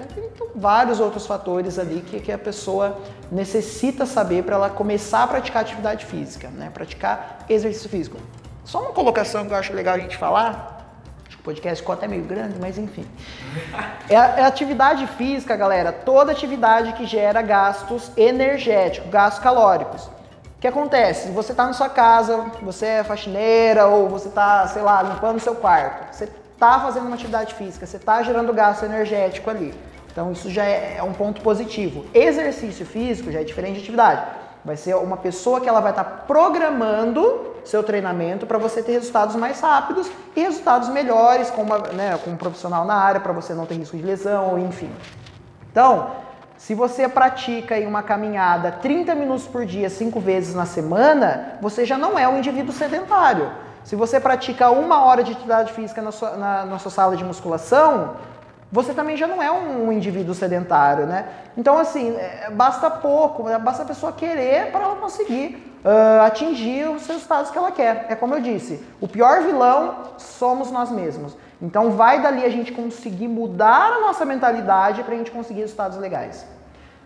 Vários 0.54 1.00
outros 1.00 1.26
fatores 1.26 1.80
ali 1.80 2.02
que, 2.02 2.20
que 2.20 2.32
a 2.34 2.38
pessoa 2.38 2.98
necessita 3.32 4.06
saber 4.06 4.44
para 4.44 4.56
ela 4.56 4.70
começar 4.70 5.24
a 5.24 5.28
praticar 5.28 5.62
atividade 5.62 6.06
física, 6.06 6.50
né? 6.50 6.70
Praticar 6.74 7.46
exercício 7.48 7.90
físico. 7.90 8.18
Só 8.66 8.82
uma 8.82 8.92
colocação 8.92 9.46
que 9.46 9.54
eu 9.54 9.58
acho 9.58 9.72
legal 9.72 9.96
a 9.96 10.00
gente 10.00 10.18
falar 10.18 10.77
podcast 11.36 11.82
ficou 11.82 11.94
até 11.94 12.08
meio 12.08 12.24
grande, 12.24 12.56
mas 12.60 12.78
enfim. 12.78 13.06
É, 14.10 14.16
é 14.16 14.46
atividade 14.46 15.08
física, 15.08 15.56
galera, 15.56 15.92
toda 15.92 16.32
atividade 16.32 16.94
que 16.94 17.06
gera 17.06 17.42
gastos 17.42 18.12
energéticos, 18.16 19.10
gastos 19.10 19.44
calóricos. 19.44 20.06
O 20.58 20.60
que 20.60 20.68
acontece? 20.68 21.30
Você 21.32 21.52
está 21.52 21.66
na 21.66 21.74
sua 21.74 21.90
casa, 21.90 22.46
você 22.62 22.86
é 22.86 23.04
faxineira 23.04 23.88
ou 23.88 24.10
você 24.10 24.28
está, 24.28 24.68
sei 24.68 24.82
lá, 24.82 25.04
limpando 25.04 25.38
o 25.38 25.40
seu 25.40 25.56
quarto. 25.56 26.16
Você 26.16 26.30
está 26.54 26.80
fazendo 26.80 27.06
uma 27.06 27.16
atividade 27.16 27.54
física, 27.54 27.86
você 27.86 27.98
está 27.98 28.24
gerando 28.24 28.52
gasto 28.54 28.84
energético 28.84 29.50
ali. 29.50 29.74
Então 30.12 30.32
isso 30.32 30.50
já 30.50 30.66
é, 30.66 30.96
é 30.98 31.04
um 31.04 31.14
ponto 31.14 31.42
positivo. 31.42 32.06
Exercício 32.14 32.86
físico 32.86 33.32
já 33.32 33.42
é 33.42 33.44
diferente 33.44 33.76
de 33.76 33.82
atividade. 33.82 34.26
Vai 34.66 34.76
ser 34.76 34.96
uma 34.96 35.16
pessoa 35.16 35.62
que 35.62 35.70
ela 35.70 35.80
vai 35.80 35.92
estar 35.92 36.04
tá 36.04 36.12
programando 36.26 37.47
seu 37.68 37.84
treinamento 37.84 38.46
para 38.46 38.58
você 38.58 38.82
ter 38.82 38.94
resultados 38.94 39.36
mais 39.36 39.60
rápidos 39.60 40.10
e 40.36 40.42
resultados 40.42 40.90
melhores 40.90 41.50
com, 41.50 41.62
uma, 41.62 41.80
né, 41.80 42.18
com 42.24 42.32
um 42.32 42.38
profissional 42.38 42.86
na 42.86 42.96
área 42.96 43.20
para 43.20 43.34
você 43.34 43.54
não 43.54 43.66
ter 43.66 43.76
risco 43.76 43.96
de 43.96 44.04
lesão, 44.04 44.58
enfim. 44.58 44.90
Então, 45.72 46.12
se 46.58 46.74
você 46.74 47.08
pratica 47.08 47.78
em 47.78 47.86
uma 47.86 48.02
caminhada 48.02 48.72
30 48.72 49.14
minutos 49.14 49.46
por 49.46 49.66
dia, 49.66 49.90
5 49.90 50.20
vezes 50.20 50.56
na 50.56 50.66
semana, 50.66 51.58
você 51.62 51.86
já 51.86 51.98
não 51.98 52.18
é 52.18 52.28
um 52.28 52.38
indivíduo 52.38 52.74
sedentário. 52.74 53.52
Se 53.84 53.96
você 53.96 54.20
pratica 54.20 54.70
uma 54.70 55.06
hora 55.06 55.24
de 55.24 55.32
atividade 55.32 55.72
física 55.72 56.02
na 56.02 56.12
sua, 56.12 56.32
na, 56.32 56.66
na 56.66 56.80
sua 56.80 56.92
sala 56.92 57.16
de 57.16 57.24
musculação, 57.24 58.16
você 58.72 58.94
também 58.94 59.16
já 59.16 59.28
não 59.28 59.42
é 59.42 59.50
um, 59.50 59.92
indivíduo 59.92 60.36
sedentário, 60.36 61.06
né? 61.06 61.28
Então, 61.56 61.78
assim, 61.78 62.16
é, 62.16 62.50
basta 62.52 62.90
pouco, 62.90 63.44
né? 63.44 63.58
basta 63.58 63.84
a 63.84 63.86
pessoa 63.86 64.12
querer 64.12 64.72
para 64.72 64.84
ela 64.84 64.96
conseguir 64.98 65.74
uh, 65.86 66.22
atingir 66.26 66.90
os 66.90 67.08
resultados 67.08 67.50
que 67.50 67.58
ela 67.58 67.72
quer. 67.72 68.08
É 68.10 68.16
como 68.16 68.36
eu 68.36 68.42
disse, 68.42 68.86
o 69.00 69.08
pior 69.08 69.42
vilão 69.42 70.04
somos 70.18 70.70
nós 70.70 70.92
mesmos. 70.92 71.38
Então, 71.62 71.92
vai 71.92 72.22
dali 72.22 72.44
a 72.44 72.50
gente 72.50 72.72
conseguir 72.74 73.28
mudar 73.28 73.94
a 73.94 74.02
nossa 74.02 74.26
mentalidade 74.26 75.02
para 75.04 75.14
a 75.16 75.18
gente 75.18 75.32
conseguir 75.32 75.62
resultados 75.62 75.98
legais. 75.98 76.46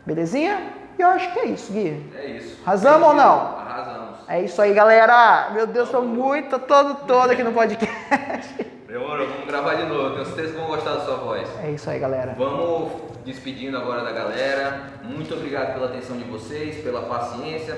Belezinha? 0.06 0.60
E 0.98 1.02
eu 1.02 1.10
acho 1.10 1.32
que 1.32 1.40
é 1.40 1.46
isso, 1.46 1.72
Gui. 1.72 2.12
É 2.16 2.26
isso. 2.26 2.60
Arrasamos 2.66 3.08
ou 3.08 3.14
não? 3.14 3.58
Arrasamos. 3.58 4.20
É 4.32 4.40
isso 4.44 4.62
aí, 4.62 4.74
galera. 4.74 5.50
Meu 5.52 5.68
Deus, 5.68 5.90
estou 5.90 6.04
muito, 6.04 6.58
todo, 6.60 7.06
todo 7.06 7.32
aqui 7.32 7.44
no 7.44 7.52
podcast. 7.52 8.66
Demorou, 8.88 9.28
vamos 9.28 9.46
gravar 9.46 9.74
de 9.74 9.84
novo. 9.84 10.12
Tenho 10.12 10.26
certeza 10.26 10.54
que 10.54 10.58
vão 10.58 10.68
gostar 10.68 10.94
da 10.94 11.02
sua 11.02 11.18
voz. 11.18 11.50
É 11.62 11.72
isso 11.72 11.90
aí, 11.90 12.00
galera. 12.00 12.34
Vamos 12.38 12.94
despedindo 13.26 13.76
agora 13.76 14.06
da 14.06 14.14
galera. 14.14 14.84
Muito 15.04 15.34
obrigado 15.34 15.74
pela 15.74 15.88
atenção 15.88 16.16
de 16.16 16.24
vocês, 16.24 16.82
pela 16.82 17.02
paciência. 17.02 17.78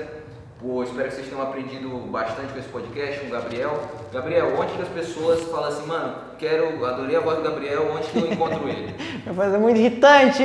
Pô, 0.60 0.84
espero 0.84 1.08
que 1.08 1.14
vocês 1.16 1.28
tenham 1.28 1.42
aprendido 1.42 1.88
bastante 2.08 2.52
com 2.52 2.58
esse 2.60 2.68
podcast 2.68 3.18
com 3.18 3.26
o 3.26 3.30
Gabriel. 3.30 3.80
Gabriel, 4.12 4.54
onde 4.56 4.74
que 4.74 4.82
as 4.82 4.88
pessoas 4.90 5.42
falam 5.50 5.70
assim, 5.70 5.88
mano, 5.88 6.14
quero, 6.38 6.86
adorei 6.86 7.16
a 7.16 7.20
voz 7.20 7.38
do 7.38 7.42
Gabriel, 7.42 7.90
onde 7.96 8.06
que 8.06 8.16
eu 8.16 8.32
encontro 8.32 8.68
ele? 8.68 8.94
Minha 9.26 9.32
voz 9.32 9.52
é 9.52 9.58
muito 9.58 9.80
irritante! 9.80 10.44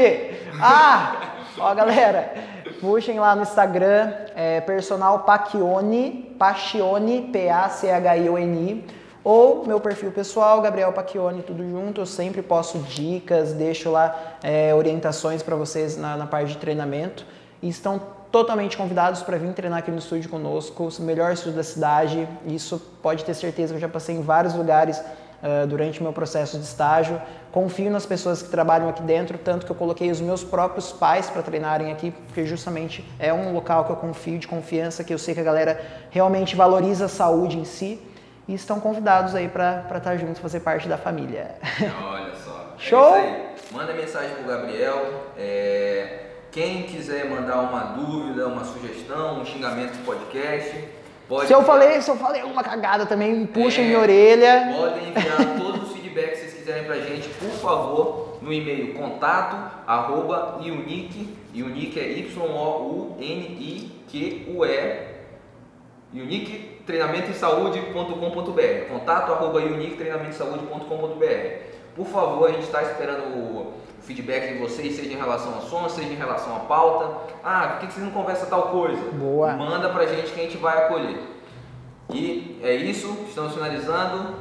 Ah! 0.59 1.35
Ó, 1.59 1.75
galera, 1.75 2.33
puxem 2.79 3.19
lá 3.19 3.35
no 3.35 3.43
Instagram, 3.43 4.11
é, 4.35 4.61
personal 4.61 5.19
Pachione, 5.19 6.35
Pachione, 6.37 7.29
P-A-C-H-I-O-N-I 7.31 8.99
ou 9.23 9.65
meu 9.65 9.79
perfil 9.79 10.11
pessoal, 10.11 10.61
Gabriel 10.61 10.93
Pacchioni, 10.93 11.43
tudo 11.43 11.67
junto. 11.69 12.01
Eu 12.01 12.05
sempre 12.05 12.41
posto 12.41 12.79
dicas, 12.79 13.53
deixo 13.53 13.91
lá 13.91 14.15
é, 14.41 14.73
orientações 14.73 15.43
para 15.43 15.55
vocês 15.55 15.97
na, 15.97 16.15
na 16.15 16.25
parte 16.25 16.53
de 16.53 16.57
treinamento. 16.57 17.25
E 17.61 17.67
estão 17.67 18.01
totalmente 18.31 18.77
convidados 18.77 19.21
para 19.21 19.37
vir 19.37 19.53
treinar 19.53 19.79
aqui 19.79 19.91
no 19.91 19.97
estúdio 19.97 20.29
conosco, 20.29 20.87
o 20.97 21.01
melhor 21.01 21.33
estúdio 21.33 21.57
da 21.57 21.63
cidade. 21.63 22.27
Isso 22.45 22.81
pode 23.01 23.25
ter 23.25 23.33
certeza 23.33 23.73
que 23.73 23.77
eu 23.77 23.81
já 23.81 23.89
passei 23.89 24.15
em 24.15 24.21
vários 24.21 24.53
lugares 24.53 25.01
uh, 25.43 25.67
durante 25.67 25.99
o 25.99 26.03
meu 26.03 26.13
processo 26.13 26.57
de 26.57 26.63
estágio. 26.63 27.21
Confio 27.51 27.89
nas 27.89 28.05
pessoas 28.05 28.41
que 28.41 28.49
trabalham 28.49 28.89
aqui 28.89 29.01
dentro, 29.01 29.37
tanto 29.37 29.65
que 29.65 29.71
eu 29.71 29.75
coloquei 29.75 30.11
os 30.11 30.21
meus 30.21 30.43
próprios 30.43 30.91
pais 30.91 31.29
para 31.29 31.41
treinarem 31.41 31.91
aqui, 31.91 32.11
porque 32.11 32.45
justamente 32.45 33.03
é 33.17 33.33
um 33.33 33.53
local 33.53 33.85
que 33.85 33.91
eu 33.91 33.95
confio, 33.95 34.37
de 34.37 34.47
confiança, 34.47 35.03
que 35.03 35.13
eu 35.13 35.17
sei 35.17 35.33
que 35.33 35.39
a 35.39 35.43
galera 35.43 35.81
realmente 36.09 36.55
valoriza 36.55 37.05
a 37.05 37.09
saúde 37.09 37.57
em 37.57 37.65
si 37.65 37.99
e 38.47 38.53
estão 38.53 38.79
convidados 38.79 39.35
aí 39.35 39.47
para 39.47 39.85
estar 39.95 40.17
juntos, 40.17 40.39
fazer 40.39 40.59
parte 40.59 40.87
da 40.87 40.97
família. 40.97 41.55
Olha 42.03 42.35
só. 42.35 42.73
Show? 42.77 43.15
É 43.15 43.49
Manda 43.71 43.93
mensagem 43.93 44.35
pro 44.35 44.45
Gabriel. 44.45 45.25
É... 45.37 46.25
Quem 46.51 46.83
quiser 46.83 47.29
mandar 47.29 47.59
uma 47.59 47.81
dúvida, 47.93 48.47
uma 48.47 48.65
sugestão, 48.65 49.41
um 49.41 49.45
xingamento 49.45 49.91
do 49.97 50.03
podcast, 50.03 50.83
pode. 51.29 51.47
Se 51.47 51.53
eu 51.53 51.63
falei, 51.63 52.01
se 52.01 52.09
eu 52.11 52.17
falei 52.17 52.43
uma 52.43 52.61
cagada 52.63 53.05
também, 53.05 53.45
puxem 53.45 53.85
É. 53.85 53.87
minha 53.87 53.99
orelha. 53.99 54.73
Podem 54.75 55.09
enviar 55.09 55.37
todos 55.57 55.83
os 55.83 55.93
feedbacks 55.95 56.31
que 56.31 56.37
vocês 56.45 56.53
quiserem 56.55 56.83
pra 56.83 56.95
gente, 56.99 57.29
por 57.29 57.51
favor, 57.51 58.39
no 58.41 58.51
e-mail 58.51 58.93
contato 58.95 59.55
arroba 59.87 60.57
unique, 60.61 61.37
unique 61.53 61.97
é 61.99 62.09
Y-O-U-N-I-Q-U-E, 63.69 65.09
unique 66.13 66.81
treinamento 66.85 67.29
e 67.31 67.33
saúde.com.br, 67.35 68.87
contato 68.91 69.31
arroba 69.31 69.59
unique 69.59 69.95
treinamento 69.95 70.31
e 70.31 70.33
saúde.com.br. 70.33 71.68
Por 71.99 72.07
favor, 72.07 72.47
a 72.47 72.53
gente 72.53 72.63
está 72.63 72.81
esperando 72.81 73.23
o 73.23 73.73
feedback 74.03 74.53
de 74.53 74.59
vocês, 74.59 74.95
seja 74.95 75.11
em 75.11 75.17
relação 75.17 75.57
a 75.57 75.59
som, 75.59 75.89
seja 75.89 76.07
em 76.07 76.15
relação 76.15 76.55
à 76.55 76.59
pauta. 76.59 77.09
Ah, 77.43 77.71
por 77.73 77.79
que 77.79 77.93
vocês 77.93 78.05
não 78.05 78.13
conversam 78.13 78.47
tal 78.47 78.69
coisa? 78.69 79.01
Boa. 79.11 79.51
Manda 79.51 79.89
pra 79.89 80.05
gente 80.05 80.31
que 80.31 80.39
a 80.39 80.43
gente 80.43 80.55
vai 80.55 80.77
acolher. 80.77 81.19
E 82.09 82.57
é 82.63 82.73
isso, 82.73 83.25
estamos 83.27 83.53
finalizando. 83.53 84.33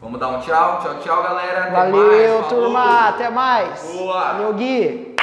Vamos 0.00 0.18
dar 0.18 0.28
um 0.28 0.40
tchau, 0.40 0.80
tchau, 0.80 0.94
tchau, 1.02 1.22
galera. 1.22 1.64
Até 1.64 1.70
mais. 1.70 1.92
Valeu, 1.92 2.42
Falou. 2.44 2.62
turma. 2.62 3.08
Até 3.08 3.28
mais. 3.28 3.92
Boa. 3.92 4.32
Valeu, 4.32 4.54
Gui. 4.54 5.15